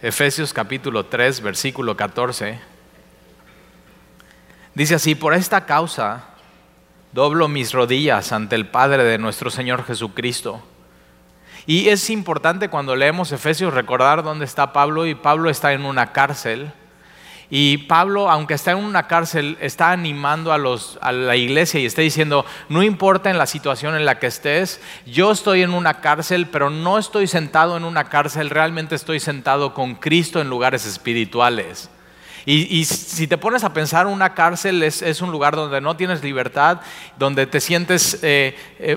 Efesios 0.00 0.52
capítulo 0.52 1.06
3, 1.06 1.40
versículo 1.40 1.96
14. 1.96 2.60
Dice 4.74 4.94
así, 4.94 5.16
por 5.16 5.34
esta 5.34 5.66
causa 5.66 6.24
doblo 7.10 7.48
mis 7.48 7.72
rodillas 7.72 8.30
ante 8.30 8.54
el 8.54 8.68
Padre 8.68 9.02
de 9.02 9.18
nuestro 9.18 9.50
Señor 9.50 9.84
Jesucristo. 9.84 10.62
Y 11.66 11.88
es 11.88 12.10
importante 12.10 12.68
cuando 12.68 12.94
leemos 12.94 13.32
Efesios 13.32 13.74
recordar 13.74 14.22
dónde 14.22 14.44
está 14.44 14.72
Pablo 14.72 15.04
y 15.04 15.16
Pablo 15.16 15.50
está 15.50 15.72
en 15.72 15.84
una 15.84 16.12
cárcel. 16.12 16.72
Y 17.50 17.78
Pablo, 17.78 18.30
aunque 18.30 18.54
está 18.54 18.72
en 18.72 18.78
una 18.78 19.06
cárcel, 19.06 19.56
está 19.60 19.90
animando 19.90 20.52
a, 20.52 20.58
los, 20.58 20.98
a 21.00 21.12
la 21.12 21.34
iglesia 21.34 21.80
y 21.80 21.86
está 21.86 22.02
diciendo, 22.02 22.44
no 22.68 22.82
importa 22.82 23.30
en 23.30 23.38
la 23.38 23.46
situación 23.46 23.94
en 23.94 24.04
la 24.04 24.18
que 24.18 24.26
estés, 24.26 24.82
yo 25.06 25.30
estoy 25.30 25.62
en 25.62 25.72
una 25.72 26.00
cárcel, 26.00 26.46
pero 26.46 26.68
no 26.68 26.98
estoy 26.98 27.26
sentado 27.26 27.76
en 27.76 27.84
una 27.84 28.04
cárcel, 28.04 28.50
realmente 28.50 28.94
estoy 28.94 29.18
sentado 29.18 29.72
con 29.72 29.94
Cristo 29.94 30.40
en 30.40 30.50
lugares 30.50 30.84
espirituales. 30.84 31.88
Y, 32.50 32.86
si 32.86 33.26
te 33.26 33.36
pones 33.36 33.62
a 33.62 33.74
pensar, 33.74 34.06
una 34.06 34.32
cárcel 34.32 34.82
es, 34.82 35.20
un 35.20 35.30
lugar 35.30 35.54
donde 35.54 35.82
no 35.82 35.98
tienes 35.98 36.24
libertad, 36.24 36.80
donde 37.18 37.46
te 37.46 37.60
sientes 37.60 38.20
eh, 38.22 38.56
eh, 38.78 38.96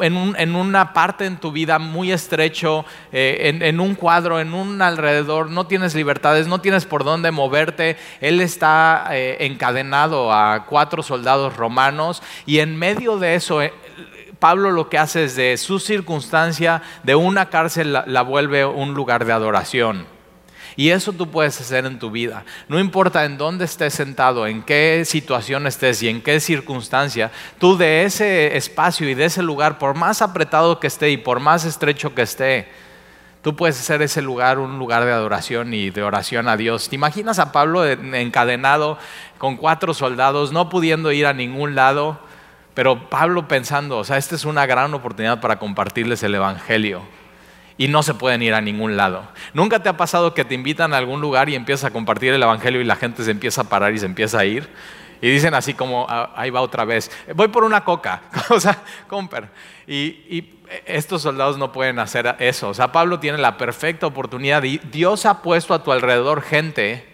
en, 0.00 0.56
una 0.56 0.92
parte 0.92 1.24
en 1.24 1.36
tu 1.36 1.52
vida 1.52 1.78
muy 1.78 2.10
estrecho, 2.10 2.84
eh, 3.12 3.60
en, 3.62 3.78
un 3.78 3.94
cuadro, 3.94 4.40
en 4.40 4.54
un 4.54 4.82
alrededor, 4.82 5.50
no 5.50 5.68
tienes 5.68 5.94
libertades, 5.94 6.48
no 6.48 6.60
tienes 6.60 6.84
por 6.84 7.04
dónde 7.04 7.30
moverte. 7.30 7.96
Él 8.20 8.40
está 8.40 9.08
encadenado 9.12 10.32
a 10.32 10.66
cuatro 10.66 11.04
soldados 11.04 11.56
romanos 11.56 12.24
y 12.44 12.58
en 12.58 12.76
medio 12.76 13.18
de 13.18 13.36
eso... 13.36 13.60
Pablo 14.40 14.72
lo 14.72 14.90
que 14.90 14.98
hace 14.98 15.24
es 15.24 15.36
de 15.36 15.56
su 15.56 15.78
circunstancia, 15.78 16.82
de 17.02 17.14
una 17.14 17.48
cárcel, 17.48 17.98
la 18.04 18.22
vuelve 18.22 18.66
un 18.66 18.92
lugar 18.92 19.24
de 19.24 19.32
adoración. 19.32 20.13
Y 20.76 20.90
eso 20.90 21.12
tú 21.12 21.30
puedes 21.30 21.60
hacer 21.60 21.86
en 21.86 21.98
tu 21.98 22.10
vida. 22.10 22.44
No 22.68 22.80
importa 22.80 23.24
en 23.24 23.38
dónde 23.38 23.64
estés 23.64 23.94
sentado, 23.94 24.46
en 24.46 24.62
qué 24.62 25.04
situación 25.04 25.66
estés 25.66 26.02
y 26.02 26.08
en 26.08 26.20
qué 26.20 26.40
circunstancia, 26.40 27.30
tú 27.58 27.76
de 27.76 28.04
ese 28.04 28.56
espacio 28.56 29.08
y 29.08 29.14
de 29.14 29.26
ese 29.26 29.42
lugar, 29.42 29.78
por 29.78 29.94
más 29.94 30.20
apretado 30.20 30.80
que 30.80 30.88
esté 30.88 31.10
y 31.10 31.16
por 31.16 31.38
más 31.38 31.64
estrecho 31.64 32.14
que 32.14 32.22
esté, 32.22 32.68
tú 33.42 33.54
puedes 33.54 33.78
hacer 33.78 34.02
ese 34.02 34.20
lugar 34.20 34.58
un 34.58 34.78
lugar 34.78 35.04
de 35.04 35.12
adoración 35.12 35.72
y 35.74 35.90
de 35.90 36.02
oración 36.02 36.48
a 36.48 36.56
Dios. 36.56 36.88
¿Te 36.88 36.96
imaginas 36.96 37.38
a 37.38 37.52
Pablo 37.52 37.86
encadenado 37.86 38.98
con 39.38 39.56
cuatro 39.56 39.94
soldados, 39.94 40.50
no 40.50 40.68
pudiendo 40.68 41.12
ir 41.12 41.26
a 41.26 41.34
ningún 41.34 41.76
lado? 41.76 42.18
Pero 42.74 43.08
Pablo 43.08 43.46
pensando, 43.46 43.98
o 43.98 44.04
sea, 44.04 44.16
esta 44.16 44.34
es 44.34 44.44
una 44.44 44.66
gran 44.66 44.92
oportunidad 44.92 45.40
para 45.40 45.60
compartirles 45.60 46.24
el 46.24 46.34
Evangelio 46.34 47.02
y 47.76 47.88
no 47.88 48.02
se 48.02 48.14
pueden 48.14 48.42
ir 48.42 48.54
a 48.54 48.60
ningún 48.60 48.96
lado. 48.96 49.26
¿Nunca 49.52 49.82
te 49.82 49.88
ha 49.88 49.96
pasado 49.96 50.34
que 50.34 50.44
te 50.44 50.54
invitan 50.54 50.94
a 50.94 50.98
algún 50.98 51.20
lugar 51.20 51.48
y 51.48 51.54
empiezas 51.54 51.84
a 51.84 51.92
compartir 51.92 52.32
el 52.32 52.42
Evangelio 52.42 52.80
y 52.80 52.84
la 52.84 52.96
gente 52.96 53.24
se 53.24 53.30
empieza 53.30 53.62
a 53.62 53.64
parar 53.64 53.92
y 53.94 53.98
se 53.98 54.06
empieza 54.06 54.38
a 54.38 54.44
ir? 54.44 54.68
Y 55.20 55.30
dicen 55.30 55.54
así 55.54 55.74
como, 55.74 56.06
ah, 56.08 56.32
ahí 56.36 56.50
va 56.50 56.60
otra 56.60 56.84
vez, 56.84 57.10
voy 57.34 57.48
por 57.48 57.64
una 57.64 57.84
coca, 57.84 58.22
o 58.50 58.60
sea, 58.60 58.78
comper. 59.08 59.48
Y, 59.86 59.94
y, 60.28 60.50
estos 60.86 61.22
soldados 61.22 61.58
no 61.58 61.72
pueden 61.72 61.98
hacer 61.98 62.36
eso. 62.38 62.70
O 62.70 62.74
sea, 62.74 62.90
Pablo 62.90 63.20
tiene 63.20 63.38
la 63.38 63.56
perfecta 63.58 64.06
oportunidad. 64.06 64.62
Y 64.64 64.78
Dios 64.78 65.26
ha 65.26 65.42
puesto 65.42 65.74
a 65.74 65.82
tu 65.82 65.92
alrededor 65.92 66.42
gente 66.42 67.06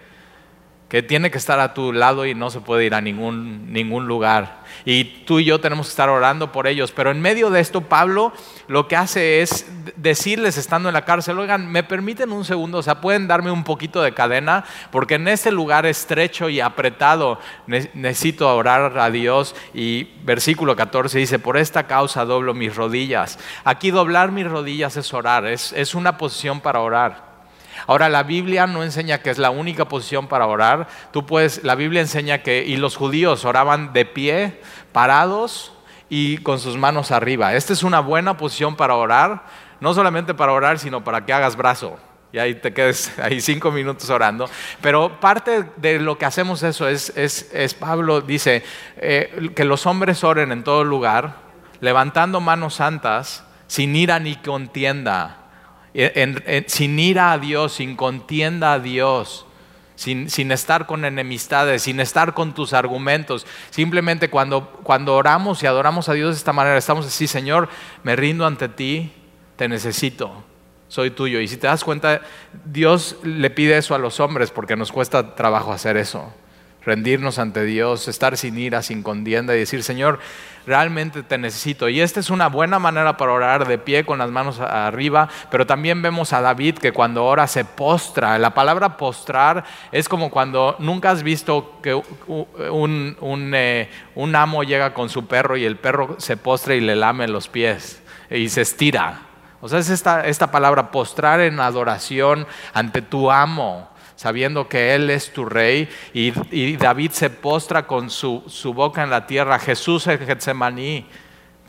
que 0.88 1.02
tiene 1.02 1.30
que 1.30 1.38
estar 1.38 1.60
a 1.60 1.74
tu 1.74 1.92
lado 1.92 2.26
y 2.26 2.34
no 2.34 2.50
se 2.50 2.60
puede 2.60 2.84
ir 2.84 2.94
a 2.94 3.00
ningún, 3.00 3.72
ningún 3.72 4.06
lugar. 4.06 4.59
Y 4.84 5.04
tú 5.24 5.38
y 5.38 5.44
yo 5.44 5.60
tenemos 5.60 5.86
que 5.86 5.90
estar 5.90 6.08
orando 6.08 6.52
por 6.52 6.66
ellos. 6.66 6.92
Pero 6.92 7.10
en 7.10 7.20
medio 7.20 7.50
de 7.50 7.60
esto, 7.60 7.82
Pablo 7.82 8.32
lo 8.68 8.88
que 8.88 8.96
hace 8.96 9.42
es 9.42 9.66
decirles, 9.96 10.56
estando 10.56 10.88
en 10.88 10.94
la 10.94 11.04
cárcel, 11.04 11.38
oigan, 11.38 11.70
¿me 11.70 11.82
permiten 11.82 12.32
un 12.32 12.44
segundo? 12.44 12.78
O 12.78 12.82
sea, 12.82 13.00
pueden 13.00 13.26
darme 13.26 13.50
un 13.50 13.64
poquito 13.64 14.02
de 14.02 14.14
cadena, 14.14 14.64
porque 14.90 15.14
en 15.14 15.28
este 15.28 15.50
lugar 15.50 15.86
estrecho 15.86 16.48
y 16.48 16.60
apretado 16.60 17.38
necesito 17.66 18.54
orar 18.54 18.98
a 18.98 19.10
Dios. 19.10 19.54
Y 19.74 20.04
versículo 20.24 20.76
14 20.76 21.18
dice, 21.18 21.38
por 21.38 21.56
esta 21.56 21.86
causa 21.86 22.24
doblo 22.24 22.54
mis 22.54 22.76
rodillas. 22.76 23.38
Aquí 23.64 23.90
doblar 23.90 24.32
mis 24.32 24.46
rodillas 24.46 24.96
es 24.96 25.12
orar, 25.12 25.46
es, 25.46 25.72
es 25.72 25.94
una 25.94 26.16
posición 26.16 26.60
para 26.60 26.80
orar. 26.80 27.29
Ahora 27.86 28.08
la 28.08 28.22
Biblia 28.22 28.66
no 28.66 28.82
enseña 28.82 29.18
que 29.18 29.30
es 29.30 29.38
la 29.38 29.50
única 29.50 29.86
posición 29.86 30.28
para 30.28 30.46
orar. 30.46 30.88
Tú 31.12 31.26
puedes, 31.26 31.64
la 31.64 31.74
Biblia 31.74 32.00
enseña 32.00 32.42
que 32.42 32.64
y 32.64 32.76
los 32.76 32.96
judíos 32.96 33.44
oraban 33.44 33.92
de 33.92 34.04
pie, 34.04 34.60
parados 34.92 35.72
y 36.08 36.38
con 36.38 36.58
sus 36.58 36.76
manos 36.76 37.10
arriba. 37.10 37.54
Esta 37.54 37.72
es 37.72 37.82
una 37.82 38.00
buena 38.00 38.36
posición 38.36 38.76
para 38.76 38.94
orar, 38.94 39.44
no 39.80 39.94
solamente 39.94 40.34
para 40.34 40.52
orar, 40.52 40.78
sino 40.78 41.02
para 41.04 41.24
que 41.24 41.32
hagas 41.32 41.56
brazo. 41.56 41.98
Y 42.32 42.38
ahí 42.38 42.54
te 42.54 42.72
quedes 42.72 43.18
ahí 43.18 43.40
cinco 43.40 43.70
minutos 43.70 44.08
orando. 44.10 44.48
Pero 44.80 45.20
parte 45.20 45.64
de 45.76 45.98
lo 45.98 46.18
que 46.18 46.26
hacemos 46.26 46.62
eso 46.62 46.88
es, 46.88 47.12
es, 47.16 47.74
Pablo 47.74 48.20
dice, 48.20 48.62
eh, 48.96 49.50
que 49.54 49.64
los 49.64 49.86
hombres 49.86 50.22
oren 50.24 50.52
en 50.52 50.64
todo 50.64 50.84
lugar, 50.84 51.36
levantando 51.80 52.40
manos 52.40 52.74
santas, 52.74 53.44
sin 53.66 53.94
ira 53.94 54.18
ni 54.18 54.36
contienda 54.36 55.39
sin 56.66 56.98
ir 56.98 57.18
a 57.18 57.38
Dios, 57.38 57.74
sin 57.74 57.96
contienda 57.96 58.74
a 58.74 58.78
Dios, 58.78 59.46
sin, 59.96 60.30
sin, 60.30 60.52
estar 60.52 60.86
con 60.86 61.04
enemistades, 61.04 61.82
sin 61.82 62.00
estar 62.00 62.34
con 62.34 62.54
tus 62.54 62.72
argumentos. 62.72 63.46
Simplemente 63.70 64.30
cuando, 64.30 64.70
cuando 64.82 65.14
oramos 65.14 65.62
y 65.62 65.66
adoramos 65.66 66.08
a 66.08 66.14
Dios 66.14 66.30
de 66.30 66.38
esta 66.38 66.52
manera, 66.52 66.78
estamos 66.78 67.06
así, 67.06 67.26
Señor, 67.26 67.68
me 68.02 68.16
rindo 68.16 68.46
ante 68.46 68.68
ti, 68.68 69.12
te 69.56 69.68
necesito, 69.68 70.44
soy 70.88 71.10
tuyo. 71.10 71.40
Y 71.40 71.48
si 71.48 71.56
te 71.56 71.66
das 71.66 71.84
cuenta, 71.84 72.22
Dios 72.64 73.16
le 73.22 73.50
pide 73.50 73.76
eso 73.76 73.94
a 73.94 73.98
los 73.98 74.20
hombres 74.20 74.50
porque 74.50 74.76
nos 74.76 74.92
cuesta 74.92 75.34
trabajo 75.34 75.72
hacer 75.72 75.96
eso 75.96 76.32
rendirnos 76.84 77.38
ante 77.38 77.64
Dios, 77.64 78.08
estar 78.08 78.36
sin 78.36 78.58
ira, 78.58 78.82
sin 78.82 79.02
contienda 79.02 79.54
y 79.54 79.58
decir, 79.58 79.82
Señor, 79.82 80.18
realmente 80.66 81.22
te 81.22 81.38
necesito. 81.38 81.88
Y 81.88 82.00
esta 82.00 82.20
es 82.20 82.30
una 82.30 82.48
buena 82.48 82.78
manera 82.78 83.16
para 83.16 83.32
orar 83.32 83.66
de 83.66 83.78
pie 83.78 84.04
con 84.04 84.18
las 84.18 84.30
manos 84.30 84.60
arriba, 84.60 85.28
pero 85.50 85.66
también 85.66 86.02
vemos 86.02 86.32
a 86.32 86.40
David 86.40 86.78
que 86.78 86.92
cuando 86.92 87.24
ora 87.24 87.46
se 87.46 87.64
postra. 87.64 88.38
La 88.38 88.54
palabra 88.54 88.96
postrar 88.96 89.64
es 89.92 90.08
como 90.08 90.30
cuando 90.30 90.76
nunca 90.78 91.10
has 91.10 91.22
visto 91.22 91.78
que 91.82 91.90
eh, 91.90 92.70
un 92.70 94.36
amo 94.36 94.62
llega 94.62 94.94
con 94.94 95.08
su 95.08 95.26
perro 95.26 95.56
y 95.56 95.64
el 95.64 95.76
perro 95.76 96.16
se 96.18 96.36
postra 96.36 96.74
y 96.74 96.80
le 96.80 96.96
lame 96.96 97.28
los 97.28 97.48
pies 97.48 98.02
y 98.30 98.48
se 98.48 98.62
estira. 98.62 99.22
O 99.62 99.68
sea, 99.68 99.78
es 99.78 99.90
esta 99.90 100.50
palabra 100.50 100.90
postrar 100.90 101.40
en 101.40 101.60
adoración 101.60 102.46
ante 102.72 103.02
tu 103.02 103.30
amo 103.30 103.89
sabiendo 104.20 104.68
que 104.68 104.94
Él 104.94 105.08
es 105.08 105.32
tu 105.32 105.46
rey, 105.46 105.88
y, 106.12 106.76
David 106.76 107.12
se 107.12 107.30
postra 107.30 107.86
con 107.86 108.10
su, 108.10 108.42
boca 108.74 109.02
en 109.02 109.08
la 109.08 109.26
tierra, 109.26 109.58
Jesús 109.58 110.06
en 110.08 110.18
Getsemaní, 110.18 111.06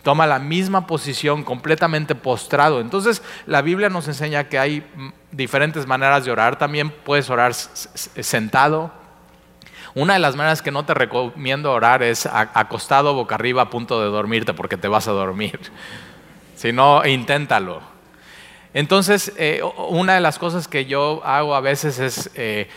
toma 0.03 0.27
la 0.27 0.37
misma 0.37 0.85
posición 0.85 1.45
completamente 1.45 2.13
postrado. 2.13 2.81
Entonces 2.81 3.23
la 3.45 3.61
Biblia 3.61 3.87
nos 3.87 4.09
enseña 4.09 4.49
que 4.49 4.59
hay 4.59 4.85
diferentes 5.31 5.87
maneras 5.87 6.25
de 6.25 6.31
orar, 6.33 6.57
también 6.57 6.89
puedes 6.89 7.29
orar 7.29 7.53
sentado. 7.53 8.91
Una 9.95 10.15
de 10.15 10.19
las 10.19 10.35
maneras 10.35 10.61
que 10.61 10.71
no 10.71 10.83
te 10.83 10.93
recomiendo 10.93 11.71
orar 11.71 12.03
es 12.03 12.25
acostado 12.25 13.13
boca 13.13 13.35
arriba 13.35 13.61
a 13.61 13.69
punto 13.69 14.01
de 14.01 14.09
dormirte 14.09 14.53
porque 14.53 14.75
te 14.75 14.89
vas 14.89 15.07
a 15.07 15.11
dormir. 15.11 15.57
Si 16.57 16.71
no, 16.71 17.03
inténtalo. 17.07 17.81
Entonces, 18.73 19.33
eh, 19.37 19.61
una 19.89 20.15
de 20.15 20.21
las 20.21 20.39
cosas 20.39 20.67
que 20.67 20.85
yo 20.85 21.21
hago 21.25 21.55
a 21.55 21.61
veces 21.61 21.99
es, 21.99 22.29
eh, 22.35 22.69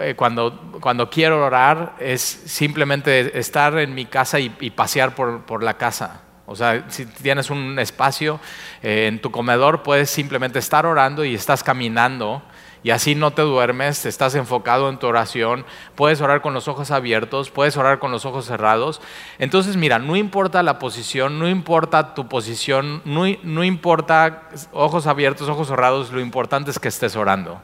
eh, 0.00 0.14
cuando, 0.16 0.78
cuando, 0.80 1.10
quiero 1.10 1.44
orar, 1.44 1.96
es 1.98 2.20
simplemente 2.22 3.38
estar 3.38 3.76
en 3.78 3.94
mi 3.94 4.06
casa 4.06 4.40
y, 4.40 4.48
pasear 4.70 5.14
por, 5.14 5.42
por, 5.42 5.62
la 5.62 5.74
casa. 5.74 6.22
O 6.46 6.56
sea, 6.56 6.86
si 6.88 7.04
tienes 7.06 7.50
un 7.50 7.78
espacio 7.78 8.40
en 8.82 9.20
tu 9.20 9.30
comedor, 9.30 9.82
puedes 9.82 10.10
simplemente 10.10 10.58
estar 10.58 10.86
orando 10.86 11.24
y 11.24 11.34
estás 11.34 11.62
caminando 11.62 12.42
y 12.82 12.90
así 12.90 13.14
no 13.14 13.30
te 13.30 13.42
duermes, 13.42 14.06
estás 14.06 14.34
enfocado 14.34 14.88
en 14.88 14.98
tu 14.98 15.06
oración, 15.06 15.64
puedes 15.94 16.20
orar 16.20 16.42
con 16.42 16.54
los 16.54 16.68
ojos 16.68 16.90
abiertos, 16.90 17.50
puedes 17.50 17.76
orar 17.76 17.98
con 17.98 18.10
los 18.10 18.24
ojos 18.24 18.46
cerrados. 18.46 19.00
Entonces, 19.38 19.76
mira, 19.76 19.98
no 19.98 20.16
importa 20.16 20.62
la 20.62 20.78
posición, 20.78 21.38
no 21.38 21.48
importa 21.48 22.14
tu 22.14 22.28
posición, 22.28 23.02
no, 23.04 23.24
no 23.42 23.64
importa 23.64 24.48
ojos 24.72 25.06
abiertos, 25.06 25.48
ojos 25.48 25.68
cerrados, 25.68 26.12
lo 26.12 26.20
importante 26.20 26.70
es 26.70 26.78
que 26.78 26.88
estés 26.88 27.16
orando 27.16 27.60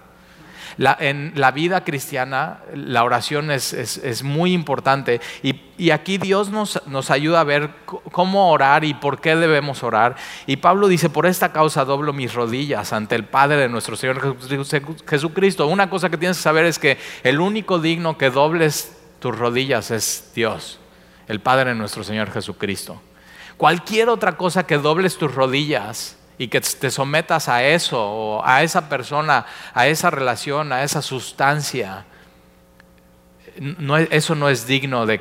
en 0.79 1.33
la 1.35 1.51
vida 1.51 1.83
cristiana 1.83 2.61
la 2.73 3.03
oración 3.03 3.51
es, 3.51 4.23
muy 4.23 4.53
importante 4.53 5.21
y, 5.43 5.91
aquí 5.91 6.19
Dios 6.19 6.51
nos, 6.51 6.83
nos, 6.87 7.11
ayuda 7.11 7.41
a 7.41 7.45
ver 7.45 7.71
cómo 7.85 8.51
orar 8.51 8.85
y 8.85 8.95
por 8.95 9.21
qué 9.21 9.37
debemos 9.37 9.83
orar. 9.83 10.17
Y 10.47 10.57
Pablo 10.57 10.89
dice, 10.89 11.09
por 11.09 11.27
esta 11.27 11.53
causa 11.53 11.85
doblo 11.85 12.13
mis 12.13 12.35
rodillas 12.35 12.93
ante 12.93 13.15
el 13.15 13.25
Padre 13.25 13.57
de 13.59 13.69
nuestro 13.69 13.97
Señor 13.97 14.37
Jesucristo. 15.09 15.67
Una 15.67 15.89
cosa 15.89 16.11
que 16.11 16.17
tienes 16.17 16.37
que 16.37 16.43
saber 16.43 16.65
es 16.65 16.79
que 16.79 16.99
el 17.23 17.41
único 17.41 17.79
digno 17.79 18.19
que 18.19 18.31
dobles 18.31 18.97
tus 19.21 19.37
rodillas 19.37 19.91
es 19.91 20.33
Dios, 20.35 20.81
el 21.29 21.41
Padre 21.41 21.71
de 21.71 21.77
nuestro 21.77 22.05
Señor 22.05 22.31
Jesucristo. 22.31 23.01
Cualquier 23.57 24.09
otra 24.09 24.37
cosa 24.37 24.65
que 24.65 24.79
dobles 24.79 25.17
tus 25.17 25.35
rodillas 25.35 26.18
y 26.38 26.49
que 26.49 26.61
te 26.61 26.90
sometas 26.90 27.49
a 27.49 27.64
eso, 27.64 28.00
o 28.00 28.46
a 28.46 28.62
esa 28.62 28.88
persona, 28.88 29.44
a 29.75 29.88
esa 29.88 30.11
relación, 30.11 30.73
a 30.73 30.85
esa 30.85 31.02
sustancia, 31.02 32.06
eso 34.11 34.35
no 34.35 34.49
es 34.49 34.67
digno 34.67 35.06
de, 35.06 35.19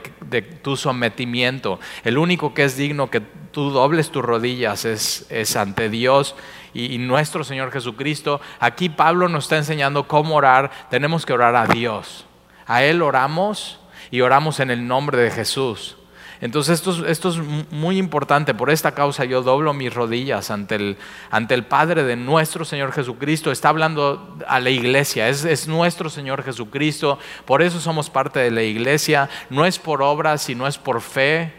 tu 0.62 0.78
sometimiento. 0.78 1.80
El 2.04 2.18
único 2.18 2.54
que 2.54 2.66
es 2.66 2.78
digno 2.78 3.10
que 3.10 3.20
tú 3.20 3.72
dobles 3.72 4.12
tus 4.12 4.24
rodillas 4.24 4.86
es, 4.86 5.56
ante 5.56 5.90
Dios 5.90 6.36
y, 6.74 6.94
y, 6.94 6.98
nuestro 7.00 7.44
Señor 7.44 7.72
Jesucristo. 7.72 8.40
Aquí 8.60 8.90
Pablo 8.90 9.28
nos 9.28 9.46
está 9.46 9.58
enseñando 9.58 10.08
cómo 10.08 10.36
orar. 10.36 10.70
Tenemos 10.90 11.26
que 11.26 11.34
orar 11.34 11.56
a 11.56 11.66
Dios. 11.66 12.26
A 12.68 12.84
Él 12.84 13.02
oramos 13.02 13.80
y 14.12 14.22
oramos 14.22 14.60
en 14.60 14.70
el 14.70 14.88
nombre 14.88 15.18
de 15.18 15.32
Jesús. 15.32 15.97
Entonces 16.40 16.82
esto 17.08 17.30
es, 17.30 17.38
muy 17.72 17.98
importante. 17.98 18.54
Por 18.54 18.70
esta 18.70 18.94
causa 18.94 19.26
yo 19.26 19.42
doblo 19.42 19.74
mis 19.74 19.94
rodillas 19.94 20.52
ante 20.52 20.76
el, 20.76 20.98
ante 21.32 21.56
el 21.56 21.66
Padre 21.66 22.04
de 22.04 22.16
nuestro 22.16 22.64
Señor 22.64 22.92
Jesucristo. 22.92 23.52
Está 23.52 23.70
hablando 23.70 24.38
a 24.48 24.60
la 24.60 24.70
iglesia. 24.70 25.30
Es, 25.30 25.46
es, 25.46 25.68
nuestro 25.68 26.10
Señor 26.10 26.44
Jesucristo. 26.44 27.18
Por 27.46 27.62
eso 27.62 27.80
somos 27.80 28.10
parte 28.10 28.40
de 28.40 28.52
la 28.52 28.62
iglesia. 28.62 29.30
No 29.50 29.66
es 29.66 29.80
por 29.80 30.04
obras, 30.04 30.42
sino 30.44 30.68
es 30.68 30.78
por 30.78 31.02
fe, 31.02 31.54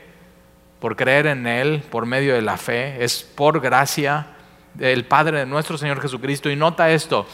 por 0.79 0.95
creer 0.95 1.27
en 1.27 1.47
Él, 1.47 1.83
por 1.91 2.07
medio 2.07 2.35
de 2.35 2.43
la 2.43 2.57
fe. 2.57 3.03
Es 3.03 3.23
por 3.23 3.61
gracia 3.61 4.29
del 4.75 5.07
Padre 5.07 5.41
de 5.41 5.47
nuestro 5.47 5.77
Señor 5.77 6.01
Jesucristo. 6.01 6.51
Y 6.51 6.57
nota 6.57 6.91
esto. 6.91 7.27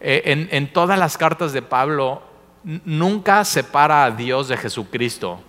Eh, 0.00 0.22
en, 0.26 0.48
en 0.52 0.70
todas 0.70 0.98
las 0.98 1.16
cartas 1.16 1.54
de 1.54 1.62
Pablo 1.62 2.22
nunca 2.62 3.42
separa 3.46 4.04
a 4.04 4.10
Dios 4.10 4.48
de 4.48 4.58
Jesucristo. 4.58 5.42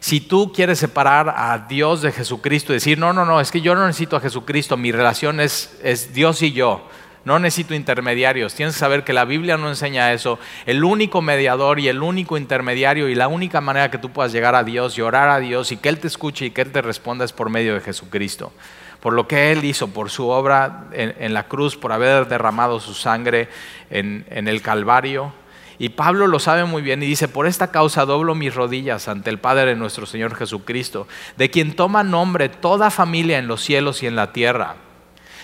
Si 0.00 0.20
tú 0.20 0.52
quieres 0.52 0.78
separar 0.78 1.34
a 1.36 1.66
Dios 1.68 2.02
de 2.02 2.12
Jesucristo 2.12 2.72
y 2.72 2.76
decir, 2.76 2.98
no, 2.98 3.12
no, 3.12 3.24
no, 3.24 3.40
es 3.40 3.50
que 3.50 3.60
yo 3.60 3.74
no 3.74 3.86
necesito 3.86 4.16
a 4.16 4.20
Jesucristo, 4.20 4.76
mi 4.76 4.92
relación 4.92 5.40
es, 5.40 5.78
es 5.82 6.14
Dios 6.14 6.42
y 6.42 6.52
yo, 6.52 6.88
no 7.24 7.38
necesito 7.38 7.74
intermediarios. 7.74 8.54
Tienes 8.54 8.74
que 8.74 8.80
saber 8.80 9.04
que 9.04 9.12
la 9.12 9.24
Biblia 9.24 9.56
no 9.56 9.68
enseña 9.68 10.12
eso. 10.12 10.38
El 10.66 10.84
único 10.84 11.20
mediador 11.20 11.80
y 11.80 11.88
el 11.88 12.02
único 12.02 12.38
intermediario 12.38 13.08
y 13.08 13.14
la 13.14 13.28
única 13.28 13.60
manera 13.60 13.90
que 13.90 13.98
tú 13.98 14.10
puedas 14.10 14.32
llegar 14.32 14.54
a 14.54 14.64
Dios 14.64 14.96
y 14.96 15.02
orar 15.02 15.28
a 15.28 15.38
Dios 15.38 15.72
y 15.72 15.76
que 15.76 15.88
Él 15.88 15.98
te 15.98 16.06
escuche 16.06 16.46
y 16.46 16.50
que 16.52 16.62
Él 16.62 16.72
te 16.72 16.80
responda 16.80 17.24
es 17.24 17.32
por 17.32 17.50
medio 17.50 17.74
de 17.74 17.80
Jesucristo. 17.80 18.52
Por 19.00 19.12
lo 19.12 19.28
que 19.28 19.52
Él 19.52 19.64
hizo, 19.64 19.88
por 19.88 20.10
su 20.10 20.28
obra 20.28 20.86
en, 20.92 21.34
la 21.34 21.44
cruz, 21.44 21.76
por 21.76 21.92
haber 21.92 22.28
derramado 22.28 22.80
su 22.80 22.94
sangre 22.94 23.48
en, 23.90 24.24
en 24.30 24.48
el 24.48 24.62
Calvario 24.62 25.32
y 25.78 25.90
Pablo 25.90 26.26
lo 26.26 26.40
sabe 26.40 26.64
muy 26.64 26.82
bien 26.82 27.02
y 27.02 27.06
dice, 27.06 27.28
por 27.28 27.46
esta 27.46 27.70
causa 27.70 28.04
doblo 28.04 28.34
mis 28.34 28.54
rodillas 28.54 29.06
ante 29.06 29.30
el 29.30 29.38
Padre 29.38 29.66
de 29.66 29.76
nuestro 29.76 30.06
Señor 30.06 30.34
Jesucristo, 30.34 31.06
de 31.36 31.50
quien 31.50 31.76
toma 31.76 32.02
nombre 32.02 32.48
toda 32.48 32.90
familia 32.90 33.38
en 33.38 33.46
los 33.46 33.62
cielos 33.62 34.02
y 34.02 34.08
en 34.08 34.16
la 34.16 34.32
tierra. 34.32 34.74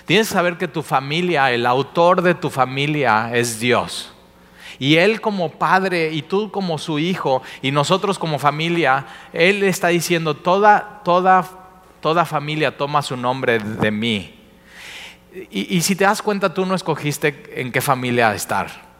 Tienes 0.06 0.28
que 0.28 0.34
saber 0.34 0.58
que 0.58 0.66
tu 0.66 0.82
familia, 0.82 1.52
el 1.52 1.64
autor 1.66 2.20
de 2.22 2.34
tu 2.34 2.50
familia 2.50 3.30
es 3.32 3.60
Dios. 3.60 4.12
Y 4.80 4.96
Él 4.96 5.20
como 5.20 5.52
padre 5.52 6.10
y 6.12 6.22
tú 6.22 6.50
como 6.50 6.78
su 6.78 6.98
hijo 6.98 7.42
y 7.62 7.70
nosotros 7.70 8.18
como 8.18 8.40
familia, 8.40 9.06
Él 9.32 9.62
está 9.62 9.88
diciendo, 9.88 10.34
toda, 10.34 11.00
toda, 11.04 11.48
toda 12.00 12.24
familia 12.24 12.76
toma 12.76 13.02
su 13.02 13.16
nombre 13.16 13.60
de 13.60 13.90
mí. 13.92 14.34
Y, 15.32 15.76
y 15.76 15.80
si 15.82 15.94
te 15.94 16.04
das 16.04 16.22
cuenta, 16.22 16.52
tú 16.52 16.66
no 16.66 16.74
escogiste 16.74 17.52
en 17.54 17.70
qué 17.70 17.80
familia 17.80 18.34
estar. 18.34 18.93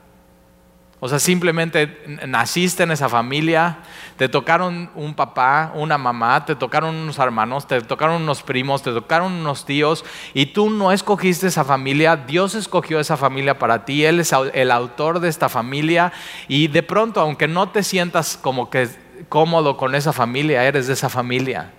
O 1.05 1.09
sea, 1.11 1.19
simplemente 1.19 1.99
naciste 2.27 2.83
en 2.83 2.91
esa 2.91 3.11
familia, 3.11 3.81
te 4.17 4.27
tocaron 4.27 4.91
un 4.95 5.13
papá, 5.13 5.71
una 5.75 5.99
mamá, 5.99 6.47
te 6.47 6.57
tocaron 6.57 6.95
unos 6.95 7.19
hermanos, 7.19 7.69
te 7.69 7.79
tocaron 7.83 8.23
unos 8.23 8.43
primos, 8.43 8.83
te 8.83 8.91
tocaron 8.91 9.35
unos 9.35 9.67
tíos 9.67 10.03
y 10.33 10.47
tú 10.47 10.71
no 10.71 10.93
escogiste 10.93 11.49
esa 11.49 11.63
familia, 11.63 12.17
Dios 12.17 12.55
escogió 12.55 13.01
esa 13.01 13.19
familia 13.19 13.59
para 13.59 13.85
ti, 13.85 14.03
Él 14.03 14.19
es 14.19 14.33
el 14.55 14.71
autor 14.71 15.21
de 15.21 15.29
esta 15.29 15.51
familia 15.51 16.11
y 16.49 16.69
de 16.69 16.83
pronto, 16.83 17.21
aunque 17.21 17.49
no 17.49 17.69
te 17.69 17.83
sientas 17.83 18.39
como 18.39 18.71
que 18.71 18.89
cómodo 19.29 19.77
con 19.77 19.95
esa 19.95 20.15
familia, 20.15 20.65
eres 20.65 20.87
de 20.87 20.95
esa 20.95 21.11
familia. 21.11 21.71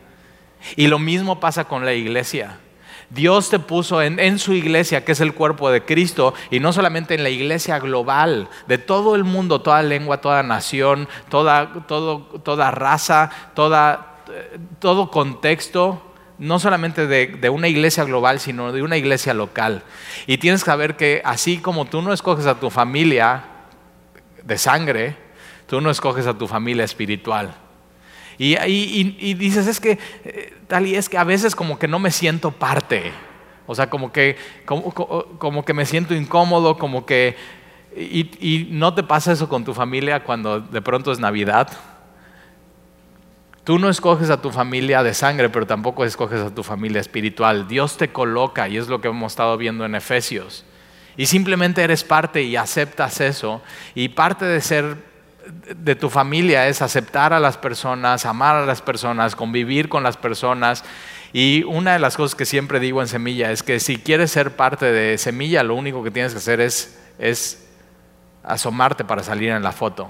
Y 0.76 0.86
lo 0.86 1.00
mismo 1.00 1.40
pasa 1.40 1.64
con 1.64 1.84
la 1.84 1.94
iglesia. 1.94 2.60
Dios 3.16 3.50
te 3.50 3.60
puso 3.60 4.02
en, 4.02 4.40
su 4.40 4.54
iglesia, 4.54 5.06
que 5.06 5.14
es 5.14 5.22
el 5.22 5.34
cuerpo 5.34 5.72
de 5.72 5.86
Cristo, 5.86 6.34
y 6.52 6.60
no 6.60 6.74
solamente 6.74 7.16
en 7.16 7.24
la 7.24 7.30
iglesia 7.30 7.80
global, 7.80 8.50
de 8.68 8.78
todo 8.78 9.16
el 9.16 9.24
mundo, 9.24 9.62
toda 9.62 9.82
lengua, 9.82 10.20
toda 10.20 10.44
nación, 10.44 11.08
toda, 11.30 11.72
toda 11.88 12.72
raza, 12.72 13.32
toda, 13.54 14.18
todo 14.80 15.10
contexto, 15.10 16.02
no 16.38 16.60
solamente 16.60 17.08
de, 17.08 17.28
de, 17.28 17.50
una 17.50 17.70
iglesia 17.70 18.04
global, 18.04 18.42
sino 18.42 18.74
de 18.74 18.84
una 18.84 18.98
iglesia 18.98 19.34
local. 19.34 19.84
Y 20.28 20.38
tienes 20.38 20.64
que 20.64 20.72
saber 20.72 20.98
que 20.98 21.22
así 21.24 21.60
como 21.60 21.86
tú 21.86 22.02
no 22.02 22.12
escoges 22.12 22.46
a 22.48 22.60
tu 22.60 22.70
familia 22.70 23.46
de 24.44 24.58
sangre, 24.58 25.16
tú 25.68 25.80
no 25.80 25.90
escoges 25.90 26.28
a 26.28 26.38
tu 26.38 26.48
familia 26.48 26.84
espiritual. 26.84 27.56
Y, 28.38 29.34
dices, 29.36 29.68
es 29.68 29.80
que, 29.80 29.98
eh, 30.26 30.54
tal 30.68 30.88
y 30.88 30.96
es 30.96 31.10
que 31.10 31.18
a 31.18 31.24
veces 31.24 31.56
como 31.56 31.80
que 31.80 31.88
no 31.88 32.00
me 32.00 32.12
siento 32.12 32.52
parte. 32.52 33.12
O 33.68 33.76
sea, 33.76 33.90
como 33.90 34.12
que, 34.12 34.38
como, 34.66 35.66
que 35.66 35.74
me 35.74 35.86
siento 35.86 36.14
incómodo, 36.14 36.78
como 36.78 37.06
que... 37.06 37.36
Y, 37.98 38.68
no 38.72 38.94
te 38.94 39.04
pasa 39.04 39.32
eso 39.32 39.48
con 39.48 39.64
tu 39.64 39.74
familia 39.74 40.24
cuando 40.24 40.60
de 40.60 40.82
pronto 40.82 41.12
es 41.12 41.20
Navidad. 41.20 41.70
Tú 43.64 43.80
no 43.80 43.90
escoges 43.90 44.30
a 44.30 44.42
tu 44.42 44.52
familia 44.52 45.02
de 45.02 45.14
sangre, 45.14 45.50
pero 45.50 45.66
tampoco 45.66 46.04
escoges 46.04 46.42
a 46.42 46.54
tu 46.54 46.62
familia 46.62 47.00
espiritual. 47.00 47.68
Dios 47.68 47.98
te 47.98 48.10
coloca, 48.10 48.68
y 48.68 48.78
es 48.78 48.90
lo 48.90 49.02
que 49.02 49.08
hemos 49.08 49.32
estado 49.32 49.58
viendo 49.58 49.86
en 49.86 49.96
Efesios. 49.96 50.66
Y 51.18 51.28
simplemente 51.28 51.82
eres 51.82 52.04
parte 52.04 52.44
y 52.44 52.58
aceptas 52.58 53.22
eso. 53.22 53.62
Y 53.96 54.10
parte 54.10 54.46
de 54.46 54.60
ser 54.60 55.15
de 55.76 55.96
tu 55.96 56.10
familia 56.10 56.68
es 56.68 56.82
aceptar 56.82 57.34
a 57.34 57.40
las 57.40 57.58
personas, 57.58 58.26
amar 58.26 58.56
a 58.56 58.66
las 58.66 58.82
personas, 58.82 59.36
convivir 59.36 59.90
con 59.90 60.04
las 60.04 60.18
personas. 60.18 60.84
Y 61.34 61.64
una 61.64 61.94
de 61.94 62.00
las 62.00 62.16
cosas 62.16 62.36
que 62.36 62.46
siempre 62.46 62.80
digo 62.80 63.02
en 63.02 63.08
Semilla 63.08 63.52
es 63.52 63.64
que 63.64 63.80
si 63.80 63.98
quieres 63.98 64.32
ser 64.32 64.56
parte 64.56 64.92
de 64.92 65.18
Semilla, 65.18 65.64
lo 65.64 65.76
único 65.76 66.04
que 66.04 66.12
tienes 66.12 66.32
que 66.32 66.38
hacer 66.40 66.62
es, 66.62 67.00
es 67.20 67.68
asomarte 68.44 69.04
para 69.04 69.24
salir 69.24 69.50
en 69.50 69.64
la 69.64 69.72
foto. 69.72 70.10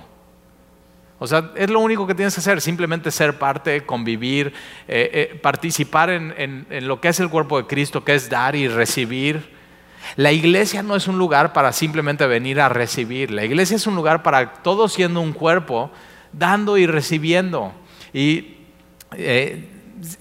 O 1.17 1.27
sea, 1.27 1.51
es 1.55 1.69
lo 1.69 1.79
único 1.79 2.05
que 2.05 2.13
tienes 2.13 2.35
que 2.35 2.41
hacer, 2.41 2.59
simplemente 2.59 3.09
ser 3.09 3.39
parte, 3.39 3.85
convivir, 3.85 4.53
eh, 4.87 5.31
eh, 5.33 5.39
participar 5.41 6.09
en 6.09 6.65
lo 6.81 6.99
que 6.99 7.07
es 7.07 7.19
el 7.21 7.29
cuerpo 7.29 7.57
de 7.57 7.67
Cristo, 7.67 8.03
que 8.03 8.15
es 8.15 8.29
dar 8.29 8.55
y 8.55 8.67
recibir. 8.67 9.54
La 10.15 10.31
iglesia 10.31 10.83
no 10.83 10.95
es 10.95 11.07
un 11.07 11.17
lugar 11.17 11.53
para 11.53 11.71
simplemente 11.73 12.25
venir 12.27 12.61
a 12.61 12.69
recibir. 12.69 13.31
La 13.31 13.43
iglesia 13.43 13.75
es 13.75 13.87
un 13.87 13.95
lugar 13.95 14.23
para 14.23 14.53
todos 14.53 14.93
siendo 14.93 15.21
un 15.21 15.33
cuerpo, 15.33 15.91
dando 16.31 16.77
y 16.77 16.87
recibiendo. 16.87 17.73
Y 18.13 18.57
eh, 19.13 19.69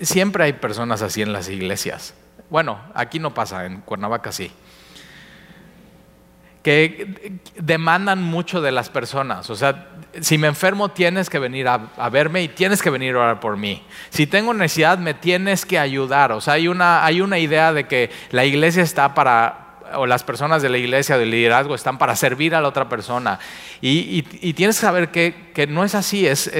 siempre 0.00 0.44
hay 0.44 0.52
personas 0.54 1.02
así 1.02 1.22
en 1.22 1.32
las 1.32 1.48
iglesias. 1.48 2.14
Bueno, 2.50 2.78
aquí 2.94 3.18
no 3.18 3.34
pasa, 3.34 3.66
en 3.66 3.80
Cuernavaca 3.80 4.32
sí. 4.32 4.50
Que 6.62 7.40
demandan 7.56 8.22
mucho 8.22 8.62
de 8.62 8.72
las 8.72 8.88
personas. 8.88 9.50
O 9.50 9.56
sea, 9.56 9.88
si 10.20 10.38
me 10.38 10.46
enfermo 10.46 10.90
tienes 10.90 11.28
que 11.28 11.38
venir 11.38 11.68
a, 11.68 12.08
verme 12.10 12.42
y 12.42 12.48
tienes 12.48 12.80
que 12.80 12.90
venir 12.90 13.14
a 13.14 13.18
orar 13.18 13.40
por 13.40 13.56
mí. 13.56 13.82
Si 14.10 14.26
tengo 14.26 14.54
necesidad 14.54 14.98
me 14.98 15.14
tienes 15.14 15.66
que 15.66 15.78
ayudar. 15.78 16.32
O 16.32 16.40
sea, 16.40 16.54
hay 16.54 16.68
una, 16.68 17.04
hay 17.04 17.20
una 17.20 17.38
idea 17.38 17.72
de 17.72 17.86
que 17.86 18.10
la 18.30 18.44
iglesia 18.44 18.82
está 18.82 19.14
para 19.14 19.63
o 19.96 20.06
las 20.06 20.22
personas 20.22 20.62
de 20.62 20.68
la 20.68 20.78
iglesia, 20.78 21.18
del 21.18 21.30
liderazgo, 21.30 21.74
están 21.74 21.98
para 21.98 22.16
servir 22.16 22.54
a 22.54 22.60
la 22.60 22.68
otra 22.68 22.88
persona. 22.88 23.38
Y, 23.80 24.22
tienes 24.54 24.76
que 24.76 24.82
saber 24.82 25.10
que, 25.10 25.66
no 25.68 25.84
es 25.84 25.94
así, 25.94 26.26
es, 26.26 26.50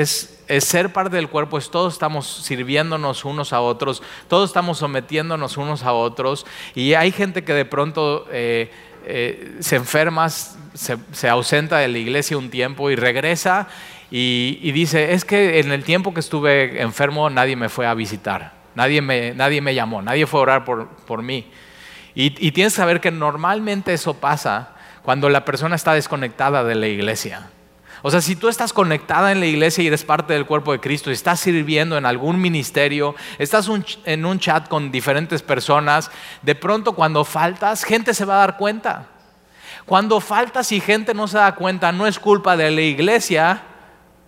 ser 0.60 0.92
parte 0.92 1.16
del 1.16 1.28
cuerpo, 1.28 1.58
es 1.58 1.70
todos 1.70 1.94
estamos 1.94 2.26
sirviéndonos 2.26 3.24
unos 3.24 3.52
a 3.52 3.60
otros, 3.60 4.02
todos 4.28 4.50
estamos 4.50 4.78
sometiéndonos 4.78 5.56
unos 5.56 5.82
a 5.82 5.92
otros. 5.92 6.46
Y 6.74 6.94
hay 6.94 7.12
gente 7.12 7.44
que 7.44 7.54
de 7.54 7.64
pronto 7.64 8.26
eh, 8.30 8.70
eh, 9.06 9.56
se 9.60 9.76
enferma, 9.76 10.28
se, 10.30 11.28
ausenta 11.28 11.78
de 11.78 11.88
la 11.88 11.98
iglesia 11.98 12.38
un 12.38 12.50
tiempo 12.50 12.90
y 12.90 12.96
regresa 12.96 13.68
y, 14.10 14.70
dice, 14.72 15.12
es 15.12 15.24
que 15.24 15.60
en 15.60 15.72
el 15.72 15.84
tiempo 15.84 16.14
que 16.14 16.20
estuve 16.20 16.80
enfermo 16.80 17.28
nadie 17.30 17.56
me 17.56 17.68
fue 17.68 17.86
a 17.86 17.94
visitar, 17.94 18.54
nadie 18.74 19.02
me, 19.02 19.34
nadie 19.34 19.60
me 19.60 19.74
llamó, 19.74 20.02
nadie 20.02 20.26
fue 20.26 20.40
a 20.40 20.42
orar 20.42 20.64
por, 20.64 20.88
por 20.88 21.22
mí. 21.22 21.46
Y, 22.14 22.52
tienes 22.52 22.74
que 22.74 22.76
saber 22.76 23.00
que 23.00 23.10
normalmente 23.10 23.92
eso 23.92 24.14
pasa 24.14 24.70
cuando 25.02 25.28
la 25.28 25.44
persona 25.44 25.74
está 25.74 25.94
desconectada 25.94 26.62
de 26.62 26.76
la 26.76 26.86
iglesia. 26.86 27.50
O 28.02 28.10
sea, 28.10 28.20
si 28.20 28.36
tú 28.36 28.48
estás 28.48 28.72
conectada 28.72 29.32
en 29.32 29.40
la 29.40 29.46
iglesia 29.46 29.82
y 29.82 29.86
eres 29.86 30.04
parte 30.04 30.34
del 30.34 30.46
cuerpo 30.46 30.72
de 30.72 30.80
Cristo, 30.80 31.10
y 31.10 31.14
estás 31.14 31.40
sirviendo 31.40 31.96
en 31.96 32.06
algún 32.06 32.40
ministerio, 32.40 33.14
estás 33.38 33.68
en 34.04 34.26
un 34.26 34.38
chat 34.38 34.68
con 34.68 34.92
diferentes 34.92 35.42
personas, 35.42 36.10
de 36.42 36.54
pronto 36.54 36.92
cuando 36.92 37.24
faltas, 37.24 37.82
gente 37.82 38.14
se 38.14 38.24
va 38.24 38.34
a 38.34 38.46
dar 38.46 38.56
cuenta. 38.58 39.06
Cuando 39.86 40.20
faltas 40.20 40.70
y 40.72 40.80
gente 40.80 41.14
no 41.14 41.26
se 41.28 41.38
da 41.38 41.54
cuenta, 41.54 41.92
no 41.92 42.06
es 42.06 42.18
culpa 42.18 42.56
de 42.56 42.70
la 42.70 42.80
iglesia, 42.82 43.62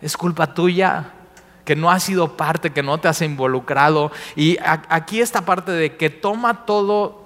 es 0.01 0.17
culpa 0.17 0.55
tuya 0.55 1.13
que 1.67 1.77
no 1.77 1.91
has 1.91 2.05
sido 2.05 2.37
parte, 2.37 2.71
que 2.71 2.83
no 2.83 2.99
te 2.99 3.09
has 3.09 3.21
involucrado. 3.23 4.13
Y 4.37 4.57
aquí 4.63 5.21
esta 5.21 5.45
parte 5.45 5.73
de 5.73 5.97
que 5.97 6.11
toma 6.11 6.65
todo 6.65 7.26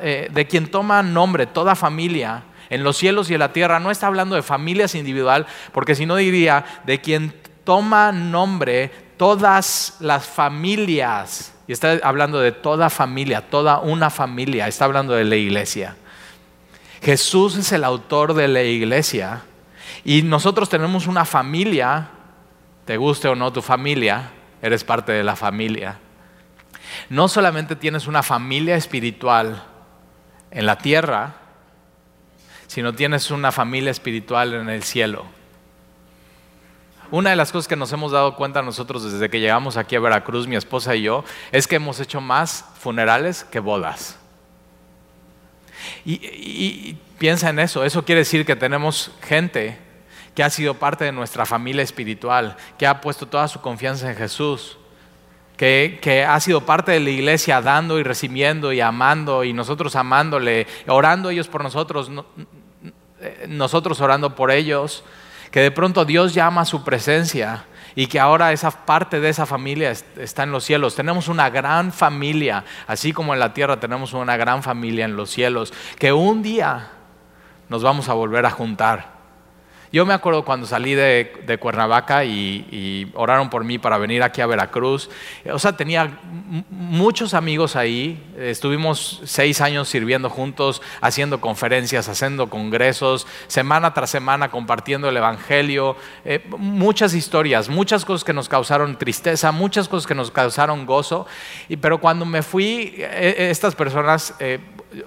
eh, 0.00 0.28
de 0.32 0.46
quien 0.46 0.70
toma 0.70 1.02
nombre 1.02 1.46
toda 1.46 1.74
familia 1.74 2.44
en 2.70 2.82
los 2.82 2.96
cielos 2.96 3.30
y 3.30 3.34
en 3.34 3.40
la 3.40 3.52
tierra, 3.52 3.78
no 3.80 3.90
está 3.90 4.06
hablando 4.06 4.34
de 4.34 4.42
familias 4.42 4.94
individual, 4.94 5.46
porque 5.72 5.94
si 5.94 6.06
no 6.06 6.16
diría 6.16 6.64
de 6.84 7.00
quien 7.00 7.34
toma 7.64 8.12
nombre 8.12 8.90
todas 9.16 9.96
las 10.00 10.26
familias. 10.26 11.52
Y 11.68 11.72
está 11.72 11.98
hablando 12.02 12.38
de 12.40 12.52
toda 12.52 12.90
familia, 12.90 13.48
toda 13.50 13.80
una 13.80 14.10
familia, 14.10 14.68
está 14.68 14.84
hablando 14.84 15.14
de 15.14 15.24
la 15.24 15.36
iglesia. 15.36 15.96
Jesús 17.02 17.56
es 17.56 17.72
el 17.72 17.84
autor 17.84 18.34
de 18.34 18.48
la 18.48 18.62
iglesia 18.62 19.42
y 20.04 20.22
nosotros 20.22 20.68
tenemos 20.68 21.06
una 21.06 21.24
familia, 21.24 22.08
te 22.84 22.96
guste 22.96 23.28
o 23.28 23.34
no 23.34 23.52
tu 23.52 23.62
familia, 23.62 24.30
eres 24.62 24.84
parte 24.84 25.12
de 25.12 25.24
la 25.24 25.36
familia. 25.36 25.98
No 27.08 27.28
solamente 27.28 27.76
tienes 27.76 28.06
una 28.06 28.22
familia 28.22 28.76
espiritual 28.76 29.62
en 30.50 30.66
la 30.66 30.78
tierra, 30.78 31.34
sino 32.66 32.94
tienes 32.94 33.30
una 33.30 33.52
familia 33.52 33.90
espiritual 33.90 34.54
en 34.54 34.68
el 34.68 34.82
cielo. 34.82 35.24
Una 37.10 37.30
de 37.30 37.36
las 37.36 37.52
cosas 37.52 37.68
que 37.68 37.76
nos 37.76 37.92
hemos 37.92 38.10
dado 38.10 38.34
cuenta 38.34 38.62
nosotros 38.62 39.10
desde 39.10 39.30
que 39.30 39.38
llegamos 39.38 39.76
aquí 39.76 39.94
a 39.94 40.00
Veracruz, 40.00 40.48
mi 40.48 40.56
esposa 40.56 40.96
y 40.96 41.02
yo, 41.02 41.24
es 41.52 41.68
que 41.68 41.76
hemos 41.76 42.00
hecho 42.00 42.20
más 42.20 42.64
funerales 42.80 43.44
que 43.44 43.60
bodas. 43.60 44.18
Y, 46.04 46.96
piensa 47.18 47.50
en 47.50 47.60
eso, 47.60 47.84
eso 47.84 48.04
quiere 48.04 48.20
decir 48.20 48.44
que 48.44 48.56
tenemos 48.56 49.12
gente 49.22 49.78
que 50.34 50.42
ha 50.42 50.50
sido 50.50 50.74
parte 50.74 51.04
de 51.04 51.12
nuestra 51.12 51.46
familia 51.46 51.82
espiritual, 51.82 52.56
que 52.76 52.86
ha 52.86 53.00
puesto 53.00 53.26
toda 53.26 53.48
su 53.48 53.60
confianza 53.60 54.10
en 54.10 54.16
Jesús, 54.16 54.76
que, 55.56 56.26
ha 56.28 56.38
sido 56.40 56.62
parte 56.62 56.92
de 56.92 57.00
la 57.00 57.10
iglesia 57.10 57.60
dando 57.60 57.98
y 57.98 58.02
recibiendo 58.02 58.72
y 58.72 58.80
amando 58.80 59.44
y 59.44 59.52
nosotros 59.52 59.96
amándole, 59.96 60.66
orando 60.86 61.30
ellos 61.30 61.48
por 61.48 61.62
nosotros, 61.62 62.10
eh, 63.20 63.46
nosotros 63.48 64.00
orando 64.00 64.34
por 64.34 64.50
ellos, 64.50 65.04
que 65.50 65.60
de 65.60 65.70
pronto 65.70 66.04
Dios 66.04 66.34
llama 66.34 66.62
a 66.62 66.66
su 66.66 66.84
presencia 66.84 67.64
y 67.94 68.08
que 68.08 68.20
ahora 68.20 68.52
esa 68.52 68.70
parte 68.84 69.20
de 69.20 69.30
esa 69.30 69.46
familia 69.46 69.90
está 69.90 70.42
en 70.42 70.52
los 70.52 70.64
cielos. 70.64 70.94
Tenemos 70.94 71.28
una 71.28 71.48
gran 71.48 71.92
familia, 71.92 72.64
así 72.86 73.12
como 73.12 73.32
en 73.32 73.40
la 73.40 73.54
tierra 73.54 73.80
tenemos 73.80 74.12
una 74.12 74.36
gran 74.36 74.62
familia 74.62 75.06
en 75.06 75.16
los 75.16 75.30
cielos, 75.30 75.72
que 75.98 76.12
un 76.12 76.42
día 76.42 76.90
nos 77.70 77.82
vamos 77.82 78.10
a 78.10 78.12
volver 78.12 78.44
a 78.44 78.50
juntar 78.50 79.15
yo 79.92 80.04
me 80.04 80.14
acuerdo 80.14 80.44
cuando 80.44 80.66
salí 80.66 80.94
de, 80.94 81.58
Cuernavaca 81.60 82.24
y, 82.24 83.10
oraron 83.14 83.50
por 83.50 83.64
mí 83.64 83.78
para 83.78 83.98
venir 83.98 84.22
aquí 84.22 84.40
a 84.40 84.46
Veracruz. 84.46 85.08
O 85.50 85.58
sea, 85.58 85.76
tenía 85.76 86.18
muchos 86.70 87.34
amigos 87.34 87.76
ahí. 87.76 88.22
Estuvimos 88.36 89.22
seis 89.24 89.60
años 89.60 89.88
sirviendo 89.88 90.28
juntos, 90.28 90.82
haciendo 91.00 91.40
conferencias, 91.40 92.08
haciendo 92.08 92.48
congresos, 92.50 93.26
semana 93.46 93.94
tras 93.94 94.10
semana 94.10 94.50
compartiendo 94.50 95.08
el 95.08 95.16
Evangelio. 95.16 95.96
Eh, 96.24 96.44
muchas 96.58 97.14
historias, 97.14 97.68
muchas 97.68 98.04
cosas 98.04 98.24
que 98.24 98.32
nos 98.32 98.48
causaron 98.48 98.98
tristeza, 98.98 99.52
muchas 99.52 99.88
cosas 99.88 100.06
que 100.06 100.14
nos 100.14 100.30
causaron 100.30 100.86
gozo. 100.86 101.26
Y, 101.68 101.76
pero 101.76 101.98
cuando 101.98 102.24
me 102.24 102.42
fui, 102.42 102.94
eh, 102.96 103.34
eh, 103.38 103.50
estas 103.50 103.74
personas, 103.74 104.34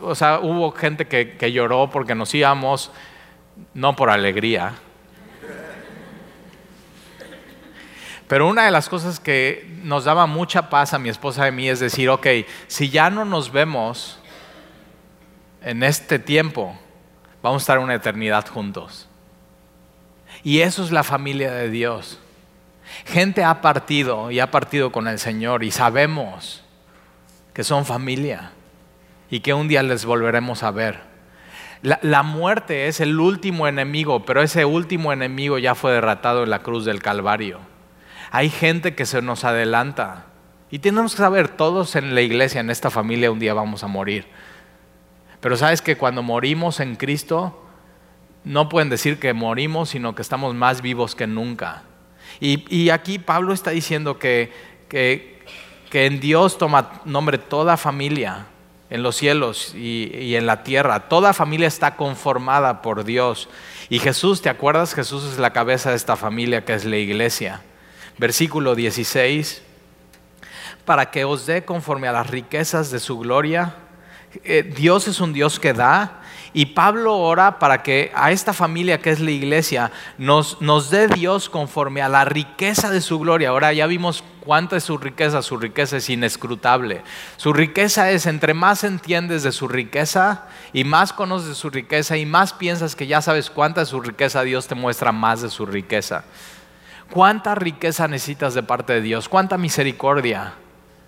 o 0.02 0.16
sea, 0.16 0.40
hubo 0.40 0.72
gente 0.72 1.08
que 1.08 1.52
lloró 1.52 1.90
porque 1.90 2.16
nos 2.16 2.34
íbamos 2.34 2.92
no 3.74 3.96
por 3.96 4.10
alegría. 4.10 4.74
Pero 8.28 8.48
una 8.48 8.66
de 8.66 8.72
las 8.72 8.90
cosas 8.90 9.20
que 9.20 9.68
nos 9.82 10.04
daba 10.04 10.28
mucha 10.28 10.70
paz 10.70 10.94
a 10.94 11.00
mi 11.00 11.10
esposa 11.10 11.46
y 11.46 11.48
a 11.48 11.52
mí 11.52 11.68
es 11.68 11.80
decir, 11.80 12.10
ok, 12.10 12.28
si 12.68 12.90
ya 12.90 13.10
no 13.10 13.26
nos 13.26 13.52
vemos 13.52 14.20
en 15.64 15.82
este 15.82 16.20
tiempo, 16.20 16.78
vamos 17.42 17.62
a 17.62 17.64
estar 17.64 17.80
una 17.80 17.96
eternidad 17.96 18.48
juntos. 18.48 19.08
Y 20.44 20.60
eso 20.60 20.84
es 20.84 20.92
la 20.92 21.04
familia 21.04 21.52
de 21.52 21.72
Dios. 21.72 22.20
Gente 23.06 23.44
ha 23.44 23.62
partido 23.62 24.30
y 24.30 24.40
ha 24.40 24.52
partido 24.52 24.92
con 24.92 25.08
el 25.08 25.18
Señor 25.18 25.64
y 25.64 25.72
sabemos 25.72 26.64
que 27.54 27.64
son 27.64 27.86
familia 27.86 28.52
y 29.32 29.40
que 29.40 29.54
un 29.56 29.68
día 29.68 29.82
les 29.82 30.06
volveremos 30.06 30.62
a 30.62 30.72
ver. 30.72 31.09
La, 31.82 32.24
muerte 32.24 32.88
es 32.88 33.00
el 33.00 33.20
último 33.20 33.66
enemigo, 33.66 34.26
pero 34.26 34.42
ese 34.42 34.66
último 34.66 35.14
enemigo 35.14 35.58
ya 35.60 35.76
fue 35.76 35.94
derratado 35.94 36.44
en 36.44 36.50
la 36.50 36.60
cruz 36.60 36.84
del 36.84 37.02
Calvario. 37.02 37.60
Hay 38.32 38.50
gente 38.50 38.96
que 38.96 39.06
se 39.06 39.22
nos 39.22 39.46
adelanta. 39.46 40.26
Y 40.72 40.80
tenemos 40.80 41.14
que 41.14 41.20
saber, 41.20 41.48
todos 41.48 41.96
en 41.96 42.14
la 42.14 42.22
iglesia, 42.22 42.60
en 42.60 42.70
esta 42.70 42.90
familia, 42.90 43.32
un 43.32 43.40
día 43.40 43.54
vamos 43.54 43.84
a 43.84 43.88
morir. 43.88 44.28
Pero 45.40 45.56
sabes 45.56 45.82
que 45.82 45.96
cuando 45.96 46.22
morimos 46.22 46.82
en 46.82 46.98
Cristo, 46.98 47.66
no 48.44 48.68
pueden 48.68 48.90
decir 48.90 49.18
que 49.18 49.34
morimos, 49.34 49.90
sino 49.90 50.16
que 50.16 50.22
estamos 50.22 50.54
más 50.56 50.82
vivos 50.82 51.16
que 51.16 51.28
nunca. 51.28 51.84
Y, 52.42 52.90
aquí 52.90 53.20
Pablo 53.20 53.54
está 53.54 53.72
diciendo 53.72 54.20
que, 54.20 54.52
que 54.90 55.40
en 55.94 56.20
Dios 56.20 56.58
toma 56.58 57.02
nombre 57.06 57.38
toda 57.38 57.78
familia 57.78 58.48
en 58.90 59.04
los 59.04 59.16
cielos 59.16 59.74
y, 59.76 60.36
en 60.36 60.46
la 60.46 60.64
tierra. 60.64 61.08
Toda 61.10 61.34
familia 61.34 61.68
está 61.68 61.96
conformada 61.96 62.82
por 62.82 63.04
Dios. 63.04 63.50
Y 63.90 64.00
Jesús, 64.00 64.42
¿te 64.42 64.50
acuerdas? 64.50 64.94
Jesús 64.94 65.24
es 65.26 65.38
la 65.38 65.54
cabeza 65.54 65.92
de 65.92 65.96
esta 65.96 66.16
familia 66.16 66.66
que 66.66 66.74
es 66.74 66.86
la 66.86 66.98
iglesia. 66.98 67.62
Versículo 68.18 68.76
16. 68.76 69.62
Para 70.86 71.12
que 71.12 71.26
os 71.26 71.46
dé 71.46 71.66
conforme 71.66 72.08
a 72.08 72.12
las 72.12 72.30
riquezas 72.30 72.92
de 72.92 73.00
su 73.00 73.20
gloria. 73.20 73.76
Eh, 74.44 74.74
Dios 74.76 75.08
es 75.08 75.20
un 75.20 75.34
Dios 75.34 75.60
que 75.60 75.74
da 75.74 76.22
y 76.54 76.68
Pablo 76.68 77.18
ora 77.18 77.60
para 77.60 77.84
que 77.84 78.12
a 78.16 78.32
esta 78.32 78.54
familia 78.54 79.00
que 79.00 79.12
es 79.12 79.20
la 79.20 79.32
iglesia 79.32 79.92
nos, 80.18 80.62
nos 80.62 80.90
dé 80.90 81.08
Dios 81.08 81.50
conforme 81.50 82.02
a 82.02 82.10
la 82.10 82.26
riqueza 82.26 82.90
de 82.90 83.02
su 83.02 83.20
gloria. 83.20 83.50
Ahora 83.50 83.72
ya 83.74 83.86
vimos 83.86 84.24
cuánta 84.42 84.78
es 84.78 84.84
su 84.84 84.98
riqueza. 84.98 85.42
Su 85.42 85.58
riqueza 85.58 85.98
es 85.98 86.10
inescrutable. 86.10 87.04
Su 87.38 87.54
riqueza 87.54 88.10
es, 88.10 88.26
entre 88.26 88.54
más 88.54 88.84
entiendes 88.84 89.44
de 89.44 89.52
su 89.52 89.68
riqueza 89.68 90.48
y 90.74 90.84
más 90.84 91.14
conoces 91.14 91.58
su 91.58 91.70
riqueza 91.70 92.18
y 92.18 92.26
más 92.26 92.54
piensas 92.54 92.96
que 92.96 93.08
ya 93.08 93.22
sabes 93.22 93.50
cuánta 93.50 93.84
es 93.84 93.90
su 93.90 94.02
riqueza, 94.02 94.42
Dios 94.44 94.68
te 94.68 94.76
muestra 94.76 95.12
más 95.12 95.42
de 95.42 95.50
su 95.50 95.66
riqueza. 95.66 96.24
¿Cuánta 97.12 97.56
riqueza 97.56 98.08
necesitas 98.08 98.54
de 98.54 98.64
parte 98.64 98.94
de 98.94 99.02
Dios? 99.02 99.30
¿Cuánta 99.30 99.58
misericordia? 99.58 100.54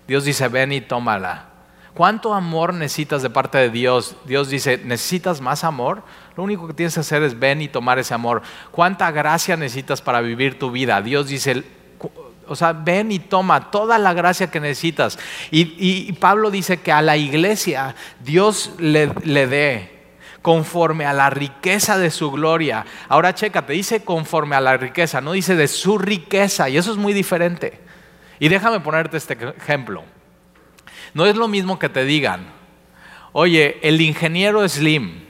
Dios 0.06 0.24
dice, 0.24 0.48
ven 0.48 0.72
y 0.72 0.80
tómala. 0.80 1.51
¿Cuánto 1.94 2.32
amor 2.32 2.72
necesitas 2.72 3.22
de 3.22 3.28
parte 3.28 3.58
de 3.58 3.68
Dios? 3.68 4.16
Dios 4.24 4.48
dice, 4.48 4.78
¿necesitas 4.78 5.42
más 5.42 5.62
amor? 5.62 6.02
Lo 6.36 6.42
único 6.42 6.66
que 6.66 6.72
tienes 6.72 6.94
que 6.94 7.00
hacer 7.00 7.22
es 7.22 7.38
ven 7.38 7.60
y 7.60 7.68
tomar 7.68 7.98
ese 7.98 8.14
amor. 8.14 8.42
¿Cuánta 8.70 9.10
gracia 9.10 9.56
necesitas 9.58 10.00
para 10.00 10.22
vivir 10.22 10.58
tu 10.58 10.70
vida? 10.70 11.02
Dios 11.02 11.28
dice, 11.28 11.62
o 12.48 12.56
sea, 12.56 12.72
ven 12.72 13.12
y 13.12 13.18
toma 13.18 13.70
toda 13.70 13.98
la 13.98 14.14
gracia 14.14 14.50
que 14.50 14.58
necesitas. 14.58 15.18
Y, 15.50 16.12
Pablo 16.14 16.50
dice 16.50 16.80
que 16.80 16.92
a 16.92 17.02
la 17.02 17.18
iglesia 17.18 17.94
Dios 18.20 18.72
le, 18.78 19.12
le 19.24 19.46
dé 19.46 20.02
conforme 20.40 21.04
a 21.04 21.12
la 21.12 21.28
riqueza 21.28 21.98
de 21.98 22.10
su 22.10 22.30
gloria. 22.30 22.86
Ahora 23.08 23.34
chécate, 23.34 23.74
dice 23.74 24.02
conforme 24.02 24.56
a 24.56 24.60
la 24.60 24.78
riqueza, 24.78 25.20
no 25.20 25.32
dice 25.32 25.56
de 25.56 25.68
su 25.68 25.98
riqueza, 25.98 26.70
y 26.70 26.78
eso 26.78 26.90
es 26.90 26.96
muy 26.96 27.12
diferente. 27.12 27.80
Y 28.40 28.48
déjame 28.48 28.80
ponerte 28.80 29.18
este 29.18 29.36
ejemplo. 29.56 30.04
No 31.14 31.26
es 31.26 31.36
lo 31.36 31.48
mismo 31.48 31.78
que 31.78 31.88
te 31.88 32.04
digan, 32.04 32.46
oye, 33.32 33.78
el 33.82 34.00
ingeniero 34.00 34.66
Slim 34.68 35.24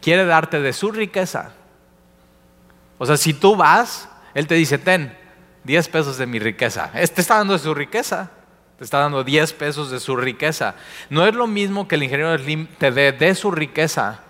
quiere 0.00 0.24
darte 0.24 0.60
de 0.60 0.72
su 0.72 0.92
riqueza. 0.92 1.52
O 2.98 3.06
sea, 3.06 3.16
si 3.16 3.34
tú 3.34 3.56
vas, 3.56 4.08
él 4.34 4.46
te 4.46 4.54
dice, 4.54 4.78
ten 4.78 5.16
10 5.64 5.88
pesos 5.88 6.18
de 6.18 6.26
mi 6.26 6.38
riqueza. 6.38 6.90
Este 6.94 7.20
está 7.20 7.38
dando 7.38 7.54
de 7.54 7.58
su 7.58 7.74
riqueza. 7.74 8.30
Te 8.78 8.84
está 8.84 8.98
dando 8.98 9.24
10 9.24 9.52
pesos 9.54 9.90
de 9.90 10.00
su 10.00 10.16
riqueza. 10.16 10.74
No 11.10 11.26
es 11.26 11.34
lo 11.34 11.46
mismo 11.46 11.88
que 11.88 11.94
el 11.94 12.02
ingeniero 12.02 12.36
Slim 12.38 12.66
te 12.78 12.90
dé 12.90 13.12
de 13.12 13.34
su 13.34 13.50
riqueza, 13.50 14.20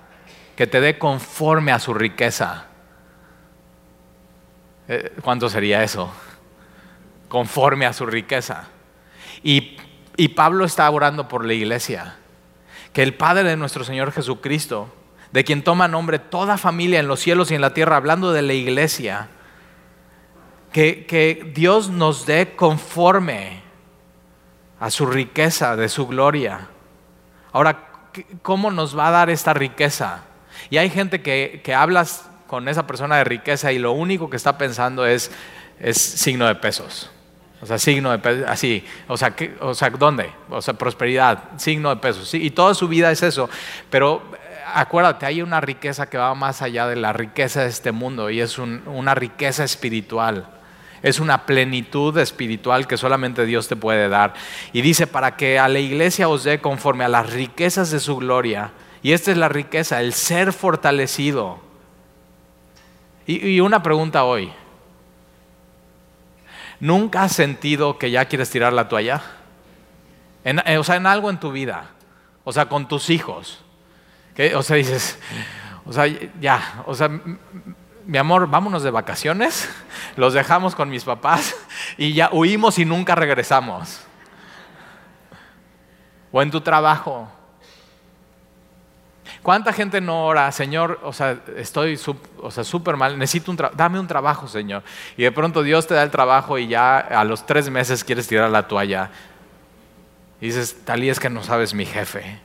que 0.57 0.67
te 0.67 0.81
dé 0.81 0.99
conforme 0.99 1.73
a 1.73 1.79
su 1.79 1.93
riqueza. 1.93 2.67
Eh, 4.89 5.13
¿Cuánto 5.21 5.49
sería 5.49 5.83
eso? 5.83 6.13
Conforme 7.29 7.87
a 7.87 7.93
su 7.93 8.07
riqueza. 8.07 8.69
Y, 9.43 9.77
Pablo 10.35 10.65
está 10.65 10.89
orando 10.91 11.29
por 11.29 11.45
la 11.45 11.53
iglesia, 11.53 12.17
que 12.93 13.03
el 13.03 13.15
Padre 13.15 13.51
de 13.51 13.57
nuestro 13.57 13.85
Señor 13.85 14.13
Jesucristo, 14.13 14.93
de 15.33 15.45
quien 15.45 15.63
toma 15.63 15.89
nombre 15.89 16.19
toda 16.19 16.57
familia 16.57 17.01
en 17.01 17.09
los 17.09 17.21
cielos 17.21 17.51
y 17.51 17.55
en 17.55 17.61
la 17.61 17.75
tierra, 17.75 17.97
hablando 17.97 18.33
de 18.33 18.43
la 18.43 18.55
iglesia, 18.55 19.29
que, 20.73 21.07
que, 21.07 21.53
Dios 21.55 21.91
nos 21.91 22.27
dé 22.27 22.55
conforme 22.57 23.63
a 24.81 24.91
su 24.91 25.07
riqueza, 25.07 25.77
de 25.77 25.89
su 25.89 26.07
gloria. 26.07 26.69
Ahora, 27.53 27.89
¿cómo 28.43 28.71
nos 28.71 28.97
va 28.97 29.09
a 29.09 29.11
dar 29.11 29.31
esta 29.31 29.55
riqueza? 29.55 30.25
Y 30.71 30.79
hay 30.79 30.91
gente 30.91 31.23
que, 31.23 31.61
que 31.65 31.75
hablas 31.75 32.29
con 32.47 32.69
esa 32.69 32.87
persona 32.87 33.17
de 33.17 33.25
riqueza 33.25 33.73
y 33.73 33.79
lo 33.79 33.93
único 33.93 34.31
que 34.31 34.37
está 34.37 34.59
pensando 34.59 35.07
es, 35.07 35.31
es 35.81 35.97
signo 35.97 36.47
de 36.47 36.55
pesos. 36.55 37.11
O 37.61 37.67
sea, 37.67 37.79
signo 37.79 38.11
de 38.11 38.19
peso, 38.19 38.45
así. 38.49 38.85
O 39.09 39.17
sea, 39.17 39.35
o 39.61 39.75
sea, 39.75 39.91
¿dónde? 39.91 40.31
O 40.51 40.61
sea, 40.61 40.75
prosperidad, 40.75 41.59
signo 41.59 41.91
de 41.91 41.97
peso. 41.97 42.25
Sí, 42.25 42.43
y 42.43 42.51
toda 42.51 42.75
su 42.75 42.87
vida 42.87 43.11
es 43.11 43.23
eso. 43.23 43.49
Pero 43.89 44.23
eh, 44.35 44.37
acuérdate, 44.75 45.25
hay 45.25 45.41
una 45.41 45.61
riqueza 45.61 46.09
que 46.09 46.19
va 46.19 46.35
más 46.35 46.61
allá 46.61 46.87
de 46.87 46.97
la 46.97 47.13
riqueza 47.13 47.63
de 47.63 47.69
este 47.69 47.93
mundo 47.93 48.29
y 48.29 48.41
es 48.41 48.59
una 48.59 49.15
riqueza 49.15 49.65
espiritual. 49.65 50.49
Es 51.03 51.21
una 51.21 51.47
plenitud 51.47 52.17
espiritual 52.19 52.87
que 52.87 52.97
solamente 52.97 53.47
Dios 53.47 53.69
te 53.69 53.77
puede 53.77 54.09
dar. 54.09 54.35
Y 54.73 54.83
dice, 54.83 55.07
para 55.07 55.37
que 55.37 55.59
a 55.59 55.69
la 55.69 55.79
iglesia 55.79 56.29
os 56.29 56.45
dé 56.45 56.61
conforme 56.61 57.05
a 57.05 57.09
las 57.09 57.33
riquezas 57.33 57.91
de 57.91 58.01
su 58.01 58.17
gloria. 58.17 58.73
Y 59.03 59.13
esta 59.13 59.31
es 59.31 59.37
la 59.37 59.49
riqueza, 59.49 60.01
el 60.01 60.13
ser 60.13 60.53
fortalecido. 60.53 61.59
y 63.27 63.61
una 63.61 63.83
pregunta 63.83 64.25
hoy. 64.25 64.53
¿Nunca 66.81 67.23
has 67.23 67.33
sentido 67.33 67.99
que 67.99 68.11
ya 68.11 68.27
quieres 68.27 68.51
tirar 68.51 68.73
la 68.73 68.89
toalla? 68.89 69.23
Eh, 70.45 70.79
o 70.79 70.85
sea, 70.85 70.97
en 70.97 71.07
algo 71.07 71.31
en 71.31 71.41
tu 71.41 71.51
vida. 71.53 71.91
O 72.45 72.53
sea, 72.53 72.67
con 72.67 72.87
tus 72.87 73.11
hijos. 73.11 73.65
O 74.55 74.63
sea, 74.63 74.77
dices, 74.77 75.19
o 75.87 75.93
sea, 75.93 76.07
ya, 76.41 76.83
o 76.87 76.95
sea, 76.95 77.09
mi 78.07 78.19
amor, 78.19 78.49
vámonos 78.49 78.83
de 78.83 78.91
vacaciones, 78.91 79.69
los 80.17 80.35
dejamos 80.35 80.75
con 80.75 80.89
mis 80.89 81.05
papás 81.05 81.57
y 81.99 82.13
ya 82.13 82.31
huimos 82.33 82.79
y 82.79 82.85
nunca 82.85 83.15
regresamos. 83.15 84.01
O 86.31 86.43
en 86.43 86.51
tu 86.51 86.61
trabajo. 86.61 87.29
¿Cuánta 89.47 89.73
gente 89.73 90.01
no 90.01 90.27
ora, 90.27 90.51
Señor? 90.51 90.99
O 91.05 91.13
sea, 91.13 91.39
estoy 91.57 91.97
súper 91.97 92.97
mal, 92.97 93.17
necesito 93.17 93.53
un 93.53 93.57
trabajo, 93.57 93.77
dame 93.77 94.01
un 94.01 94.09
trabajo, 94.09 94.49
Señor. 94.49 94.83
Y 95.17 95.23
de 95.23 95.31
pronto 95.31 95.63
Dios 95.63 95.87
te 95.87 95.95
da 95.95 96.03
el 96.03 96.11
trabajo 96.11 96.59
y 96.59 96.67
ya 96.67 96.99
a 96.99 97.23
los 97.23 97.47
tres 97.47 97.71
meses 97.71 98.03
quieres 98.03 98.27
tirar 98.27 98.51
la 98.51 98.67
toalla. 98.67 99.13
Y 100.41 100.47
dices, 100.47 100.79
tal 100.85 101.05
y 101.05 101.11
es 101.11 101.21
que 101.21 101.31
no 101.31 101.45
sabes 101.45 101.75
mi 101.75 101.87
jefe. 101.87 102.41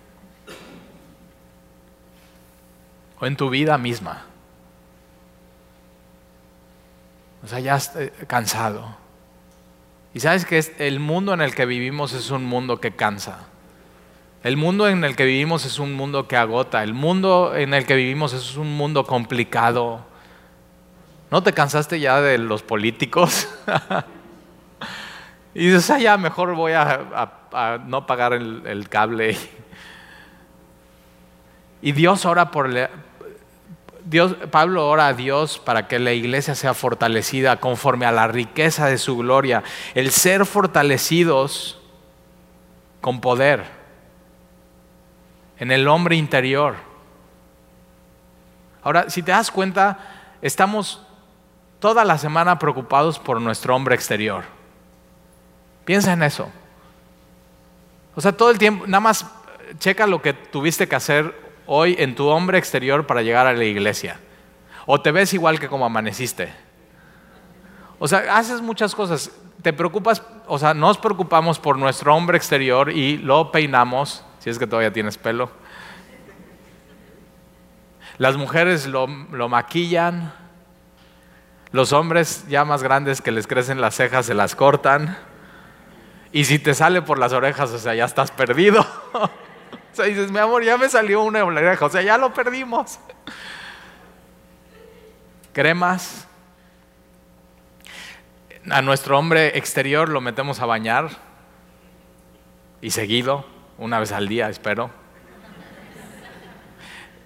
O 3.19 3.25
en 3.25 3.35
tu 3.35 3.49
vida 3.49 3.79
misma. 3.79 4.25
O 7.43 7.47
sea, 7.47 7.59
ya 7.61 7.77
estoy 7.77 8.11
cansado. 8.27 8.95
Y 10.13 10.19
sabes 10.19 10.45
que 10.45 10.63
el 10.77 10.99
mundo 10.99 11.33
en 11.33 11.41
el 11.41 11.55
que 11.55 11.65
vivimos 11.65 12.13
es 12.13 12.29
un 12.29 12.45
mundo 12.45 12.79
que 12.79 12.91
cansa. 12.91 13.47
El 14.43 14.57
mundo 14.57 14.87
en 14.87 15.03
el 15.03 15.15
que 15.15 15.25
vivimos 15.25 15.65
es 15.65 15.77
un 15.77 15.93
mundo 15.93 16.27
que 16.27 16.35
agota. 16.35 16.83
El 16.83 16.95
mundo 16.95 17.55
en 17.55 17.75
el 17.75 17.85
que 17.85 17.95
vivimos 17.95 18.33
es 18.33 18.57
un 18.57 18.75
mundo 18.75 19.05
complicado. 19.05 20.01
¿No 21.29 21.43
te 21.43 21.53
cansaste 21.53 21.99
ya 21.99 22.21
de 22.21 22.39
los 22.39 22.63
políticos? 22.63 23.47
y 25.53 25.67
dices, 25.67 25.91
ah, 25.91 25.99
ya 25.99 26.17
mejor 26.17 26.55
voy 26.55 26.71
a, 26.71 27.81
no 27.85 28.07
pagar 28.07 28.33
el, 28.33 28.89
cable. 28.89 29.37
y 31.81 31.91
Dios 31.91 32.25
ora 32.25 32.49
por... 32.49 32.69
Dios, 34.03 34.35
Pablo 34.49 34.89
ora 34.89 35.07
a 35.07 35.13
Dios 35.13 35.59
para 35.59 35.87
que 35.87 35.99
la 35.99 36.13
iglesia 36.13 36.55
sea 36.55 36.73
fortalecida 36.73 37.57
conforme 37.57 38.07
a 38.07 38.11
la 38.11 38.27
riqueza 38.27 38.87
de 38.87 38.97
su 38.97 39.15
gloria. 39.17 39.61
El 39.93 40.09
ser 40.09 40.47
fortalecidos 40.47 41.79
con 42.99 43.21
poder 43.21 43.80
en 45.61 45.69
el 45.69 45.87
hombre 45.87 46.15
interior. 46.15 46.73
Ahora, 48.81 49.11
si 49.11 49.21
te 49.21 49.31
das 49.31 49.51
cuenta, 49.51 49.99
estamos 50.41 51.05
toda 51.79 52.03
la 52.03 52.17
semana 52.17 52.57
preocupados 52.57 53.19
por 53.19 53.39
nuestro 53.39 53.75
hombre 53.75 53.93
exterior. 53.93 54.43
Piensa 55.85 56.13
en 56.13 56.23
eso. 56.23 56.49
O 58.15 58.21
sea, 58.21 58.31
todo 58.31 58.49
el 58.49 58.57
tiempo, 58.57 58.87
nada 58.87 59.01
más 59.01 59.23
checa 59.77 60.07
lo 60.07 60.19
que 60.19 60.33
tuviste 60.33 60.87
que 60.87 60.95
hacer 60.95 61.53
hoy 61.67 61.95
en 61.99 62.15
tu 62.15 62.27
hombre 62.27 62.57
exterior 62.57 63.05
para 63.05 63.21
llegar 63.21 63.45
a 63.45 63.53
la 63.53 63.63
iglesia. 63.63 64.19
O 64.87 64.99
te 64.99 65.11
ves 65.11 65.31
igual 65.35 65.59
que 65.59 65.69
como 65.69 65.85
amaneciste. 65.85 66.51
O 67.99 68.07
sea, 68.07 68.35
haces 68.35 68.61
muchas 68.61 68.95
cosas. 68.95 69.29
Te 69.61 69.73
preocupas, 69.73 70.23
o 70.47 70.57
sea, 70.57 70.73
nos 70.73 70.97
preocupamos 70.97 71.59
por 71.59 71.77
nuestro 71.77 72.15
hombre 72.15 72.35
exterior 72.35 72.89
y 72.89 73.19
lo 73.19 73.51
peinamos 73.51 74.25
si 74.41 74.49
es 74.49 74.57
que 74.57 74.65
todavía 74.65 74.91
tienes 74.91 75.19
pelo. 75.19 75.51
Las 78.17 78.37
mujeres 78.37 78.87
lo, 78.87 79.07
maquillan, 79.07 80.33
los 81.71 81.93
hombres 81.93 82.45
ya 82.47 82.65
más 82.65 82.81
grandes 82.81 83.21
que 83.21 83.31
les 83.31 83.45
crecen 83.45 83.79
las 83.79 83.95
cejas 83.95 84.25
se 84.25 84.33
las 84.33 84.55
cortan. 84.55 85.15
Y 86.31 86.45
si 86.45 86.57
te 86.57 86.73
sale 86.73 87.03
por 87.03 87.19
las 87.19 87.33
orejas, 87.33 87.69
o 87.69 87.77
sea, 87.77 87.93
ya 87.93 88.05
estás 88.05 88.31
perdido. 88.31 88.81
o 89.13 89.29
sea, 89.91 90.05
dices, 90.05 90.31
mi 90.31 90.39
amor, 90.39 90.63
ya 90.63 90.75
me 90.75 90.89
salió 90.89 91.21
una 91.21 91.43
oreja, 91.43 91.85
o 91.85 91.89
sea, 91.89 92.01
ya 92.01 92.17
lo 92.17 92.33
perdimos. 92.33 92.99
Cremas. 95.53 96.27
A 98.71 98.81
nuestro 98.81 99.19
hombre 99.19 99.57
exterior 99.57 100.09
lo 100.09 100.19
metemos 100.19 100.61
a 100.61 100.65
bañar 100.65 101.09
y 102.81 102.89
seguido 102.89 103.50
una 103.81 103.97
vez 103.97 104.11
al 104.11 104.27
día, 104.27 104.47
espero. 104.47 104.91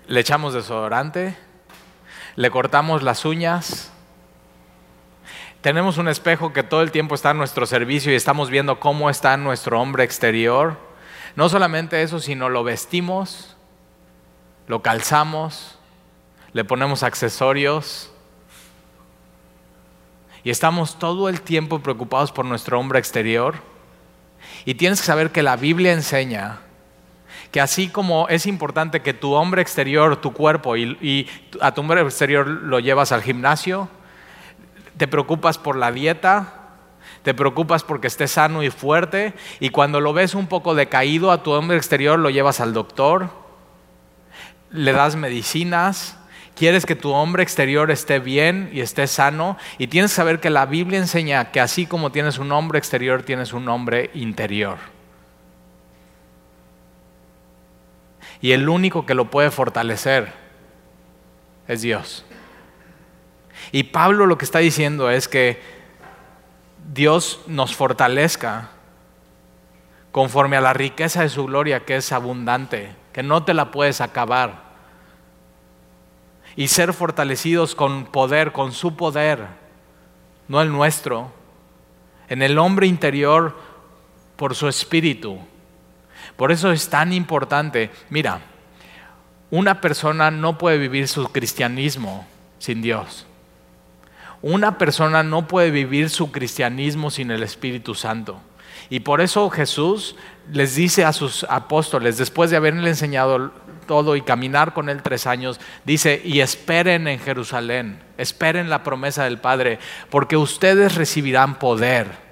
Le 0.07 0.21
echamos 0.21 0.53
desodorante, 0.53 1.35
le 2.37 2.49
cortamos 2.49 3.03
las 3.03 3.25
uñas. 3.25 3.91
Tenemos 5.59 5.97
un 5.97 6.07
espejo 6.07 6.53
que 6.53 6.63
todo 6.63 6.81
el 6.81 6.91
tiempo 6.91 7.13
está 7.13 7.31
a 7.31 7.33
nuestro 7.33 7.65
servicio 7.65 8.09
y 8.09 8.15
estamos 8.15 8.49
viendo 8.49 8.79
cómo 8.79 9.09
está 9.09 9.35
nuestro 9.35 9.81
hombre 9.81 10.05
exterior. 10.05 10.77
No 11.35 11.49
solamente 11.49 12.01
eso, 12.01 12.21
sino 12.21 12.47
lo 12.47 12.63
vestimos, 12.63 13.57
lo 14.67 14.81
calzamos, 14.81 15.77
le 16.53 16.63
ponemos 16.63 17.03
accesorios 17.03 18.13
y 20.45 20.51
estamos 20.51 20.99
todo 20.99 21.27
el 21.27 21.41
tiempo 21.41 21.79
preocupados 21.79 22.31
por 22.31 22.45
nuestro 22.45 22.79
hombre 22.79 22.97
exterior. 22.99 23.74
Y 24.63 24.75
tienes 24.75 25.01
que 25.01 25.07
saber 25.07 25.31
que 25.31 25.43
la 25.43 25.57
Biblia 25.57 25.91
enseña 25.91 26.59
que 27.55 27.61
así 27.61 27.87
como 27.87 28.27
es 28.27 28.47
importante 28.47 29.01
que 29.01 29.13
tu 29.13 29.31
hombre 29.31 29.61
exterior, 29.61 30.17
tu 30.17 30.33
cuerpo 30.33 30.75
y, 30.75 31.29
a 31.61 31.73
tu 31.73 31.79
hombre 31.79 32.01
exterior 32.01 32.45
lo 32.45 32.81
llevas 32.81 33.13
al 33.13 33.21
gimnasio, 33.21 33.87
te 34.97 35.07
preocupas 35.07 35.57
por 35.57 35.77
la 35.77 35.93
dieta, 35.93 36.53
te 37.23 37.33
preocupas 37.33 37.83
porque 37.83 38.07
esté 38.07 38.27
sano 38.27 38.61
y 38.61 38.71
fuerte 38.71 39.33
y 39.61 39.69
cuando 39.69 40.01
lo 40.01 40.11
ves 40.11 40.35
un 40.35 40.47
poco 40.47 40.75
decaído 40.75 41.31
a 41.31 41.43
tu 41.43 41.51
hombre 41.51 41.77
exterior 41.77 42.19
lo 42.19 42.29
llevas 42.29 42.59
al 42.59 42.73
doctor, 42.73 43.29
le 44.71 44.91
das 44.91 45.15
medicinas, 45.15 46.17
quieres 46.55 46.85
que 46.85 46.95
tu 46.95 47.11
hombre 47.11 47.43
exterior 47.43 47.91
esté 47.91 48.19
bien 48.19 48.69
y 48.73 48.79
esté 48.79 49.07
sano 49.07 49.57
y 49.77 49.87
tienes 49.87 50.11
que 50.11 50.15
saber 50.15 50.39
que 50.39 50.49
la 50.49 50.65
Biblia 50.65 50.97
enseña 50.97 51.51
que 51.51 51.59
así 51.59 51.85
como 51.85 52.11
tienes 52.11 52.39
un 52.39 52.51
hombre 52.51 52.79
exterior, 52.79 53.23
tienes 53.23 53.53
un 53.53 53.67
hombre 53.69 54.09
interior. 54.13 54.77
Y 58.41 58.53
el 58.53 58.67
único 58.69 59.05
que 59.05 59.13
lo 59.13 59.29
puede 59.29 59.51
fortalecer 59.51 60.33
es 61.67 61.81
Dios. 61.81 62.25
Y 63.71 63.83
Pablo 63.83 64.25
lo 64.25 64.37
que 64.37 64.45
está 64.45 64.59
diciendo 64.59 65.09
es 65.09 65.27
que 65.27 65.61
Dios 66.93 67.41
nos 67.47 67.75
fortalezca 67.75 68.69
conforme 70.11 70.57
a 70.57 70.61
la 70.61 70.73
riqueza 70.73 71.23
de 71.23 71.29
su 71.29 71.45
gloria 71.45 71.81
que 71.81 71.97
es 71.97 72.11
abundante, 72.11 72.95
que 73.11 73.23
no 73.23 73.43
te 73.43 73.53
la 73.53 73.71
puedes 73.71 73.99
acabar 73.99 74.64
y 76.55 76.67
ser 76.67 76.93
fortalecidos 76.93 77.75
con 77.75 78.05
poder, 78.05 78.51
con 78.51 78.71
su 78.71 78.95
poder, 78.95 79.47
no 80.47 80.61
el 80.61 80.71
nuestro, 80.71 81.31
en 82.29 82.41
el 82.41 82.57
hombre 82.57 82.87
interior 82.87 83.55
por 84.35 84.55
su 84.55 84.67
espíritu. 84.67 85.39
Por 86.35 86.51
eso 86.51 86.71
es 86.71 86.89
tan 86.89 87.13
importante, 87.13 87.91
mira, 88.09 88.41
una 89.51 89.79
persona 89.81 90.31
no 90.31 90.57
puede 90.57 90.77
vivir 90.77 91.07
su 91.07 91.27
cristianismo 91.29 92.25
sin 92.59 92.81
Dios. 92.81 93.25
Una 94.41 94.77
persona 94.77 95.23
no 95.23 95.47
puede 95.47 95.71
vivir 95.71 96.09
su 96.09 96.31
cristianismo 96.31 97.09
sin 97.09 97.31
el 97.31 97.43
Espíritu 97.43 97.95
Santo. 97.95 98.39
Y 98.89 98.99
por 98.99 99.21
eso 99.21 99.49
Jesús 99.49 100.15
les 100.51 100.75
dice 100.75 101.05
a 101.05 101.13
sus 101.13 101.45
apóstoles, 101.49 102.17
después 102.17 102.51
de 102.51 102.57
haberle 102.57 102.89
enseñado 102.89 103.51
todo 103.85 104.15
y 104.15 104.21
caminar 104.21 104.73
con 104.73 104.89
él 104.89 105.01
tres 105.01 105.27
años, 105.27 105.59
dice, 105.83 106.21
y 106.23 106.41
esperen 106.41 107.07
en 107.07 107.19
Jerusalén, 107.19 107.99
esperen 108.17 108.69
la 108.69 108.83
promesa 108.83 109.23
del 109.23 109.39
Padre, 109.39 109.79
porque 110.09 110.37
ustedes 110.37 110.95
recibirán 110.95 111.59
poder. 111.59 112.25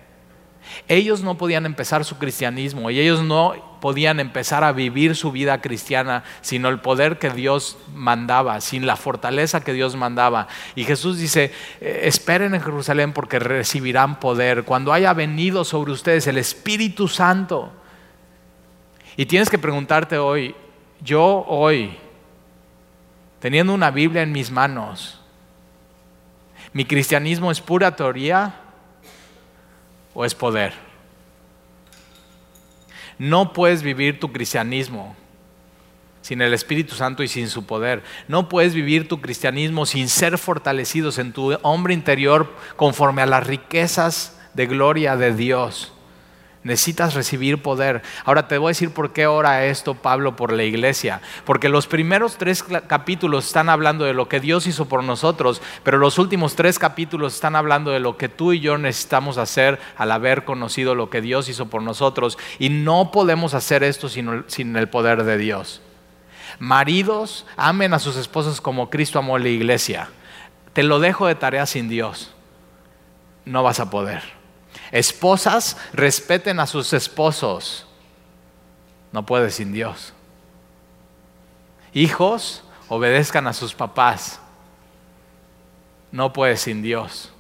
Ellos 0.88 1.22
no 1.22 1.38
podían 1.38 1.66
empezar 1.66 2.04
su 2.06 2.18
cristianismo 2.18 2.90
y 2.90 3.00
ellos 3.00 3.22
no 3.22 3.54
podían 3.80 4.20
empezar 4.20 4.64
a 4.64 4.72
vivir 4.72 5.16
su 5.16 5.32
vida 5.32 5.62
cristiana 5.62 6.24
sino 6.42 6.70
el 6.70 6.80
poder 6.80 7.20
que 7.20 7.30
Dios 7.30 7.78
mandaba, 7.94 8.62
sin 8.62 8.86
la 8.86 8.96
fortaleza 8.96 9.62
que 9.62 9.74
Dios 9.74 9.96
mandaba. 9.96 10.48
Y 10.76 10.86
Jesús 10.86 11.18
dice, 11.18 11.52
eh, 11.82 12.02
esperen 12.04 12.56
en 12.56 12.62
Jerusalén 12.62 13.14
porque 13.14 13.40
recibirán 13.40 14.20
poder 14.20 14.64
cuando 14.64 14.94
haya 14.94 15.14
venido 15.14 15.66
sobre 15.66 15.92
ustedes 15.92 16.28
el 16.28 16.38
Espíritu 16.38 17.08
Santo. 17.08 17.72
Y 19.16 19.26
tienes 19.26 19.50
que 19.50 19.60
preguntarte 19.60 20.18
hoy, 20.18 20.56
yo 21.04 21.46
hoy, 21.48 21.98
teniendo 23.40 23.74
una 23.74 23.92
Biblia 23.92 24.22
en 24.22 24.32
mis 24.32 24.52
manos, 24.52 25.20
¿mi 26.72 26.86
cristianismo 26.86 27.52
es 27.52 27.62
pura 27.62 27.96
teoría? 27.96 28.60
o 30.14 30.26
es 30.26 30.36
poder. 30.36 30.74
No 33.18 33.54
puedes 33.54 33.84
vivir 33.84 34.20
tu 34.20 34.32
cristianismo 34.32 35.16
sin 36.22 36.42
el 36.42 36.54
Espíritu 36.54 36.96
Santo 36.96 37.22
y 37.22 37.28
sin 37.28 37.50
su 37.50 37.66
poder. 37.66 38.04
No 38.28 38.48
puedes 38.48 38.74
vivir 38.74 39.08
tu 39.08 39.20
cristianismo 39.22 39.86
sin 39.86 40.08
ser 40.08 40.38
fortalecidos 40.38 41.18
en 41.20 41.34
tu 41.34 41.58
hombre 41.64 41.94
interior 41.94 42.54
conforme 42.76 43.22
a 43.22 43.26
las 43.26 43.46
riquezas 43.46 44.40
de 44.54 44.68
gloria 44.68 45.18
de 45.18 45.34
Dios. 45.34 45.92
Necesitas 46.64 47.14
recibir 47.14 47.62
poder. 47.62 48.04
Ahora 48.24 48.48
te 48.48 48.58
voy 48.58 48.70
a 48.70 48.72
decir 48.72 48.92
por 48.92 49.12
qué 49.12 49.28
ora 49.28 49.66
esto 49.66 49.96
Pablo 49.96 50.38
por 50.38 50.54
la 50.54 50.64
iglesia. 50.64 51.20
Porque 51.44 51.68
los 51.68 51.88
primeros 51.88 52.38
tres 52.38 52.64
capítulos 52.64 53.48
están 53.48 53.68
hablando 53.68 54.06
de 54.06 54.14
lo 54.14 54.30
que 54.30 54.40
Dios 54.40 54.66
hizo 54.66 54.86
por 54.86 55.04
nosotros, 55.04 55.62
pero 55.84 55.98
los 55.98 56.18
últimos 56.20 56.56
tres 56.56 56.80
capítulos 56.80 57.34
están 57.36 57.58
hablando 57.58 57.92
de 57.92 58.00
lo 58.00 58.16
que 58.16 58.30
tú 58.30 58.54
y 58.54 58.62
yo 58.62 58.78
necesitamos 58.78 59.38
hacer 59.38 59.78
al 59.98 60.12
haber 60.14 60.46
conocido 60.46 60.96
lo 60.96 61.10
que 61.10 61.20
Dios 61.20 61.50
hizo 61.50 61.66
por 61.66 61.82
nosotros. 61.82 62.38
Y 62.60 62.70
no 62.70 63.12
podemos 63.12 63.54
hacer 63.54 63.84
esto 63.84 64.08
sin, 64.08 64.76
el 64.78 64.88
poder 64.88 65.26
de 65.26 65.38
Dios. 65.38 65.82
Maridos, 66.60 67.46
amen 67.58 67.94
a 67.94 68.00
sus 68.00 68.16
esposas 68.16 68.62
como 68.62 68.90
Cristo 68.90 69.20
amó 69.20 69.38
la 69.38 69.50
iglesia. 69.50 70.10
Te 70.72 70.84
lo 70.84 71.00
dejo 71.00 71.28
de 71.28 71.36
tarea 71.36 71.66
sin 71.66 71.90
Dios. 71.90 72.34
No 73.44 73.64
vas 73.64 73.82
a 73.82 73.90
poder. 73.90 74.43
Esposas, 74.94 75.76
respeten 75.92 76.60
a 76.60 76.68
sus 76.68 76.94
esposos. 76.94 77.88
No 79.12 79.26
puede 79.26 79.50
sin 79.50 79.74
Dios. 79.74 80.14
Hijos, 81.94 82.64
obedezcan 82.90 83.48
a 83.48 83.54
sus 83.54 83.74
papás. 83.74 84.40
No 86.12 86.32
puede 86.32 86.58
sin 86.58 86.84
Dios. 86.84 87.32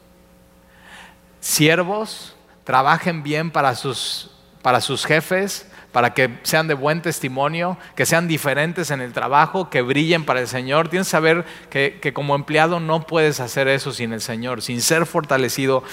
Siervos, 1.41 2.35
trabajen 2.63 3.21
bien 3.21 3.51
para 3.51 3.75
sus, 3.75 4.31
para 4.63 4.81
sus 4.81 5.05
jefes, 5.05 5.67
para 5.91 6.15
que 6.15 6.39
sean 6.41 6.67
de 6.67 6.73
buen 6.73 7.03
testimonio, 7.03 7.77
que 7.95 8.07
sean 8.07 8.27
diferentes 8.27 8.89
en 8.89 8.99
el 8.99 9.13
trabajo, 9.13 9.69
que 9.69 9.83
brillen 9.83 10.25
para 10.25 10.39
el 10.39 10.47
Señor. 10.47 10.89
Tienes 10.89 11.05
que 11.05 11.11
saber 11.11 11.45
que, 11.69 11.99
que 12.01 12.13
como 12.13 12.33
empleado 12.33 12.79
no 12.79 13.05
puedes 13.05 13.39
hacer 13.39 13.67
eso 13.67 13.91
sin 13.91 14.11
el 14.11 14.21
Señor, 14.21 14.63
sin 14.63 14.81
ser 14.81 15.05
fortalecido 15.05 15.83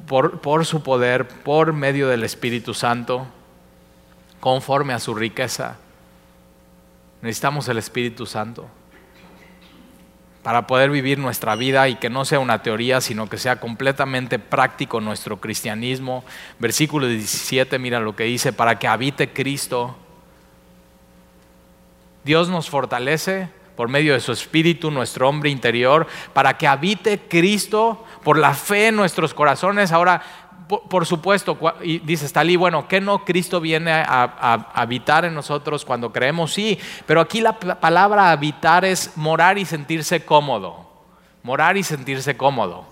por, 0.00 0.66
su 0.66 0.82
poder, 0.82 1.28
por 1.28 1.72
medio 1.72 2.08
del 2.08 2.24
Espíritu 2.24 2.74
Santo, 2.74 3.26
conforme 4.40 4.92
a 4.92 4.98
su 4.98 5.14
riqueza. 5.14 5.76
Necesitamos 7.22 7.68
el 7.68 7.78
Espíritu 7.78 8.26
Santo 8.26 8.68
para 10.42 10.66
poder 10.66 10.90
vivir 10.90 11.18
nuestra 11.18 11.56
vida 11.56 11.88
y 11.88 11.96
que 11.96 12.10
no 12.10 12.26
sea 12.26 12.38
una 12.38 12.62
teoría, 12.62 13.00
sino 13.00 13.30
que 13.30 13.38
sea 13.38 13.60
completamente 13.60 14.38
práctico 14.38 15.00
nuestro 15.00 15.40
cristianismo. 15.40 16.22
Versículo 16.58 17.06
17, 17.06 17.78
mira 17.78 17.98
lo 17.98 18.14
que 18.14 18.24
dice, 18.24 18.52
para 18.52 18.78
que 18.78 18.86
habite 18.86 19.32
Cristo. 19.32 19.96
Dios 22.24 22.50
nos 22.50 22.68
fortalece 22.68 23.48
por 23.76 23.88
medio 23.88 24.14
de 24.14 24.20
su 24.20 24.32
Espíritu, 24.32 24.90
nuestro 24.90 25.28
hombre 25.28 25.50
interior, 25.50 26.06
para 26.32 26.56
que 26.56 26.66
habite 26.66 27.20
Cristo 27.28 28.04
por 28.22 28.38
la 28.38 28.54
fe 28.54 28.88
en 28.88 28.96
nuestros 28.96 29.34
corazones. 29.34 29.92
Ahora, 29.92 30.22
por, 30.68 31.04
supuesto, 31.04 31.58
y 31.82 31.98
dice 31.98 32.26
Stalí, 32.26 32.56
bueno, 32.56 32.88
¿qué 32.88 33.00
no 33.00 33.24
Cristo 33.24 33.60
viene 33.60 33.92
a, 33.92 34.70
habitar 34.74 35.24
en 35.24 35.34
nosotros 35.34 35.84
cuando 35.84 36.12
creemos? 36.12 36.52
Sí, 36.52 36.78
pero 37.06 37.20
aquí 37.20 37.40
la 37.40 37.58
palabra 37.58 38.30
habitar 38.30 38.84
es 38.84 39.16
morar 39.16 39.58
y 39.58 39.64
sentirse 39.64 40.24
cómodo. 40.24 40.90
Morar 41.42 41.76
y 41.76 41.82
sentirse 41.82 42.36
cómodo. 42.36 42.86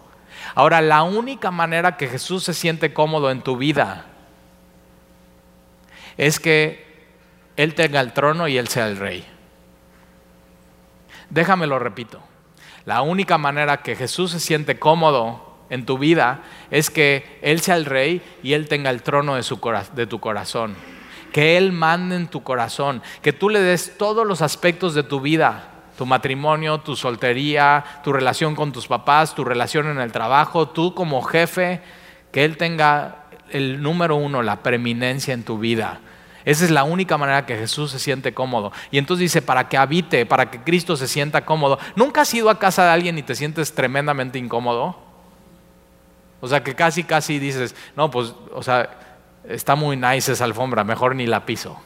Ahora, 0.54 0.82
la 0.82 1.02
única 1.02 1.50
manera 1.50 1.96
que 1.96 2.08
Jesús 2.08 2.44
se 2.44 2.52
siente 2.52 2.92
cómodo 2.92 3.30
en 3.30 3.40
tu 3.40 3.56
vida 3.56 4.06
es 6.18 6.38
que 6.38 7.06
Él 7.56 7.74
tenga 7.74 8.00
el 8.00 8.12
trono 8.12 8.48
y 8.48 8.58
Él 8.58 8.68
sea 8.68 8.88
el 8.88 8.98
rey. 8.98 9.31
Déjame 11.32 11.66
lo 11.66 11.78
repito. 11.78 12.20
La 12.84 13.00
única 13.00 13.38
manera 13.38 13.78
que 13.78 13.96
Jesús 13.96 14.32
se 14.32 14.40
siente 14.40 14.78
cómodo 14.78 15.64
en 15.70 15.86
tu 15.86 15.96
vida 15.96 16.42
es 16.70 16.90
que 16.90 17.38
Él 17.40 17.62
sea 17.62 17.76
el 17.76 17.86
rey 17.86 18.20
y 18.42 18.52
Él 18.52 18.68
tenga 18.68 18.90
el 18.90 19.02
trono 19.02 19.36
de, 19.36 19.42
su, 19.42 19.58
de 19.94 20.06
tu 20.06 20.20
corazón. 20.20 20.74
Que 21.32 21.56
Él 21.56 21.72
mande 21.72 22.16
en 22.16 22.28
tu 22.28 22.42
corazón. 22.42 23.02
Que 23.22 23.32
tú 23.32 23.48
le 23.48 23.60
des 23.60 23.96
todos 23.96 24.26
los 24.26 24.42
aspectos 24.42 24.94
de 24.94 25.04
tu 25.04 25.22
vida. 25.22 25.70
Tu 25.96 26.04
matrimonio, 26.04 26.80
tu 26.80 26.96
soltería, 26.96 27.82
tu 28.04 28.12
relación 28.12 28.54
con 28.54 28.70
tus 28.70 28.86
papás, 28.86 29.34
tu 29.34 29.42
relación 29.42 29.88
en 29.88 30.00
el 30.00 30.12
trabajo, 30.12 30.68
tú 30.68 30.94
como 30.94 31.22
jefe. 31.22 31.80
Que 32.30 32.44
Él 32.44 32.58
tenga 32.58 33.24
el 33.48 33.80
número 33.80 34.16
uno, 34.16 34.42
la 34.42 34.62
preeminencia 34.62 35.32
en 35.32 35.44
tu 35.44 35.58
vida 35.58 36.00
esa 36.44 36.64
es 36.64 36.70
la 36.70 36.84
única 36.84 37.16
manera 37.18 37.46
que 37.46 37.56
Jesús 37.56 37.90
se 37.90 37.98
siente 37.98 38.34
cómodo. 38.34 38.72
Y 38.90 38.98
entonces 38.98 39.20
dice, 39.20 39.42
para 39.42 39.68
que 39.68 39.76
habite, 39.76 40.26
para 40.26 40.50
que 40.50 40.60
Cristo 40.60 40.96
se 40.96 41.06
sienta 41.06 41.44
cómodo. 41.44 41.78
¿Nunca 41.94 42.22
has 42.22 42.34
ido 42.34 42.50
a 42.50 42.58
casa 42.58 42.84
de 42.84 42.90
alguien 42.90 43.18
y 43.18 43.22
te 43.22 43.34
sientes 43.34 43.74
tremendamente 43.74 44.38
incómodo? 44.38 44.96
O 46.40 46.48
sea, 46.48 46.64
que 46.64 46.74
casi, 46.74 47.04
casi 47.04 47.38
dices, 47.38 47.76
no, 47.96 48.10
pues, 48.10 48.34
o 48.52 48.62
sea, 48.62 48.90
está 49.48 49.76
muy 49.76 49.96
nice 49.96 50.32
esa 50.32 50.44
alfombra, 50.44 50.82
mejor 50.82 51.14
ni 51.14 51.26
la 51.26 51.46
piso. 51.46 51.80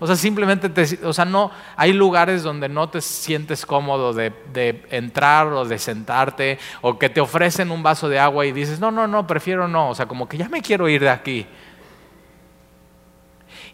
O 0.00 0.06
sea, 0.06 0.14
simplemente, 0.14 0.68
te, 0.68 1.04
o 1.04 1.12
sea, 1.12 1.24
no, 1.24 1.50
hay 1.76 1.92
lugares 1.92 2.44
donde 2.44 2.68
no 2.68 2.88
te 2.88 3.00
sientes 3.00 3.66
cómodo 3.66 4.12
de, 4.12 4.32
de, 4.52 4.86
entrar 4.90 5.48
o 5.48 5.64
de 5.64 5.78
sentarte, 5.78 6.60
o 6.82 6.96
que 6.96 7.08
te 7.08 7.20
ofrecen 7.20 7.72
un 7.72 7.82
vaso 7.82 8.08
de 8.08 8.20
agua 8.20 8.46
y 8.46 8.52
dices, 8.52 8.78
no, 8.78 8.92
no, 8.92 9.08
no, 9.08 9.26
prefiero 9.26 9.66
no, 9.66 9.90
o 9.90 9.94
sea, 9.96 10.06
como 10.06 10.28
que 10.28 10.36
ya 10.36 10.48
me 10.48 10.62
quiero 10.62 10.88
ir 10.88 11.00
de 11.00 11.10
aquí. 11.10 11.46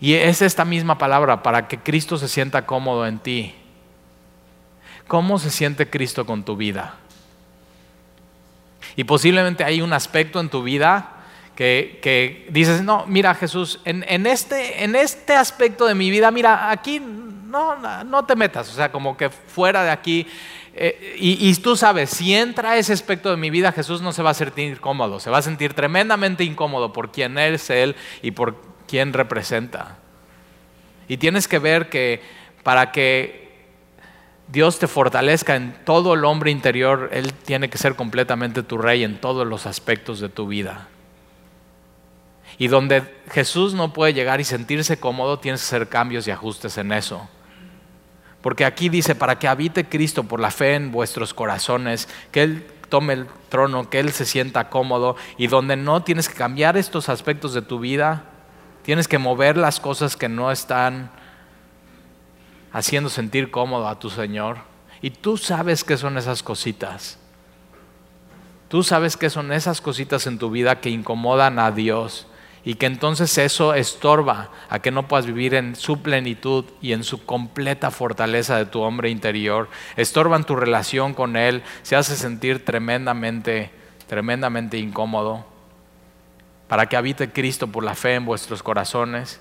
Y 0.01 0.15
es 0.15 0.43
esta 0.43 0.65
misma 0.65 0.99
palabra 0.99 1.43
para 1.43 1.69
que 1.69 1.79
Cristo 1.79 2.19
se 2.19 2.29
sienta 2.29 2.67
cómodo 2.67 3.07
en 3.07 3.19
ti. 3.19 3.55
¿Cómo 5.07 5.39
se 5.39 5.51
siente 5.51 5.89
Cristo 5.89 6.27
con 6.27 6.45
tu 6.45 6.57
vida? 6.57 6.97
Y 8.97 9.05
posiblemente 9.05 9.65
hay 9.65 9.81
un 9.81 9.93
aspecto 9.93 10.41
en 10.41 10.49
tu 10.49 10.63
vida 10.63 11.11
que, 11.57 12.47
dices, 12.51 12.83
no, 12.83 13.05
mira 13.07 13.35
Jesús, 13.35 13.81
en, 13.85 14.27
este, 14.27 14.85
en 14.85 14.97
este 14.97 15.35
aspecto 15.35 15.87
de 15.87 15.95
mi 15.95 16.11
vida, 16.11 16.31
mira, 16.31 16.71
aquí 16.71 17.01
no, 17.01 17.77
no 18.05 18.25
te 18.25 18.35
metas, 18.35 18.71
o 18.71 18.75
sea, 18.75 18.91
como 18.91 19.17
que 19.17 19.31
fuera 19.31 19.85
de 19.85 19.91
aquí. 19.91 20.27
Eh, 20.77 21.17
y, 21.19 21.49
y, 21.49 21.55
tú 21.57 21.77
sabes, 21.77 22.11
si 22.11 22.35
entra 22.35 22.77
ese 22.77 22.93
aspecto 22.93 23.31
de 23.31 23.37
mi 23.37 23.51
vida, 23.51 23.71
Jesús 23.71 24.03
no 24.03 24.13
se 24.13 24.23
va 24.23 24.31
a 24.31 24.35
sentir 24.35 24.81
cómodo, 24.81 25.21
se 25.21 25.31
va 25.31 25.39
a 25.39 25.43
sentir 25.43 25.73
tremendamente 25.73 26.43
incómodo 26.43 26.93
por 26.93 27.13
quién 27.13 27.39
es 27.39 27.71
Él 27.71 27.95
y 28.23 28.33
por 28.33 28.74
quién 28.88 29.12
representa. 29.12 29.99
Y 31.09 31.16
tienes 31.18 31.49
que 31.49 31.59
ver 31.59 31.88
que 31.88 32.23
para 32.62 32.92
que 32.92 33.44
Dios 34.49 34.79
te 34.79 34.87
fortalezca 34.87 35.57
en 35.57 35.75
todo 35.85 36.14
el 36.14 36.25
hombre 36.25 36.51
interior, 36.51 37.11
Él 37.12 37.33
tiene 37.33 37.70
que 37.70 37.79
ser 37.79 37.94
completamente 37.94 38.62
tu 38.62 38.79
rey 38.79 39.05
en 39.05 39.20
todos 39.20 39.47
los 39.47 39.66
aspectos 39.66 40.20
de 40.20 40.29
tu 40.29 40.47
vida. 40.47 40.88
Y 42.59 42.68
donde 42.68 43.03
Jesús 43.33 43.75
no 43.75 43.92
puede 43.92 44.12
llegar 44.12 44.40
y 44.40 44.44
sentirse 44.44 44.99
cómodo, 44.99 45.38
tienes 45.38 45.61
que 45.61 45.66
hacer 45.66 45.88
cambios 45.88 46.29
y 46.29 46.31
ajustes 46.31 46.79
en 46.79 46.92
eso. 46.92 47.29
Porque 48.42 48.64
aquí 48.64 48.90
dice, 48.90 49.14
para 49.14 49.38
que 49.38 49.49
habite 49.49 49.87
Cristo 49.87 50.25
por 50.25 50.38
la 50.38 50.51
fe 50.51 50.75
en 50.75 50.92
vuestros 50.92 51.33
corazones, 51.33 52.09
que 52.31 52.42
Él 52.42 52.66
tome 52.90 53.14
el 53.14 53.27
trono, 53.49 53.88
que 53.88 53.99
Él 53.99 54.12
se 54.12 54.27
sienta 54.27 54.68
cómodo 54.68 55.16
y 55.38 55.47
donde 55.47 55.77
no 55.77 56.03
tienes 56.03 56.29
que 56.29 56.35
cambiar 56.35 56.77
estos 56.77 57.09
aspectos 57.09 57.55
de 57.55 57.62
tu 57.62 57.81
vida, 57.81 58.25
Tienes 58.85 59.09
que 59.09 59.18
mover 59.18 59.57
las 59.57 59.81
cosas 59.81 60.14
que 60.14 60.29
no 60.29 60.53
están 60.53 61.11
haciendo 62.70 63.09
sentir 63.09 63.51
cómodo 63.51 63.88
a 63.88 63.99
tu 63.99 64.11
Señor. 64.11 64.59
Y 65.01 65.11
tú 65.11 65.38
sabes 65.38 65.85
qué 65.85 65.97
son 65.97 66.18
esas 66.18 66.42
cositas. 66.42 67.18
Tú 68.68 68.83
sabes 68.83 69.16
qué 69.16 69.31
son 69.31 69.53
esas 69.53 69.81
cositas 69.81 70.27
en 70.27 70.38
tu 70.38 70.51
vida 70.51 70.81
que 70.81 70.90
incomodan 70.90 71.59
a 71.59 71.70
Dios 71.70 72.27
y 72.62 72.75
que 72.75 72.87
entonces 72.87 73.38
eso 73.38 73.73
estorba 73.73 74.51
a 74.68 74.81
que 74.81 74.90
no 74.90 75.09
puedas 75.09 75.27
vivir 75.27 75.55
en 75.55 75.77
su 75.77 76.03
plenitud 76.03 76.64
y 76.83 76.92
en 76.92 77.05
su 77.05 77.25
completa 77.25 77.90
fortaleza 77.90 78.59
de 78.59 78.66
tu 78.66 78.81
hombre 78.81 79.09
interior. 79.09 79.68
Estorban 79.97 80.44
tu 80.44 80.57
relación 80.57 81.14
con 81.14 81.37
Él, 81.37 81.62
se 81.83 81.97
hace 81.97 82.16
sentir 82.16 82.64
tremendamente, 82.64 83.70
tremendamente 84.09 84.77
incómodo. 84.77 85.54
Para 86.68 86.87
que 86.87 86.96
habite 86.96 87.31
Cristo 87.31 87.66
por 87.68 87.85
la 87.85 87.94
fe 87.94 88.14
en 88.14 88.24
vuestros 88.24 88.62
corazones 88.62 89.40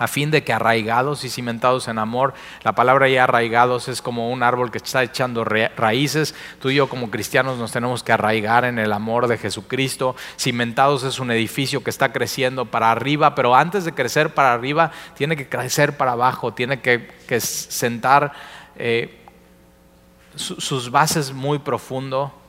a 0.00 0.08
fin 0.08 0.30
de 0.30 0.42
que 0.42 0.54
arraigados 0.54 1.24
y 1.24 1.28
cimentados 1.28 1.86
en 1.86 1.98
amor, 1.98 2.32
la 2.62 2.72
palabra 2.72 3.06
ya 3.10 3.24
arraigados 3.24 3.86
es 3.86 4.00
como 4.00 4.30
un 4.30 4.42
árbol 4.42 4.70
que 4.70 4.78
está 4.78 5.02
echando 5.02 5.44
raíces, 5.44 6.34
tú 6.58 6.70
y 6.70 6.76
yo 6.76 6.88
como 6.88 7.10
cristianos 7.10 7.58
nos 7.58 7.70
tenemos 7.70 8.02
que 8.02 8.12
arraigar 8.12 8.64
en 8.64 8.78
el 8.78 8.94
amor 8.94 9.28
de 9.28 9.36
Jesucristo, 9.36 10.16
cimentados 10.38 11.04
es 11.04 11.18
un 11.18 11.30
edificio 11.30 11.84
que 11.84 11.90
está 11.90 12.12
creciendo 12.12 12.64
para 12.64 12.90
arriba, 12.90 13.34
pero 13.34 13.54
antes 13.54 13.84
de 13.84 13.92
crecer 13.92 14.32
para 14.32 14.54
arriba, 14.54 14.90
tiene 15.16 15.36
que 15.36 15.50
crecer 15.50 15.98
para 15.98 16.12
abajo, 16.12 16.54
tiene 16.54 16.80
que, 16.80 17.10
sentar 17.38 18.32
eh, 18.76 19.22
sus 20.34 20.90
bases 20.90 21.30
muy 21.30 21.58
profundo. 21.58 22.39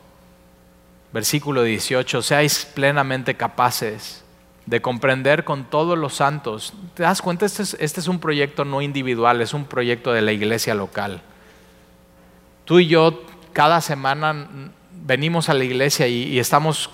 Versículo 1.13 1.63
18, 1.63 2.21
seáis 2.21 2.65
plenamente 2.65 3.35
capaces 3.35 4.23
de 4.65 4.81
comprender 4.81 5.43
con 5.43 5.65
todos 5.65 5.97
los 5.97 6.15
santos. 6.15 6.73
¿Te 6.93 7.03
das 7.03 7.21
cuenta? 7.21 7.45
Este 7.45 7.63
es, 7.63 7.75
este 7.79 7.99
es, 7.99 8.07
un 8.07 8.19
proyecto 8.19 8.63
no 8.63 8.81
individual, 8.81 9.41
es 9.41 9.53
un 9.53 9.65
proyecto 9.65 10.13
de 10.13 10.21
la 10.21 10.31
iglesia 10.31 10.73
local. 10.73 11.21
Tú 12.65 12.79
y 12.79 12.87
yo 12.87 13.23
cada 13.53 13.81
semana 13.81 14.47
venimos 14.91 15.49
a 15.49 15.53
la 15.53 15.63
iglesia 15.63 16.07
y, 16.07 16.39
estamos, 16.39 16.89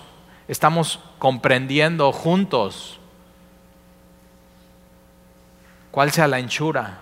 estamos 0.48 1.00
comprendiendo 1.18 2.10
juntos 2.12 2.98
cuál 5.90 6.10
sea 6.10 6.28
la 6.28 6.38
anchura, 6.38 7.00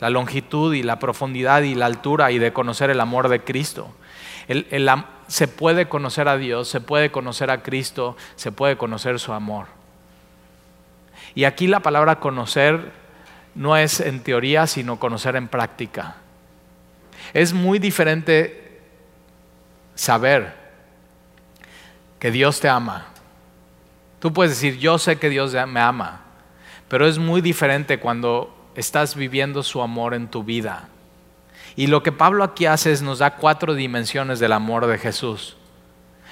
la 0.00 0.10
longitud 0.10 0.74
y 0.74 0.82
la 0.82 0.98
profundidad 0.98 1.62
y 1.62 1.74
la 1.74 1.86
altura 1.86 2.30
y 2.32 2.38
de 2.38 2.52
conocer 2.52 2.90
el 2.90 3.00
amor 3.00 3.28
de 3.28 3.42
Cristo. 3.42 3.90
El, 4.48 4.90
se 5.30 5.46
puede 5.46 5.88
conocer 5.88 6.26
a 6.26 6.36
Dios, 6.36 6.66
se 6.66 6.80
puede 6.80 7.12
conocer 7.12 7.52
a 7.52 7.62
Cristo, 7.62 8.16
se 8.34 8.50
puede 8.50 8.76
conocer 8.76 9.20
su 9.20 9.32
amor. 9.32 9.68
Y 11.36 11.44
aquí 11.44 11.68
la 11.68 11.78
palabra 11.80 12.18
conocer 12.18 12.90
no 13.54 13.76
es 13.76 14.00
en 14.00 14.24
teoría, 14.24 14.66
sino 14.66 14.98
conocer 14.98 15.36
en 15.36 15.46
práctica. 15.46 16.16
Es 17.32 17.52
muy 17.52 17.78
diferente 17.78 18.80
saber 19.94 20.52
que 22.18 22.32
Dios 22.32 22.58
te 22.58 22.68
ama. 22.68 23.06
Tú 24.18 24.32
puedes 24.32 24.50
decir, 24.50 24.78
yo 24.78 24.98
sé 24.98 25.20
que 25.20 25.30
Dios 25.30 25.54
me 25.68 25.78
ama, 25.78 26.22
pero 26.88 27.06
es 27.06 27.18
muy 27.18 27.40
diferente 27.40 28.00
cuando 28.00 28.52
estás 28.74 29.14
viviendo 29.14 29.62
su 29.62 29.80
amor 29.80 30.12
en 30.12 30.26
tu 30.26 30.42
vida. 30.42 30.88
Y 31.76 31.86
lo 31.86 32.02
que 32.02 32.12
Pablo 32.12 32.44
aquí 32.44 32.66
hace 32.66 32.92
es 32.92 33.02
nos 33.02 33.18
da 33.18 33.36
cuatro 33.36 33.74
dimensiones 33.74 34.40
del 34.40 34.52
amor 34.52 34.86
de 34.86 34.98
Jesús. 34.98 35.56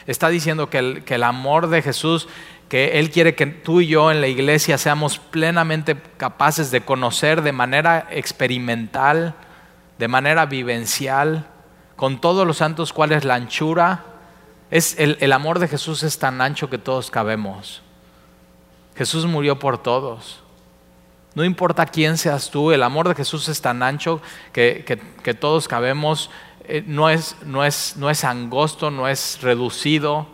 Está 0.07 0.29
diciendo 0.29 0.71
que 0.71 0.79
el, 0.79 1.05
que 1.05 1.17
el 1.17 1.23
amor 1.23 1.69
de 1.69 1.83
Jesús, 1.83 2.29
que 2.69 2.99
Él 2.99 3.11
quiere 3.11 3.35
que 3.35 3.47
tú 3.47 3.81
y 3.81 3.87
yo 3.87 4.11
en 4.11 4.21
la 4.21 4.27
iglesia 4.27 4.79
seamos 4.79 5.19
plenamente 5.19 5.97
capaces 6.17 6.71
de 6.71 6.81
conocer 6.81 7.43
de 7.43 7.53
manera 7.53 8.07
experimental, 8.11 9.35
de 9.99 10.09
manera 10.09 10.47
vivencial, 10.47 11.47
con 11.97 12.21
todos 12.21 12.47
los 12.47 12.59
santos 12.59 12.93
cuál 12.93 13.13
es 13.13 13.25
la 13.25 13.35
anchura. 13.35 14.05
Es 14.71 14.99
el, 14.99 15.19
el 15.21 15.33
amor 15.33 15.59
de 15.59 15.69
Jesús 15.69 16.03
es 16.03 16.19
tan 16.19 16.41
ancho 16.41 16.71
que 16.71 16.79
todos 16.79 17.11
cabemos. 17.11 17.83
Jesús 18.97 19.27
murió 19.27 19.59
por 19.59 19.79
todos. 19.83 20.43
No 21.39 21.45
importa 21.45 21.87
quién 21.87 22.19
seas 22.19 22.51
tú, 22.51 22.73
el 22.73 22.83
amor 22.83 23.07
de 23.07 23.15
Jesús 23.15 23.49
es 23.49 23.63
tan 23.63 23.85
ancho 23.85 24.21
que, 24.53 25.01
todos 25.39 25.69
cabemos, 25.69 26.33
eh, 26.65 26.83
no, 26.85 27.09
es, 27.09 27.37
no, 27.45 27.65
es, 27.65 27.95
no, 27.97 28.11
es, 28.11 28.25
angosto, 28.25 28.91
no 28.91 29.07
es 29.07 29.39
reducido. 29.41 30.27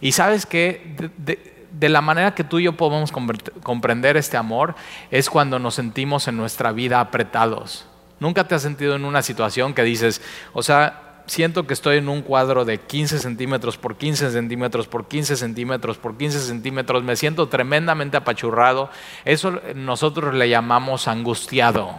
Y 0.00 0.12
sabes 0.12 0.46
que 0.46 1.10
de, 1.16 1.88
la 1.88 2.00
manera 2.00 2.32
que 2.36 2.44
tú 2.44 2.60
y 2.60 2.62
yo 2.62 2.76
podemos 2.76 3.10
comprender 3.10 4.16
este 4.16 4.36
amor 4.36 4.76
es 5.10 5.28
cuando 5.28 5.58
nos 5.58 5.74
sentimos 5.74 6.28
en 6.28 6.36
nuestra 6.36 6.70
vida 6.70 7.00
apretados. 7.00 7.84
Nunca 8.20 8.46
te 8.46 8.54
has 8.54 8.62
sentido 8.62 8.94
en 8.94 9.04
una 9.04 9.22
situación 9.22 9.74
que 9.74 9.82
dices, 9.82 10.22
o 10.52 10.62
sea, 10.62 11.05
siento 11.26 11.66
que 11.66 11.74
estoy 11.74 11.98
en 11.98 12.08
un 12.08 12.22
cuadro 12.22 12.64
de 12.64 12.78
15 12.78 13.18
centímetros 13.18 13.76
por 13.76 13.96
15 13.96 14.30
centímetros 14.30 14.86
por 14.86 15.06
15 15.06 15.36
centímetros 15.36 15.98
por 15.98 16.16
15 16.16 16.40
centímetros, 16.40 17.02
me 17.02 17.16
siento 17.16 17.48
tremendamente 17.48 18.16
apachurrado. 18.16 18.90
Eso 19.24 19.60
nosotros 19.74 20.34
le 20.34 20.48
llamamos 20.48 21.08
angustiado. 21.08 21.94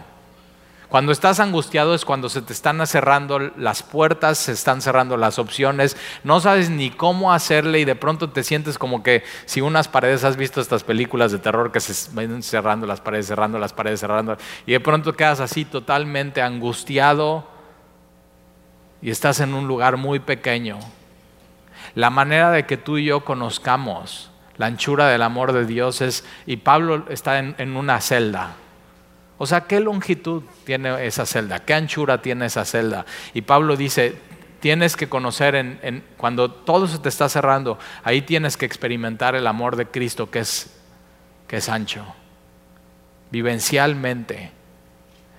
Cuando 0.88 1.12
estás 1.12 1.38
angustiado 1.38 1.94
es 1.94 2.06
cuando 2.06 2.30
se 2.30 2.40
te 2.40 2.54
están 2.54 2.84
cerrando 2.86 3.38
las 3.38 3.82
puertas, 3.82 4.38
se 4.38 4.52
están 4.52 4.80
cerrando 4.80 5.18
las 5.18 5.38
opciones, 5.38 5.98
no 6.24 6.40
sabes 6.40 6.70
ni 6.70 6.88
cómo 6.88 7.30
hacerle 7.30 7.80
y 7.80 7.84
de 7.84 7.94
pronto 7.94 8.30
te 8.30 8.42
sientes 8.42 8.78
como 8.78 9.02
que 9.02 9.22
si 9.44 9.60
unas 9.60 9.86
paredes, 9.86 10.24
has 10.24 10.38
visto 10.38 10.62
estas 10.62 10.84
películas 10.84 11.30
de 11.30 11.38
terror 11.38 11.72
que 11.72 11.80
se 11.80 12.10
van 12.14 12.42
cerrando 12.42 12.86
las 12.86 13.02
paredes, 13.02 13.26
cerrando 13.26 13.58
las 13.58 13.74
paredes, 13.74 14.00
cerrando, 14.00 14.38
y 14.64 14.72
de 14.72 14.80
pronto 14.80 15.12
quedas 15.12 15.40
así 15.40 15.66
totalmente 15.66 16.40
angustiado 16.40 17.57
y 19.00 19.10
estás 19.10 19.40
en 19.40 19.54
un 19.54 19.66
lugar 19.66 19.96
muy 19.96 20.18
pequeño, 20.18 20.78
la 21.94 22.10
manera 22.10 22.50
de 22.50 22.66
que 22.66 22.76
tú 22.76 22.98
y 22.98 23.06
yo 23.06 23.24
conozcamos 23.24 24.30
la 24.58 24.66
anchura 24.66 25.08
del 25.08 25.22
amor 25.22 25.52
de 25.52 25.64
Dios 25.64 26.00
es, 26.00 26.24
y 26.44 26.56
Pablo 26.56 27.04
está 27.08 27.38
en, 27.38 27.76
una 27.76 28.00
celda. 28.00 28.56
O 29.38 29.46
sea, 29.46 29.62
¿qué 29.62 29.78
longitud 29.78 30.42
tiene 30.64 31.06
esa 31.06 31.24
celda? 31.26 31.64
¿Qué 31.64 31.74
anchura 31.74 32.20
tiene 32.20 32.46
esa 32.46 32.64
celda? 32.64 33.06
Y 33.34 33.42
Pablo 33.42 33.76
dice, 33.76 34.16
tienes 34.58 34.96
que 34.96 35.08
conocer 35.08 36.04
cuando 36.16 36.50
todo 36.50 36.88
se 36.88 36.98
te 36.98 37.08
está 37.08 37.28
cerrando, 37.28 37.78
ahí 38.02 38.22
tienes 38.22 38.56
que 38.56 38.66
experimentar 38.66 39.36
el 39.36 39.46
amor 39.46 39.76
de 39.76 39.86
Cristo 39.86 40.28
que 40.28 40.40
es, 40.40 40.76
que 41.46 41.58
es 41.58 41.68
ancho, 41.68 42.04
vivencialmente. 43.30 44.57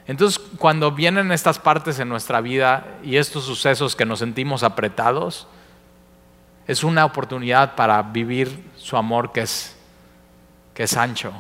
Entonces, 0.10 0.40
cuando 0.58 0.92
vienen 0.92 1.32
estas 1.32 1.60
partes 1.60 2.00
en 2.00 2.10
nuestra 2.10 2.42
vida 2.42 2.98
y 3.04 3.18
estos 3.18 3.44
sucesos 3.44 3.96
que 3.96 4.06
nos 4.06 4.18
sentimos 4.18 4.64
apretados, 4.64 5.46
es 6.66 6.84
una 6.84 7.06
oportunidad 7.06 7.76
para 7.76 8.02
vivir 8.02 8.72
su 8.76 8.98
amor 8.98 9.32
que 9.32 9.42
es, 9.42 9.78
que 10.74 10.82
es 10.82 10.98
ancho. 10.98 11.32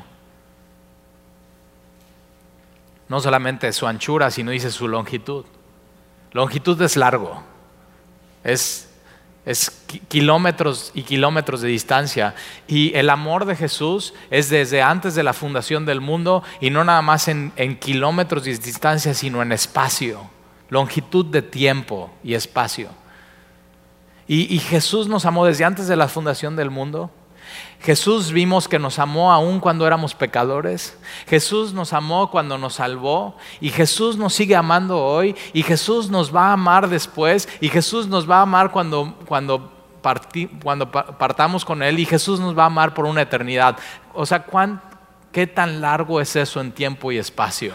No 3.07 3.19
solamente 3.19 3.73
su 3.73 3.87
anchura, 3.87 4.29
sino 4.29 4.51
dice 4.51 4.69
su 4.69 4.87
longitud. 4.87 5.45
Longitud 6.31 6.79
es 6.83 6.95
largo, 6.95 7.41
es 8.43 8.88
es 9.45 9.83
kilómetros 10.07 10.91
y 10.93 11.03
kilómetros 11.03 11.61
de 11.61 11.69
distancia. 11.69 12.35
Y 12.67 12.95
el 12.95 13.09
amor 13.09 13.45
de 13.45 13.55
Jesús 13.55 14.13
es 14.29 14.49
desde 14.49 14.81
antes 14.81 15.15
de 15.15 15.23
la 15.23 15.33
fundación 15.33 15.85
del 15.85 16.01
mundo 16.01 16.43
y 16.61 16.69
no 16.69 16.83
nada 16.83 17.01
más 17.01 17.27
en, 17.27 17.51
kilómetros 17.79 18.43
de 18.43 18.57
distancia, 18.57 19.13
sino 19.13 19.41
en 19.41 19.51
espacio, 19.51 20.29
longitud 20.69 21.25
de 21.25 21.41
tiempo 21.41 22.11
y 22.23 22.33
espacio. 22.33 22.89
y 24.27 24.59
Jesús 24.59 25.07
nos 25.07 25.25
amó 25.25 25.45
desde 25.45 25.65
antes 25.65 25.87
de 25.87 25.95
la 25.95 26.07
fundación 26.07 26.55
del 26.55 26.69
mundo 26.69 27.11
Jesús 27.81 28.33
vimos 28.33 28.67
que 28.67 28.77
nos 28.77 28.99
amó 28.99 29.31
aún 29.31 29.61
cuando 29.61 29.87
éramos 29.87 30.13
pecadores. 30.13 30.97
Jesús 31.27 31.73
nos 31.73 31.93
amó 31.93 32.29
cuando 32.29 32.57
nos 32.57 32.75
salvó. 32.75 33.37
Y 33.61 33.69
Jesús 33.69 34.17
nos 34.17 34.33
sigue 34.33 34.55
amando 34.55 35.01
hoy. 35.01 35.35
Y 35.53 35.63
Jesús 35.63 36.09
nos 36.09 36.35
va 36.35 36.49
a 36.49 36.53
amar 36.53 36.89
después. 36.89 37.47
Y 37.61 37.69
Jesús 37.69 38.07
nos 38.07 38.29
va 38.29 38.39
a 38.39 38.41
amar 38.41 38.71
cuando, 38.71 39.15
cuando, 39.25 39.71
partamos 40.01 41.63
con 41.63 41.81
Él. 41.81 41.99
Y 41.99 42.05
Jesús 42.05 42.41
nos 42.41 42.57
va 42.57 42.63
a 42.63 42.67
amar 42.67 42.93
por 42.93 43.05
una 43.05 43.21
eternidad. 43.21 43.77
O 44.13 44.25
sea, 44.25 44.45
¿qué 45.31 45.47
tan 45.47 45.79
largo 45.79 46.19
es 46.19 46.35
eso 46.35 46.59
en 46.59 46.73
tiempo 46.73 47.13
y 47.13 47.17
espacio? 47.17 47.73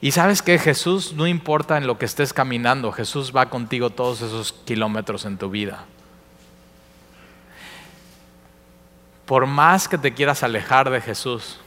Y 0.00 0.12
sabes 0.12 0.40
que 0.40 0.58
Jesús 0.58 1.12
no 1.12 1.26
importa 1.26 1.76
en 1.76 1.86
lo 1.86 1.98
que 1.98 2.06
estés 2.06 2.32
caminando, 2.32 2.90
Jesús 2.92 3.36
va 3.36 3.50
contigo 3.50 3.90
todos 3.90 4.22
esos 4.22 4.54
kilómetros 4.54 5.26
en 5.26 5.36
tu 5.36 5.50
vida. 5.50 5.84
Por 9.30 9.46
más 9.46 9.86
que 9.86 9.96
te 9.96 10.12
quieras 10.12 10.42
alejar 10.42 10.90
de 10.90 11.00
Jesús, 11.00 11.60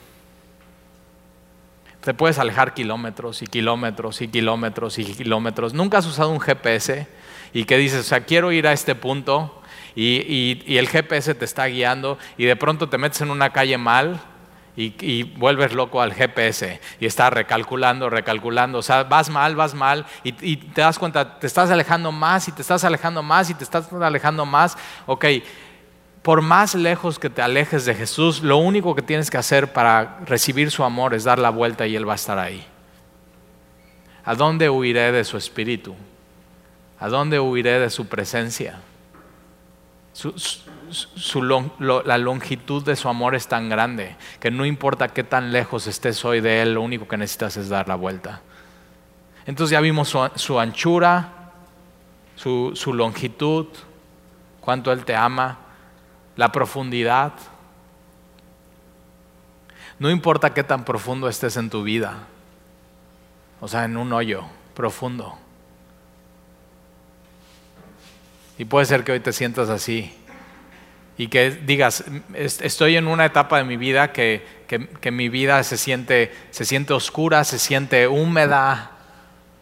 te 2.02 2.14
puedes 2.14 2.38
alejar 2.38 2.74
kilómetros 2.74 3.42
y 3.42 3.48
kilómetros 3.48 4.22
y 4.22 4.28
kilómetros 4.28 5.00
y 5.00 5.06
kilómetros. 5.06 5.74
Nunca 5.74 6.00
has 6.00 6.06
usado 6.06 6.28
un 6.32 6.42
GPS 6.42 7.08
y 7.54 7.64
que 7.64 7.78
dices, 7.78 8.02
o 8.02 8.04
sea, 8.04 8.26
quiero 8.26 8.52
ir 8.52 8.68
a 8.68 8.74
este 8.74 8.96
punto 8.96 9.62
y, 9.96 10.78
el 10.78 10.90
GPS 10.90 11.36
te 11.36 11.46
está 11.46 11.66
guiando 11.68 12.18
y 12.38 12.44
de 12.44 12.58
pronto 12.58 12.90
te 12.90 12.98
metes 12.98 13.22
en 13.22 13.32
una 13.32 13.54
calle 13.54 13.78
mal 13.78 14.20
y, 14.76 15.24
vuelves 15.24 15.72
loco 15.72 16.02
al 16.02 16.14
GPS 16.14 16.82
y 17.00 17.06
estás 17.06 17.32
recalculando, 17.32 18.10
recalculando, 18.10 18.80
o 18.80 18.82
sea, 18.84 19.04
vas 19.04 19.30
mal, 19.30 19.56
vas 19.56 19.74
mal 19.74 20.06
y, 20.26 20.36
y, 20.42 20.58
te 20.58 20.82
das 20.82 21.00
cuenta, 21.00 21.40
te 21.40 21.48
estás 21.48 21.72
alejando 21.72 22.12
más 22.12 22.46
y 22.50 22.52
te 22.52 22.62
estás 22.62 22.84
alejando 22.84 23.24
más 23.24 23.50
y 23.50 23.54
te 23.54 23.64
estás 23.64 23.94
alejando 23.94 24.46
más. 24.46 24.78
Ok, 25.06 25.24
por 26.24 26.42
más 26.42 26.74
lejos 26.74 27.20
que 27.20 27.30
te 27.30 27.42
alejes 27.42 27.84
de 27.84 27.94
Jesús, 27.94 28.42
lo 28.42 28.58
único 28.58 28.96
que 28.96 29.02
tienes 29.02 29.30
que 29.30 29.38
hacer 29.38 29.74
para 29.74 30.20
recibir 30.26 30.72
su 30.72 30.86
amor 30.86 31.14
es 31.14 31.26
dar 31.26 31.38
la 31.38 31.50
vuelta 31.50 31.86
y 31.86 31.98
Él 31.98 32.08
va 32.08 32.14
a 32.14 32.16
estar 32.16 32.40
ahí. 32.40 32.66
¿A 34.24 34.34
dónde 34.34 34.70
huiré 34.70 35.12
de 35.12 35.26
su 35.26 35.36
espíritu? 35.36 35.94
¿A 36.98 37.10
dónde 37.10 37.42
huiré 37.42 37.78
de 37.80 37.90
su 37.90 38.08
presencia? 38.08 38.80
la 41.80 42.18
longitud 42.20 42.86
de 42.86 42.96
su 42.96 43.10
amor 43.10 43.34
es 43.34 43.48
tan 43.48 43.68
grande 43.68 44.16
que 44.40 44.52
no 44.52 44.64
importa 44.64 45.08
qué 45.08 45.24
tan 45.24 45.52
lejos 45.52 45.88
estés 45.88 46.24
hoy 46.24 46.40
de 46.40 46.62
Él, 46.62 46.76
lo 46.76 46.84
único 46.84 47.08
que 47.08 47.18
necesitas 47.18 47.58
es 47.58 47.68
dar 47.68 47.88
la 47.88 47.96
vuelta. 47.96 48.42
Entonces 49.46 49.72
ya 49.72 49.82
vimos 49.82 50.16
su, 50.36 50.60
anchura, 50.60 51.52
su 52.36 52.94
longitud, 52.94 53.68
cuánto 54.62 54.92
Él 54.92 55.04
te 55.04 55.16
ama, 55.16 55.63
la 56.36 56.52
profundidad. 56.52 57.34
No 60.00 60.10
importa 60.10 60.54
qué 60.54 60.64
tan 60.64 60.86
profundo 60.86 61.30
estés 61.30 61.58
en 61.58 61.70
tu 61.70 61.84
vida, 61.84 62.28
o 63.62 63.68
sea, 63.68 63.86
en 63.86 63.98
un 63.98 64.12
hoyo 64.12 64.44
profundo. 64.74 65.38
Y 68.58 68.66
puede 68.66 68.86
ser 68.86 69.04
que 69.04 69.12
hoy 69.12 69.20
te 69.20 69.34
sientas 69.34 69.70
así 69.70 70.14
y 71.18 71.28
que 71.28 71.52
digas, 71.52 72.04
estoy 72.34 72.98
en 72.98 73.08
una 73.08 73.26
etapa 73.26 73.58
de 73.58 73.64
mi 73.64 73.78
vida 73.78 74.12
que, 74.12 74.46
que, 74.68 75.12
mi 75.12 75.30
vida 75.30 75.64
se 75.64 75.78
siente, 75.78 76.34
se 76.50 76.66
siente 76.66 76.94
oscura, 76.94 77.44
se 77.44 77.60
siente 77.60 78.08
húmeda, 78.08 78.92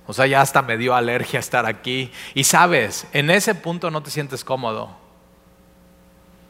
o 0.07 0.13
sea, 0.13 0.27
ya 0.27 0.41
hasta 0.41 0.61
me 0.61 0.77
dio 0.77 0.95
alergia 0.95 1.39
estar 1.39 1.65
aquí. 1.65 2.11
Y 2.33 2.45
sabes, 2.45 3.05
en 3.11 3.29
ese 3.29 3.53
punto 3.55 3.91
no 3.91 4.01
te 4.01 4.11
sientes 4.11 4.43
cómodo. 4.43 5.00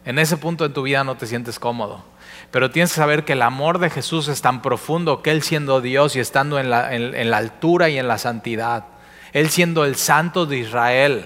En 0.05 0.19
ese 0.19 0.37
punto 0.37 0.67
de 0.67 0.73
tu 0.73 0.83
vida 0.83 1.03
no 1.03 1.15
te 1.15 1.27
sientes 1.27 1.59
cómodo. 1.59 2.03
Pero 2.49 2.71
tienes 2.71 2.91
que 2.91 2.97
saber 2.97 3.23
que 3.23 3.33
el 3.33 3.41
amor 3.41 3.79
de 3.79 3.89
Jesús 3.89 4.27
es 4.27 4.41
tan 4.41 4.61
profundo 4.61 5.21
que 5.21 5.31
Él 5.31 5.41
siendo 5.43 5.81
Dios 5.81 6.15
y 6.15 6.19
estando 6.19 6.59
en 6.59 6.69
la, 6.69 6.93
en 6.95 7.31
la 7.31 7.37
altura 7.37 7.89
y 7.89 7.97
en 7.97 8.07
la 8.07 8.17
santidad, 8.17 8.85
Él 9.31 9.49
siendo 9.49 9.85
el 9.85 9.95
santo 9.95 10.45
de 10.45 10.57
Israel, 10.57 11.25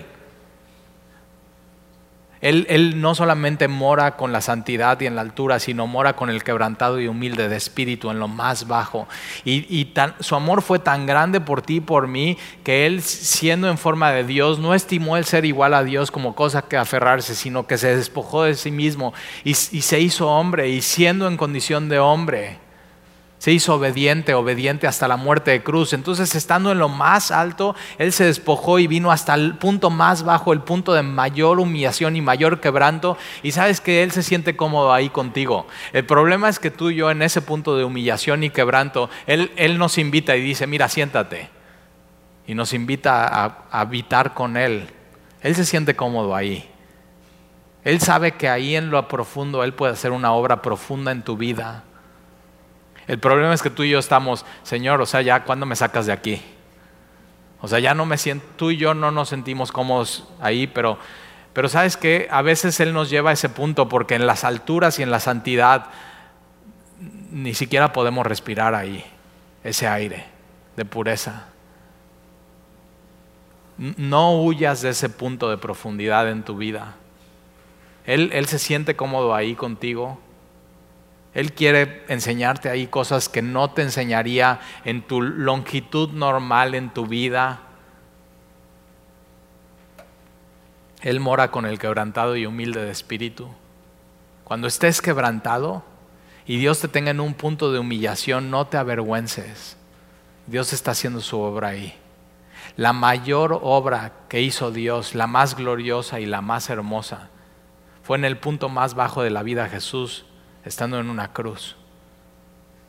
él, 2.49 3.01
no 3.01 3.15
solamente 3.15 3.67
mora 3.67 4.17
con 4.17 4.31
la 4.31 4.39
santidad 4.39 4.99
y 5.01 5.08
en 5.08 5.15
la 5.15 5.21
altura, 5.21 5.60
sino 5.60 5.88
mora 5.88 6.15
con 6.15 6.29
el 6.29 6.43
quebrantado 6.43 7.01
y 7.01 7.08
humilde 7.08 7.49
de 7.49 7.55
espíritu 7.55 8.12
en 8.12 8.19
lo 8.19 8.27
más 8.27 8.67
bajo. 8.67 9.08
Y, 9.43 9.93
su 10.19 10.36
amor 10.36 10.62
fue 10.62 10.79
tan 10.79 11.05
grande 11.05 11.41
por 11.41 11.62
ti 11.62 11.77
y 11.77 11.81
por 11.81 12.08
mí 12.08 12.38
que 12.63 12.86
Él, 12.86 13.01
siendo 13.01 13.69
en 13.69 13.77
forma 13.77 14.12
de 14.12 14.23
Dios, 14.23 14.60
no 14.60 14.73
estimó 14.73 15.17
el 15.17 15.25
ser 15.25 15.45
igual 15.45 15.73
a 15.73 15.84
Dios 15.84 16.12
como 16.12 16.36
cosa 16.36 16.62
que 16.63 16.77
aferrarse, 16.77 17.34
sino 17.34 17.65
que 17.65 17.77
se 17.77 17.95
despojó 17.95 18.43
de 18.43 18.53
sí 18.53 18.71
mismo 18.71 19.13
y, 19.43 19.51
y 19.51 19.53
se 19.81 19.99
hizo 19.99 20.27
hombre 20.27 20.69
y 20.69 20.81
siendo 20.81 21.27
en 21.27 21.38
condición 21.38 21.89
de 21.89 21.99
hombre 21.99 22.64
se 23.45 23.51
hizo 23.51 23.75
obediente, 23.75 24.34
obediente 24.34 24.88
hasta 24.88 25.08
la 25.08 25.17
muerte 25.17 25.51
de 25.51 25.62
cruz. 25.62 25.93
Entonces, 25.93 26.34
estando 26.34 26.71
en 26.71 26.79
lo 26.79 26.89
más 26.89 27.29
alto, 27.29 27.75
Él 27.99 28.12
se 28.12 28.25
despojó 28.25 28.79
y 28.79 28.88
vino 28.88 29.12
hasta 29.12 29.36
el 29.36 29.53
punto 29.53 29.91
más 29.91 30.23
bajo, 30.23 30.51
el 30.51 30.62
punto 30.62 30.95
de 30.95 31.03
mayor 31.03 31.60
humillación 31.60 32.15
y 32.15 32.23
mayor 32.23 32.60
quebranto. 32.60 33.19
Y 33.43 33.51
sabes 33.51 33.81
que 33.81 34.01
Él 34.01 34.10
se 34.10 34.23
siente 34.23 34.55
cómodo 34.55 34.91
ahí 34.91 35.12
contigo. 35.12 35.67
El 35.93 36.08
problema 36.08 36.49
es 36.49 36.58
que 36.58 36.71
tú 36.71 36.89
y 36.89 36.95
yo 36.95 37.12
en 37.12 37.21
ese 37.21 37.39
punto 37.39 37.77
de 37.77 37.84
humillación 37.84 38.43
y 38.43 38.49
quebranto, 38.49 39.12
Él, 39.27 39.51
él 39.58 39.77
nos 39.77 39.99
invita 39.99 40.36
y 40.36 40.41
dice, 40.41 40.65
mira, 40.65 40.89
siéntate. 40.89 41.51
Y 42.47 42.55
nos 42.55 42.73
invita 42.73 43.27
a, 43.27 43.45
a 43.69 43.81
habitar 43.81 44.34
con 44.34 44.58
Él. 44.58 44.88
Él 45.41 45.53
se 45.53 45.65
siente 45.65 45.95
cómodo 45.95 46.36
ahí. 46.36 46.67
Él 47.84 48.01
sabe 48.01 48.31
que 48.31 48.49
ahí 48.49 48.75
en 48.75 48.89
lo 48.89 49.08
profundo 49.08 49.63
Él 49.63 49.75
puede 49.75 49.93
hacer 49.93 50.13
una 50.13 50.31
obra 50.31 50.63
profunda 50.63 51.12
en 51.12 51.21
tu 51.21 51.38
vida 51.38 51.84
el 53.07 53.19
problema 53.19 53.53
es 53.53 53.61
que 53.61 53.69
tú 53.69 53.83
y 53.83 53.89
yo 53.89 53.99
estamos, 53.99 54.45
Señor, 54.63 55.01
o 55.01 55.05
sea, 55.05 55.21
ya 55.21 55.43
cuando 55.43 55.65
me 55.65 55.75
sacas 55.75 56.05
de 56.05 56.13
aquí. 56.13 56.41
O 57.61 57.67
sea, 57.67 57.79
ya 57.79 57.93
no 57.93 58.05
me 58.05 58.17
siento, 58.17 58.45
tú 58.57 58.71
y 58.71 58.77
yo 58.77 58.93
no 58.93 59.11
nos 59.11 59.29
sentimos 59.29 59.71
cómodos 59.71 60.27
ahí, 60.39 60.67
pero, 60.67 60.99
pero 61.53 61.69
sabes 61.69 61.97
que 61.97 62.27
a 62.29 62.41
veces 62.41 62.79
Él 62.79 62.93
nos 62.93 63.09
lleva 63.09 63.29
a 63.29 63.33
ese 63.33 63.49
punto 63.49 63.89
porque 63.89 64.15
en 64.15 64.27
las 64.27 64.43
alturas 64.43 64.99
y 64.99 65.03
en 65.03 65.11
la 65.11 65.19
santidad 65.19 65.87
ni 67.31 67.53
siquiera 67.53 67.91
podemos 67.91 68.25
respirar 68.25 68.75
ahí, 68.75 69.03
ese 69.63 69.87
aire 69.87 70.25
de 70.75 70.85
pureza. 70.85 71.47
No 73.77 74.41
huyas 74.41 74.81
de 74.81 74.89
ese 74.89 75.09
punto 75.09 75.49
de 75.49 75.57
profundidad 75.57 76.29
en 76.29 76.43
tu 76.43 76.55
vida. 76.55 76.95
Él, 78.05 78.29
él 78.33 78.45
se 78.45 78.59
siente 78.59 78.95
cómodo 78.95 79.35
ahí 79.35 79.55
contigo. 79.55 80.19
Él 81.35 81.51
quiere 81.51 82.05
enseñarte 82.07 82.69
ahí 82.69 82.87
cosas 82.87 83.27
que 83.27 83.41
no 83.41 83.69
te 83.69 83.81
enseñaría 83.81 84.61
en 84.85 85.01
tu 85.01 85.21
longitud 85.21 86.11
normal 86.11 86.73
en 86.73 86.89
tu 86.89 87.07
vida. 87.07 87.59
Él 91.01 91.19
mora 91.19 91.51
con 91.51 91.65
el 91.65 91.77
quebrantado 91.77 92.37
y 92.37 92.45
humilde 92.45 92.85
de 92.85 92.91
espíritu. 92.91 93.49
Cuando 94.45 94.67
estés 94.67 95.01
quebrantado 95.01 95.83
y 96.45 96.57
Dios 96.57 96.79
te 96.79 96.87
tenga 96.87 97.11
en 97.11 97.19
un 97.19 97.33
punto 97.33 97.69
de 97.73 97.79
humillación, 97.79 98.49
no 98.49 98.67
te 98.67 98.77
avergüences. 98.77 99.75
Dios 100.47 100.71
está 100.71 100.91
haciendo 100.91 101.19
su 101.19 101.37
obra 101.37 101.69
ahí. 101.69 101.93
La 102.77 102.93
mayor 102.93 103.59
obra 103.61 104.13
que 104.29 104.41
hizo 104.41 104.71
Dios, 104.71 105.15
la 105.15 105.27
más 105.27 105.57
gloriosa 105.57 106.21
y 106.21 106.27
la 106.27 106.39
más 106.39 106.69
hermosa, 106.69 107.27
fue 108.03 108.17
en 108.17 108.23
el 108.23 108.37
punto 108.37 108.69
más 108.69 108.93
bajo 108.93 109.21
de 109.21 109.31
la 109.31 109.43
vida 109.43 109.67
Jesús 109.67 110.25
estando 110.65 110.99
en 110.99 111.10
una 111.10 111.32
cruz, 111.32 111.75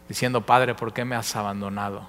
diciendo, 0.09 0.41
Padre, 0.41 0.75
¿por 0.75 0.93
qué 0.93 1.05
me 1.05 1.15
has 1.15 1.37
abandonado? 1.37 2.09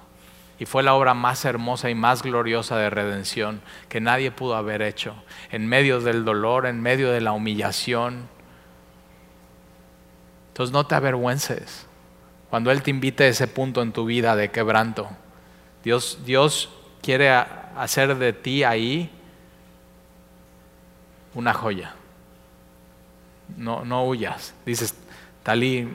Y 0.58 0.66
fue 0.66 0.82
la 0.82 0.94
obra 0.94 1.14
más 1.14 1.44
hermosa 1.44 1.88
y 1.88 1.94
más 1.94 2.22
gloriosa 2.22 2.76
de 2.76 2.90
redención 2.90 3.60
que 3.88 4.00
nadie 4.00 4.32
pudo 4.32 4.56
haber 4.56 4.82
hecho, 4.82 5.14
en 5.50 5.68
medio 5.68 6.00
del 6.00 6.24
dolor, 6.24 6.66
en 6.66 6.80
medio 6.80 7.12
de 7.12 7.20
la 7.20 7.32
humillación. 7.32 8.28
Entonces 10.48 10.72
no 10.72 10.86
te 10.86 10.96
avergüences 10.96 11.86
cuando 12.50 12.72
Él 12.72 12.82
te 12.82 12.90
invite 12.90 13.24
a 13.24 13.28
ese 13.28 13.46
punto 13.46 13.82
en 13.82 13.92
tu 13.92 14.04
vida 14.04 14.34
de 14.34 14.50
quebranto. 14.50 15.08
Dios, 15.84 16.18
Dios 16.24 16.70
quiere 17.02 17.30
hacer 17.30 18.16
de 18.16 18.32
ti 18.32 18.64
ahí 18.64 19.10
una 21.34 21.54
joya. 21.54 21.94
No, 23.56 23.84
no 23.84 24.04
huyas. 24.04 24.54
Dices, 24.66 24.94
Talí, 25.48 25.88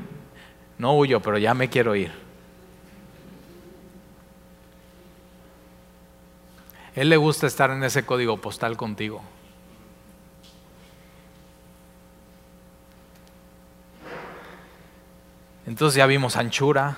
no 0.80 0.98
huyo, 0.98 1.22
pero 1.22 1.38
ya 1.38 1.54
me 1.54 1.70
quiero 1.70 1.96
ir. 1.96 2.12
Él 6.96 7.10
le 7.10 7.18
gusta 7.18 7.46
estar 7.46 7.70
en 7.70 7.84
ese 7.84 8.04
código 8.04 8.38
postal 8.38 8.76
contigo. 8.76 9.22
Entonces 15.68 15.98
ya 15.98 16.08
vimos 16.08 16.36
anchura, 16.36 16.98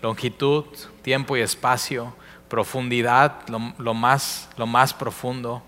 longitud, 0.00 0.64
tiempo 1.02 1.36
y 1.36 1.42
espacio, 1.42 2.14
profundidad, 2.48 3.46
lo, 3.48 3.92
más, 3.92 4.48
lo 4.56 4.66
más 4.66 4.94
profundo, 4.94 5.62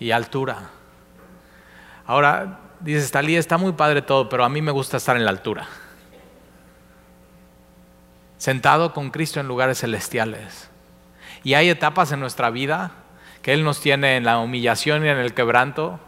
y 0.00 0.12
altura. 0.12 0.70
Ahora, 2.06 2.63
dices, 2.80 3.10
Talí, 3.10 3.36
está 3.36 3.58
muy 3.58 3.72
padre 3.72 4.02
todo, 4.02 4.28
pero 4.28 4.44
a 4.44 4.48
mí 4.48 4.62
me 4.62 4.72
gusta 4.72 4.96
estar 4.96 5.16
en 5.16 5.24
la 5.24 5.30
altura. 5.30 5.68
Sentado 8.38 8.92
con 8.92 9.10
Cristo 9.10 9.40
en 9.40 9.48
lugares 9.48 9.80
celestiales. 9.80 10.70
Y 11.42 11.54
hay 11.54 11.68
etapas 11.68 12.12
en 12.12 12.20
nuestra 12.20 12.50
vida 12.50 12.92
que 13.42 13.52
Él 13.52 13.64
nos 13.64 13.80
tiene 13.80 14.16
en 14.16 14.24
la 14.24 14.38
humillación 14.38 15.04
y 15.04 15.08
en 15.08 15.18
el 15.18 15.34
quebranto. 15.34 16.00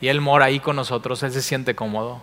Y 0.00 0.08
Él 0.08 0.20
mora 0.20 0.46
ahí 0.46 0.60
con 0.60 0.76
nosotros, 0.76 1.22
Él 1.22 1.32
se 1.32 1.42
siente 1.42 1.74
cómodo. 1.74 2.22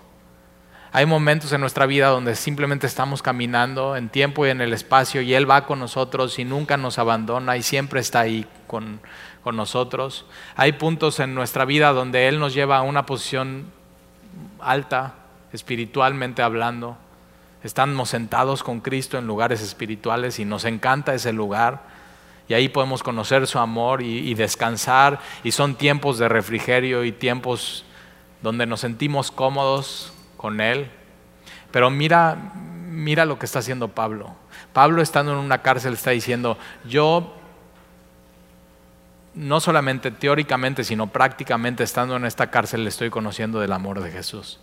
Hay 0.95 1.07
momentos 1.07 1.51
en 1.51 1.59
nuestra 1.59 1.87
vida 1.87 2.09
donde 2.09 2.35
simplemente 2.35 2.85
estamos 2.85 3.23
caminando 3.23 3.95
en 3.95 4.09
tiempo 4.09 4.45
y 4.45 4.51
en 4.51 4.61
el 4.61 4.73
espacio 4.73 5.23
y 5.23 5.33
Él 5.33 5.49
va 5.49 5.65
con 5.65 5.79
nosotros 5.79 6.37
y 6.37 6.45
nunca 6.45 6.77
nos 6.77 6.99
abandona 6.99 7.57
y 7.57 7.63
siempre 7.63 7.99
está 7.99 8.19
ahí 8.19 8.45
con, 8.67 8.99
con 9.43 9.55
nosotros. 9.55 10.27
Hay 10.55 10.73
puntos 10.73 11.19
en 11.19 11.33
nuestra 11.33 11.65
vida 11.65 11.93
donde 11.93 12.27
Él 12.27 12.39
nos 12.39 12.53
lleva 12.53 12.77
a 12.77 12.83
una 12.83 13.07
posición 13.07 13.65
alta, 14.59 15.15
espiritualmente 15.51 16.43
hablando. 16.43 16.95
Estamos 17.63 18.09
sentados 18.09 18.61
con 18.61 18.79
Cristo 18.79 19.17
en 19.17 19.25
lugares 19.25 19.63
espirituales 19.63 20.37
y 20.37 20.45
nos 20.45 20.63
encanta 20.63 21.15
ese 21.15 21.33
lugar. 21.33 21.81
Y 22.47 22.53
ahí 22.53 22.69
podemos 22.69 23.01
conocer 23.01 23.47
su 23.47 23.57
amor 23.57 24.03
y, 24.03 24.31
descansar. 24.35 25.19
Y 25.43 25.53
son 25.53 25.73
tiempos 25.73 26.19
de 26.19 26.29
refrigerio 26.29 27.03
y 27.03 27.11
tiempos 27.11 27.83
donde 28.43 28.67
nos 28.67 28.81
sentimos 28.81 29.31
cómodos 29.31 30.12
con 30.43 30.59
Él. 30.59 30.91
Pero 31.71 31.89
mira, 31.89 32.35
mira 32.89 33.23
lo 33.23 33.39
que 33.39 33.45
está 33.45 33.59
haciendo 33.59 33.87
Pablo. 33.87 34.35
Pablo 34.73 35.01
estando 35.01 35.31
en 35.31 35.37
una 35.37 35.61
cárcel 35.61 35.93
está 35.93 36.11
diciendo, 36.11 36.57
yo 36.85 37.33
no 39.35 39.61
solamente 39.61 40.11
teóricamente, 40.11 40.83
sino 40.83 41.07
prácticamente 41.07 41.85
estando 41.85 42.17
en 42.17 42.25
esta 42.25 42.51
cárcel 42.51 42.83
le 42.83 42.89
estoy 42.89 43.09
conociendo 43.09 43.61
del 43.61 43.71
amor 43.71 44.01
de 44.01 44.11
Jesús. 44.11 44.59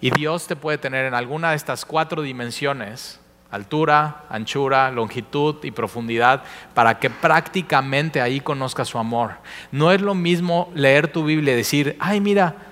Y 0.00 0.10
Dios 0.10 0.48
te 0.48 0.56
puede 0.56 0.76
tener 0.76 1.04
en 1.04 1.14
alguna 1.14 1.50
de 1.50 1.56
estas 1.56 1.84
cuatro 1.84 2.22
dimensiones 2.22 3.20
altura, 3.52 4.24
anchura, 4.28 4.90
longitud 4.90 5.56
y 5.62 5.70
profundidad, 5.70 6.42
para 6.74 6.98
que 6.98 7.10
prácticamente 7.10 8.20
ahí 8.20 8.40
conozcas 8.40 8.88
su 8.88 8.98
amor. 8.98 9.34
No 9.70 9.92
es 9.92 10.00
lo 10.00 10.16
mismo 10.16 10.70
leer 10.74 11.12
tu 11.12 11.24
Biblia 11.24 11.54
y 11.54 11.56
decir, 11.56 11.96
ay 12.00 12.20
mira, 12.20 12.69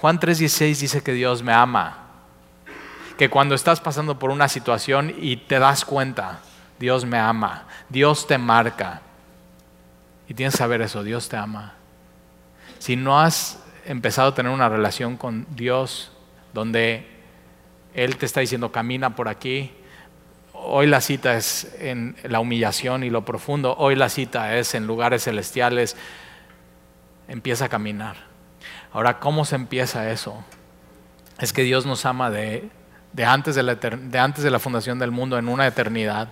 Juan 0.00 0.18
3:16 0.18 0.80
dice 0.80 1.02
que 1.02 1.12
Dios 1.12 1.42
me 1.42 1.52
ama, 1.52 1.98
que 3.18 3.28
cuando 3.28 3.54
estás 3.54 3.80
pasando 3.80 4.18
por 4.18 4.30
una 4.30 4.48
situación 4.48 5.14
y 5.16 5.36
te 5.36 5.58
das 5.58 5.84
cuenta, 5.84 6.40
Dios 6.78 7.04
me 7.04 7.18
ama, 7.18 7.66
Dios 7.88 8.26
te 8.26 8.38
marca. 8.38 9.02
Y 10.26 10.34
tienes 10.34 10.54
que 10.54 10.58
saber 10.58 10.80
eso, 10.80 11.02
Dios 11.02 11.28
te 11.28 11.36
ama. 11.36 11.74
Si 12.78 12.96
no 12.96 13.20
has 13.20 13.62
empezado 13.84 14.28
a 14.28 14.34
tener 14.34 14.52
una 14.52 14.68
relación 14.68 15.16
con 15.16 15.46
Dios 15.50 16.12
donde 16.54 17.06
Él 17.92 18.16
te 18.16 18.24
está 18.24 18.40
diciendo, 18.40 18.72
camina 18.72 19.14
por 19.14 19.28
aquí, 19.28 19.72
Hoy 20.62 20.86
la 20.86 21.00
cita 21.00 21.36
es 21.36 21.74
en 21.78 22.16
la 22.22 22.38
humillación 22.38 23.02
y 23.02 23.08
lo 23.08 23.24
profundo. 23.24 23.74
Hoy 23.78 23.96
la 23.96 24.10
cita 24.10 24.58
es 24.58 24.74
en 24.74 24.86
lugares 24.86 25.24
celestiales. 25.24 25.96
Empieza 27.28 27.64
a 27.64 27.68
caminar. 27.70 28.29
Ahora, 28.92 29.20
¿cómo 29.20 29.44
se 29.44 29.54
empieza 29.54 30.10
eso? 30.10 30.42
Es 31.38 31.52
que 31.52 31.62
Dios 31.62 31.86
nos 31.86 32.04
ama 32.04 32.30
de, 32.30 32.70
antes, 33.24 33.54
de 33.54 33.62
la, 33.62 34.58
fundación 34.58 34.98
del 34.98 35.10
mundo 35.10 35.38
en 35.38 35.48
una 35.48 35.66
eternidad 35.66 36.28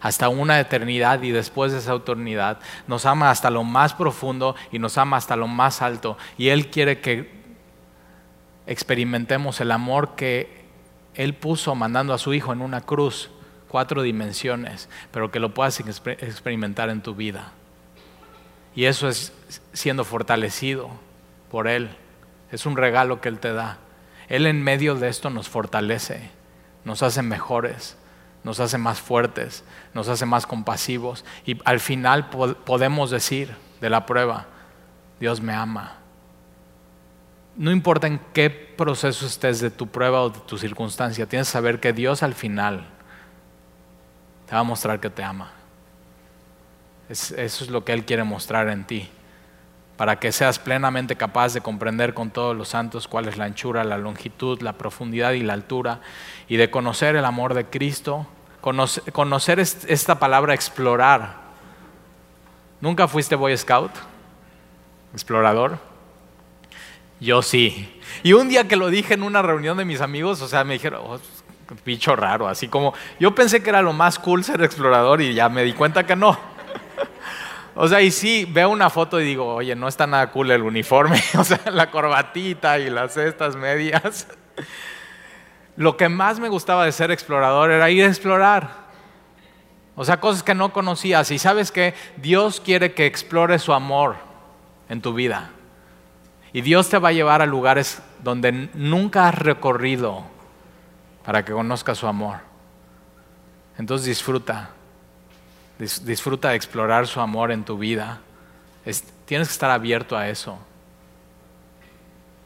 hasta 0.00 0.28
una 0.28 0.60
eternidad 0.60 1.22
y 1.22 1.32
después 1.32 1.72
de 1.72 1.78
esa 1.78 1.94
eternidad. 1.94 2.60
Nos 2.86 3.04
ama 3.04 3.30
hasta 3.30 3.50
lo 3.50 3.64
más 3.64 3.94
profundo 3.94 4.54
y 4.70 4.78
nos 4.78 4.96
ama 4.96 5.16
hasta 5.16 5.36
lo 5.36 5.48
más 5.48 5.82
alto. 5.82 6.16
Y 6.36 6.48
Él 6.48 6.70
quiere 6.70 7.00
que 7.00 7.30
experimentemos 8.66 9.60
el 9.60 9.72
amor 9.72 10.14
que 10.14 10.66
Él 11.14 11.34
puso 11.34 11.74
mandando 11.74 12.14
a 12.14 12.18
su 12.18 12.32
Hijo 12.32 12.52
en 12.52 12.62
una 12.62 12.80
cruz 12.80 13.30
cuatro 13.66 14.02
dimensiones, 14.02 14.88
pero 15.10 15.30
que 15.30 15.40
lo 15.40 15.52
puedas 15.52 15.80
experimentar 15.80 16.90
en 16.90 17.02
tu 17.02 17.14
vida. 17.14 17.52
Y 18.74 18.84
eso 18.84 19.08
es 19.08 19.32
siendo 19.72 20.04
fortalecido 20.04 20.90
por 21.50 21.68
Él. 21.68 21.90
Es 22.50 22.66
un 22.66 22.76
regalo 22.76 23.20
que 23.20 23.28
Él 23.28 23.38
te 23.38 23.52
da. 23.52 23.78
Él 24.28 24.46
en 24.46 24.62
medio 24.62 24.94
de 24.94 25.08
esto 25.08 25.30
nos 25.30 25.48
fortalece, 25.48 26.30
nos 26.84 27.02
hace 27.02 27.22
mejores, 27.22 27.96
nos 28.44 28.60
hace 28.60 28.78
más 28.78 29.00
fuertes, 29.00 29.64
nos 29.94 30.08
hace 30.08 30.26
más 30.26 30.46
compasivos. 30.46 31.24
Y 31.46 31.58
al 31.64 31.80
final 31.80 32.28
podemos 32.30 33.10
decir 33.10 33.54
de 33.80 33.90
la 33.90 34.06
prueba, 34.06 34.46
Dios 35.20 35.40
me 35.40 35.54
ama. 35.54 35.96
No 37.56 37.72
importa 37.72 38.06
en 38.06 38.20
qué 38.32 38.50
proceso 38.50 39.26
estés 39.26 39.60
de 39.60 39.70
tu 39.70 39.88
prueba 39.88 40.22
o 40.22 40.30
de 40.30 40.38
tu 40.40 40.58
circunstancia, 40.58 41.26
tienes 41.26 41.48
que 41.48 41.52
saber 41.52 41.80
que 41.80 41.92
Dios 41.92 42.22
al 42.22 42.34
final 42.34 42.86
te 44.46 44.54
va 44.54 44.60
a 44.60 44.64
mostrar 44.64 45.00
que 45.00 45.10
te 45.10 45.24
ama. 45.24 45.52
eso 47.08 47.34
es 47.36 47.68
lo 47.68 47.84
que 47.84 47.92
Él 47.92 48.04
quiere 48.04 48.22
mostrar 48.24 48.68
en 48.68 48.84
ti, 48.84 49.10
para 49.98 50.20
que 50.20 50.30
seas 50.30 50.60
plenamente 50.60 51.16
capaz 51.16 51.54
de 51.54 51.60
comprender 51.60 52.14
con 52.14 52.30
todos 52.30 52.56
los 52.56 52.68
santos 52.68 53.08
cuál 53.08 53.26
es 53.26 53.36
la 53.36 53.46
anchura, 53.46 53.82
la 53.82 53.98
longitud, 53.98 54.62
la 54.62 54.74
profundidad 54.74 55.32
y 55.32 55.42
la 55.42 55.54
altura, 55.54 55.98
y 56.48 56.56
de 56.56 56.70
conocer 56.70 57.16
el 57.16 57.24
amor 57.24 57.52
de 57.52 57.64
Cristo, 57.66 58.24
conocer, 58.60 59.58
esta 59.58 60.20
palabra 60.20 60.54
explorar. 60.54 61.48
¿Nunca 62.80 63.08
fuiste 63.08 63.34
Boy 63.34 63.56
Scout? 63.58 63.90
¿Explorador? 65.14 65.80
Yo 67.18 67.42
sí. 67.42 68.00
Y 68.22 68.34
un 68.34 68.48
día 68.48 68.68
que 68.68 68.76
lo 68.76 68.90
dije 68.90 69.14
en 69.14 69.24
una 69.24 69.42
reunión 69.42 69.78
de 69.78 69.84
mis 69.84 70.00
amigos, 70.00 70.40
o 70.42 70.46
sea, 70.46 70.62
me 70.62 70.74
dijeron, 70.74 71.02
oh, 71.04 71.18
bicho 71.84 72.14
raro, 72.14 72.46
así 72.46 72.68
como 72.68 72.94
yo 73.18 73.34
pensé 73.34 73.64
que 73.64 73.70
era 73.70 73.82
lo 73.82 73.92
más 73.92 74.20
cool 74.20 74.44
ser 74.44 74.62
explorador 74.62 75.20
y 75.22 75.34
ya 75.34 75.48
me 75.48 75.64
di 75.64 75.72
cuenta 75.72 76.06
que 76.06 76.14
no. 76.14 76.38
O 77.80 77.86
sea, 77.86 78.00
y 78.02 78.10
sí, 78.10 78.44
veo 78.44 78.70
una 78.70 78.90
foto 78.90 79.20
y 79.20 79.24
digo, 79.24 79.54
oye, 79.54 79.76
no 79.76 79.86
está 79.86 80.04
nada 80.04 80.32
cool 80.32 80.50
el 80.50 80.62
uniforme, 80.62 81.22
o 81.38 81.44
sea, 81.44 81.60
la 81.70 81.92
corbatita 81.92 82.80
y 82.80 82.90
las 82.90 83.14
cestas 83.14 83.54
medias. 83.54 84.26
Lo 85.76 85.96
que 85.96 86.08
más 86.08 86.40
me 86.40 86.48
gustaba 86.48 86.84
de 86.84 86.90
ser 86.90 87.12
explorador 87.12 87.70
era 87.70 87.88
ir 87.88 88.02
a 88.02 88.08
explorar. 88.08 88.68
O 89.94 90.04
sea, 90.04 90.18
cosas 90.18 90.42
que 90.42 90.56
no 90.56 90.72
conocías. 90.72 91.30
Y 91.30 91.38
sabes 91.38 91.70
que 91.70 91.94
Dios 92.16 92.60
quiere 92.60 92.94
que 92.94 93.06
explores 93.06 93.62
su 93.62 93.72
amor 93.72 94.16
en 94.88 95.00
tu 95.00 95.14
vida. 95.14 95.50
Y 96.52 96.62
Dios 96.62 96.88
te 96.88 96.98
va 96.98 97.10
a 97.10 97.12
llevar 97.12 97.42
a 97.42 97.46
lugares 97.46 98.02
donde 98.24 98.70
nunca 98.74 99.28
has 99.28 99.36
recorrido 99.36 100.24
para 101.24 101.44
que 101.44 101.52
conozca 101.52 101.94
su 101.94 102.08
amor. 102.08 102.38
Entonces 103.78 104.08
disfruta, 104.08 104.70
disfruta 105.78 106.50
de 106.50 106.56
explorar 106.56 107.06
su 107.06 107.20
amor 107.20 107.52
en 107.52 107.64
tu 107.64 107.78
vida. 107.78 108.20
tienes 109.26 109.48
que 109.48 109.52
estar 109.52 109.70
abierto 109.70 110.16
a 110.16 110.28
eso. 110.28 110.58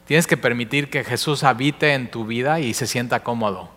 Tienes 0.06 0.26
que 0.26 0.36
permitir 0.36 0.90
que 0.90 1.04
Jesús 1.04 1.44
habite 1.44 1.94
en 1.94 2.10
tu 2.10 2.26
vida 2.26 2.60
y 2.60 2.74
se 2.74 2.86
sienta 2.86 3.20
cómodo. 3.20 3.70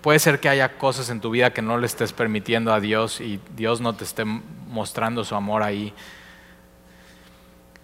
Puede 0.00 0.18
ser 0.18 0.40
que 0.40 0.48
haya 0.48 0.78
cosas 0.78 1.10
en 1.10 1.20
tu 1.20 1.30
vida 1.30 1.52
que 1.52 1.60
no 1.60 1.76
le 1.76 1.86
estés 1.86 2.14
permitiendo 2.14 2.72
a 2.72 2.80
Dios 2.80 3.20
y 3.20 3.40
Dios 3.54 3.82
no 3.82 3.94
te 3.94 4.04
esté 4.04 4.24
mostrando 4.24 5.24
su 5.24 5.34
amor 5.34 5.62
ahí 5.62 5.92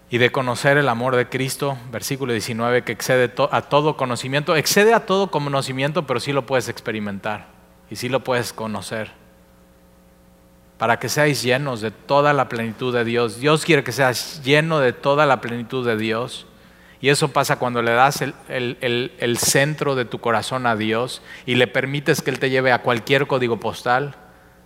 y 0.09 0.17
de 0.17 0.31
conocer 0.31 0.77
el 0.77 0.87
amor 0.87 1.15
de 1.15 1.27
Cristo, 1.27 1.77
versículo 1.91 2.31
19, 2.31 2.83
que 2.83 2.91
excede 2.91 3.31
a 3.51 3.61
todo 3.61 3.97
conocimiento, 3.97 4.55
excede 4.55 4.93
a 4.93 5.05
todo 5.05 5.29
conocimiento, 5.29 6.07
pero 6.07 6.19
sí 6.19 6.31
lo 6.31 6.45
puedes 6.45 6.69
experimentar 6.69 7.54
y 7.89 7.95
sí 7.95 8.09
lo 8.09 8.23
puedes 8.23 8.53
conocer. 8.53 9.11
Para 10.77 10.99
que 10.99 11.09
seáis 11.09 11.41
llenos 11.41 11.81
de 11.81 11.91
toda 11.91 12.33
la 12.33 12.49
plenitud 12.49 12.93
de 12.93 13.05
Dios. 13.05 13.39
Dios 13.39 13.63
quiere 13.63 13.83
que 13.83 13.91
seas 13.91 14.41
lleno 14.43 14.79
de 14.79 14.91
toda 14.93 15.25
la 15.25 15.39
plenitud 15.39 15.85
de 15.85 15.95
Dios. 15.95 16.47
Y 16.99 17.09
eso 17.09 17.29
pasa 17.31 17.59
cuando 17.59 17.81
le 17.81 17.91
das 17.91 18.21
el, 18.21 18.33
el 18.79 19.37
centro 19.37 19.95
de 19.95 20.05
tu 20.05 20.19
corazón 20.19 20.65
a 20.65 20.75
Dios 20.75 21.21
y 21.45 21.55
le 21.55 21.67
permites 21.67 22.21
que 22.21 22.31
Él 22.31 22.39
te 22.39 22.49
lleve 22.49 22.71
a 22.71 22.81
cualquier 22.81 23.27
código 23.27 23.59
postal, 23.59 24.15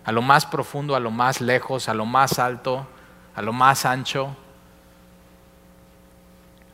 a 0.04 0.12
lo 0.12 0.22
más 0.22 0.46
profundo, 0.46 0.96
a 0.96 1.00
lo 1.00 1.10
más 1.10 1.40
lejos, 1.40 1.88
a 1.88 1.94
lo 1.94 2.06
más 2.06 2.38
alto, 2.38 2.86
a 3.34 3.42
lo 3.42 3.52
más 3.52 3.84
ancho 3.84 4.36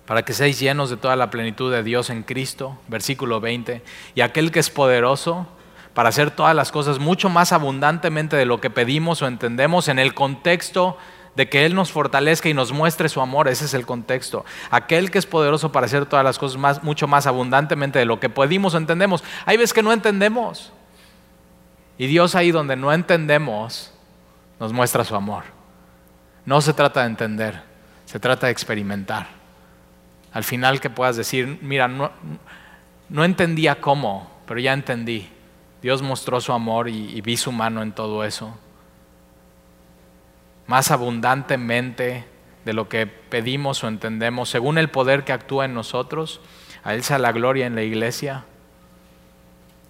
para 0.06 0.24
que 0.24 0.32
seáis 0.32 0.60
llenos 0.60 0.88
de 0.88 0.96
toda 0.96 1.16
la 1.16 1.30
plenitud 1.30 1.70
de 1.72 1.82
Dios 1.82 2.10
en 2.10 2.22
Cristo, 2.22 2.78
versículo 2.86 3.40
20, 3.40 3.82
y 4.14 4.20
aquel 4.20 4.52
que 4.52 4.60
es 4.60 4.70
poderoso 4.70 5.48
para 5.96 6.10
hacer 6.10 6.30
todas 6.30 6.54
las 6.54 6.70
cosas 6.70 7.00
mucho 7.00 7.28
más 7.28 7.50
abundantemente 7.50 8.36
de 8.36 8.44
lo 8.44 8.60
que 8.60 8.70
pedimos 8.70 9.22
o 9.22 9.26
entendemos 9.26 9.88
en 9.88 9.98
el 9.98 10.14
contexto 10.14 10.96
de 11.34 11.48
que 11.48 11.66
Él 11.66 11.74
nos 11.74 11.90
fortalezca 11.90 12.48
y 12.48 12.54
nos 12.54 12.70
muestre 12.70 13.08
su 13.08 13.20
amor, 13.20 13.48
ese 13.48 13.64
es 13.64 13.74
el 13.74 13.84
contexto. 13.84 14.44
Aquel 14.70 15.10
que 15.10 15.18
es 15.18 15.26
poderoso 15.26 15.72
para 15.72 15.86
hacer 15.86 16.06
todas 16.06 16.24
las 16.24 16.38
cosas 16.38 16.56
más, 16.56 16.84
mucho 16.84 17.08
más 17.08 17.26
abundantemente 17.26 17.98
de 17.98 18.04
lo 18.04 18.20
que 18.20 18.28
pedimos 18.28 18.74
o 18.74 18.78
entendemos. 18.78 19.24
Hay 19.44 19.56
veces 19.56 19.74
que 19.74 19.82
no 19.82 19.92
entendemos. 19.92 20.72
Y 21.98 22.06
Dios 22.06 22.36
ahí 22.36 22.52
donde 22.52 22.76
no 22.76 22.92
entendemos, 22.92 23.92
nos 24.60 24.72
muestra 24.72 25.02
su 25.02 25.16
amor. 25.16 25.42
No 26.44 26.60
se 26.60 26.72
trata 26.72 27.00
de 27.00 27.06
entender, 27.06 27.62
se 28.04 28.20
trata 28.20 28.46
de 28.46 28.52
experimentar 28.52 29.26
al 30.36 30.44
final 30.44 30.82
que 30.82 30.90
puedas 30.90 31.16
decir, 31.16 31.60
mira, 31.62 31.88
no, 31.88 32.10
no 33.08 33.24
entendía 33.24 33.80
cómo, 33.80 34.30
pero 34.46 34.60
ya 34.60 34.74
entendí. 34.74 35.30
Dios 35.82 36.02
mostró 36.02 36.40
su 36.40 36.52
amor 36.52 36.88
y, 36.88 37.20
vi 37.20 37.36
su 37.36 37.52
mano 37.52 37.82
en 37.82 37.92
todo 37.92 38.24
eso. 38.24 38.56
Más 40.66 40.90
abundantemente 40.90 42.24
de 42.64 42.72
lo 42.72 42.88
que 42.88 43.06
pedimos 43.06 43.84
o 43.84 43.88
entendemos, 43.88 44.48
según 44.48 44.78
el 44.78 44.90
poder 44.90 45.24
que 45.24 45.32
actúa 45.32 45.64
en 45.64 45.74
nosotros, 45.74 46.40
a 46.82 46.94
Él 46.94 47.04
sea 47.04 47.18
la 47.18 47.32
gloria 47.32 47.66
en 47.66 47.74
la 47.74 47.82
iglesia, 47.82 48.44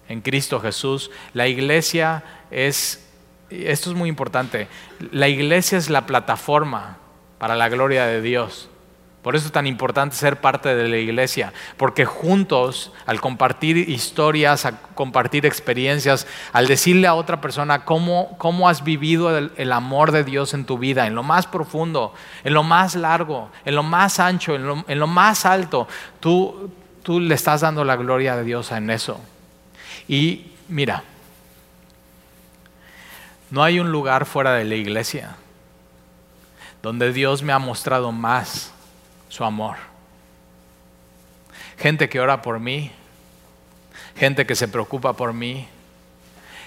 en 0.07 0.21
Cristo 0.21 0.59
Jesús. 0.59 1.09
La 1.33 1.47
iglesia 1.47 2.23
es, 2.51 3.09
esto 3.49 3.89
es 3.89 3.95
muy 3.95 4.09
importante, 4.09 4.67
la 5.11 5.27
iglesia 5.27 5.77
es 5.77 5.89
la 5.89 6.05
plataforma 6.05 6.97
para 7.39 7.55
la 7.55 7.69
gloria 7.69 8.05
de 8.05 8.21
Dios. 8.21 8.69
Por 9.21 9.35
eso 9.35 9.47
es 9.47 9.51
tan 9.51 9.67
importante 9.67 10.15
ser 10.15 10.39
parte 10.39 10.73
de 10.73 10.87
la 10.87 10.97
iglesia, 10.97 11.51
porque 11.75 12.05
juntos, 12.05 12.93
al 13.05 13.19
compartir 13.19 13.77
historias, 13.77 14.65
a 14.65 14.79
compartir 14.93 15.45
experiencias, 15.45 16.27
al 16.53 16.67
decirle 16.67 17.07
a 17.07 17.13
otra 17.13 17.41
persona 17.41 17.83
cómo, 17.83 18.37
cómo 18.37 18.69
has 18.69 18.83
vivido 18.83 19.37
el, 19.37 19.71
amor 19.73 20.11
de 20.11 20.23
Dios 20.23 20.53
en 20.53 20.65
tu 20.65 20.77
vida, 20.77 21.07
en 21.07 21.15
lo 21.15 21.23
más 21.23 21.45
profundo, 21.45 22.13
en 22.43 22.53
lo 22.53 22.63
más 22.63 22.95
largo, 22.95 23.49
en 23.65 23.75
lo 23.75 23.83
más 23.83 24.19
ancho, 24.19 24.55
en 24.55 24.65
lo, 24.65 24.85
en 24.87 24.99
lo 24.99 25.07
más 25.07 25.45
alto, 25.45 25.87
tú, 26.19 26.71
tú 27.03 27.19
le 27.19 27.35
estás 27.35 27.61
dando 27.61 27.83
la 27.83 27.97
gloria 27.97 28.37
de 28.37 28.43
Dios 28.43 28.71
en 28.71 28.89
eso. 28.89 29.19
Y 30.07 30.51
mira, 30.69 31.03
no 33.49 33.63
hay 33.63 33.79
un 33.79 33.91
lugar 33.91 34.25
fuera 34.25 34.53
de 34.53 34.63
la 34.63 34.75
iglesia 34.75 35.35
donde 36.81 37.11
Dios 37.11 37.43
me 37.43 37.51
ha 37.51 37.59
mostrado 37.59 38.11
más 38.11 38.71
su 39.29 39.43
amor. 39.43 39.77
Gente 41.77 42.09
que 42.09 42.19
ora 42.19 42.41
por 42.41 42.59
mí, 42.59 42.91
gente 44.15 44.45
que 44.45 44.55
se 44.55 44.67
preocupa 44.67 45.13
por 45.13 45.33
mí, 45.33 45.67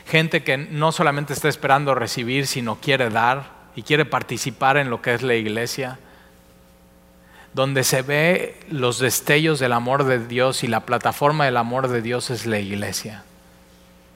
gente 0.06 0.42
que 0.42 0.56
no 0.56 0.92
solamente 0.92 1.32
está 1.32 1.48
esperando 1.48 1.94
recibir, 1.94 2.46
sino 2.46 2.76
quiere 2.76 3.11
dar 3.11 3.50
y 3.76 3.82
quiere 3.82 4.04
participar 4.04 4.76
en 4.76 4.90
lo 4.90 5.02
que 5.02 5.14
es 5.14 5.22
la 5.22 5.34
iglesia, 5.34 5.98
donde 7.52 7.82
se 7.82 8.02
ve 8.02 8.56
los 8.70 8.98
destellos 8.98 9.58
del 9.58 9.72
amor 9.72 10.04
de 10.04 10.24
Dios 10.24 10.62
y 10.62 10.68
la 10.68 10.80
plataforma 10.80 11.44
del 11.44 11.56
amor 11.56 11.88
de 11.88 12.02
Dios 12.02 12.30
es 12.30 12.46
la 12.46 12.58
iglesia. 12.58 13.24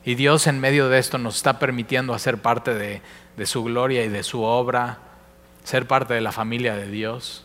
Y 0.05 0.14
Dios 0.16 0.47
en 0.47 0.61
medio 0.61 0.88
de 0.88 0.99
esto 0.99 1.18
nos 1.18 1.36
está 1.36 1.59
permitiendo 1.59 2.14
hacer 2.14 2.38
parte 2.38 2.74
de, 2.74 3.01
de 3.36 3.47
su 3.47 3.64
gloria 3.64 4.05
y 4.05 4.09
de 4.09 4.22
su 4.22 4.42
obra, 4.42 4.99
ser 5.64 5.86
parte 5.86 6.14
de 6.14 6.20
la 6.20 6.30
familia 6.30 6.76
de 6.76 6.88
Dios. 6.88 7.43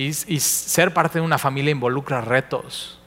Y, 0.00 0.40
ser 0.40 0.94
parte 0.94 1.18
de 1.18 1.24
una 1.26 1.36
familia 1.36 1.72
involucra 1.72 2.22
retos, 2.22 2.98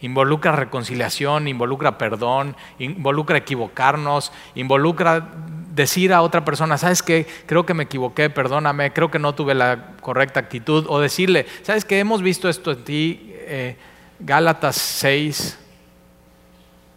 involucra 0.00 0.52
reconciliación, 0.52 1.48
involucra 1.48 1.98
perdón, 1.98 2.56
involucra 2.78 3.36
equivocarnos, 3.36 4.32
involucra 4.54 5.28
decir 5.74 6.14
a 6.14 6.22
otra 6.22 6.46
persona, 6.46 6.78
¿sabes 6.78 7.02
qué? 7.02 7.26
Creo 7.44 7.66
que 7.66 7.74
me 7.74 7.82
equivoqué, 7.82 8.30
perdóname, 8.30 8.94
creo 8.94 9.10
que 9.10 9.18
no 9.18 9.34
tuve 9.34 9.54
la 9.54 9.96
correcta 10.00 10.40
actitud. 10.40 10.86
O 10.88 10.98
decirle, 10.98 11.44
¿sabes 11.62 11.84
qué? 11.84 11.98
Hemos 11.98 12.22
visto 12.22 12.48
esto 12.48 12.70
en 12.70 12.82
ti, 12.82 13.34
eh, 13.34 13.76
Gálatas 14.18 14.76
6, 14.76 15.58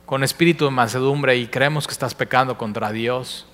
con 0.05 0.23
espíritu 0.23 0.63
de 0.63 0.71
mansedumbre 0.71 1.36
y 1.36 1.47
creemos 1.47 1.86
que 1.86 1.91
estás 1.91 2.15
pecando 2.15 2.57
contra 2.57 2.93
Dios. 2.93 3.48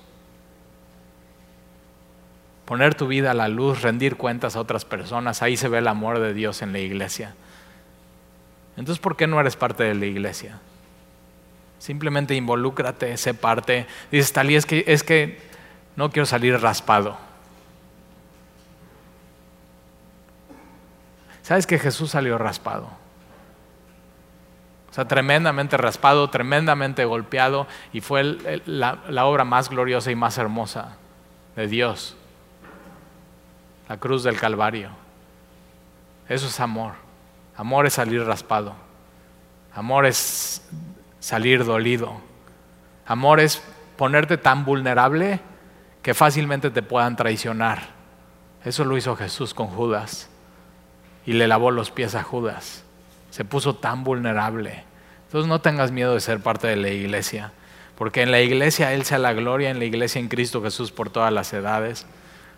Poner 2.66 2.96
tu 2.96 3.06
vida 3.06 3.30
a 3.30 3.34
la 3.34 3.48
luz, 3.48 3.80
rendir 3.80 4.16
cuentas 4.16 4.56
a 4.56 4.60
otras 4.60 4.84
personas, 4.84 5.40
ahí 5.40 5.56
se 5.56 5.68
ve 5.68 5.78
el 5.78 5.88
amor 5.88 6.18
de 6.18 6.34
Dios 6.34 6.62
en 6.62 6.72
la 6.72 6.80
iglesia. 6.80 7.34
Entonces, 8.76 9.00
¿por 9.00 9.16
qué 9.16 9.28
no 9.28 9.40
eres 9.40 9.56
parte 9.56 9.84
de 9.84 9.94
la 9.94 10.04
iglesia? 10.04 10.58
Simplemente 11.78 12.34
involúcrate, 12.34 13.16
sé 13.16 13.34
parte. 13.34 13.86
Dices, 14.10 14.32
Talí, 14.32 14.56
es 14.56 14.66
que, 14.66 14.84
es 14.88 15.04
que 15.04 15.38
no 15.94 16.10
quiero 16.10 16.26
salir 16.26 16.60
raspado. 16.60 17.16
¿Sabes 21.42 21.68
que 21.68 21.78
Jesús 21.78 22.10
salió 22.10 22.36
raspado? 22.36 22.90
O 24.90 24.92
sea, 24.92 25.06
tremendamente 25.06 25.76
raspado, 25.76 26.28
tremendamente 26.30 27.04
golpeado, 27.04 27.68
y 27.92 28.00
fue 28.00 28.24
la, 28.66 29.04
la 29.08 29.24
obra 29.26 29.44
más 29.44 29.68
gloriosa 29.70 30.10
y 30.10 30.16
más 30.16 30.36
hermosa 30.38 30.96
de 31.54 31.68
Dios. 31.68 32.16
La 33.88 33.98
cruz 33.98 34.22
del 34.22 34.38
Calvario. 34.38 34.90
Eso 36.28 36.46
es 36.46 36.60
amor. 36.60 36.94
Amor 37.56 37.86
es 37.86 37.94
salir 37.94 38.24
raspado. 38.24 38.74
Amor 39.74 40.06
es 40.06 40.66
salir 41.20 41.64
dolido. 41.64 42.20
Amor 43.06 43.40
es 43.40 43.62
ponerte 43.96 44.36
tan 44.36 44.64
vulnerable 44.64 45.40
que 46.02 46.14
fácilmente 46.14 46.70
te 46.70 46.82
puedan 46.82 47.16
traicionar. 47.16 47.94
Eso 48.64 48.84
lo 48.84 48.96
hizo 48.96 49.16
Jesús 49.16 49.54
con 49.54 49.68
Judas 49.68 50.28
y 51.24 51.32
le 51.32 51.46
lavó 51.46 51.70
los 51.70 51.90
pies 51.90 52.14
a 52.14 52.22
Judas. 52.22 52.84
Se 53.30 53.44
puso 53.44 53.76
tan 53.76 54.04
vulnerable. 54.04 54.84
Entonces 55.26 55.48
no 55.48 55.60
tengas 55.60 55.90
miedo 55.90 56.14
de 56.14 56.20
ser 56.20 56.40
parte 56.40 56.68
de 56.68 56.76
la 56.76 56.88
iglesia, 56.88 57.52
porque 57.96 58.22
en 58.22 58.30
la 58.30 58.40
iglesia 58.40 58.92
Él 58.92 59.04
sea 59.04 59.18
la 59.18 59.32
gloria, 59.32 59.70
en 59.70 59.78
la 59.78 59.84
iglesia 59.84 60.20
en 60.20 60.28
Cristo 60.28 60.62
Jesús 60.62 60.92
por 60.92 61.10
todas 61.10 61.32
las 61.32 61.52
edades, 61.52 62.06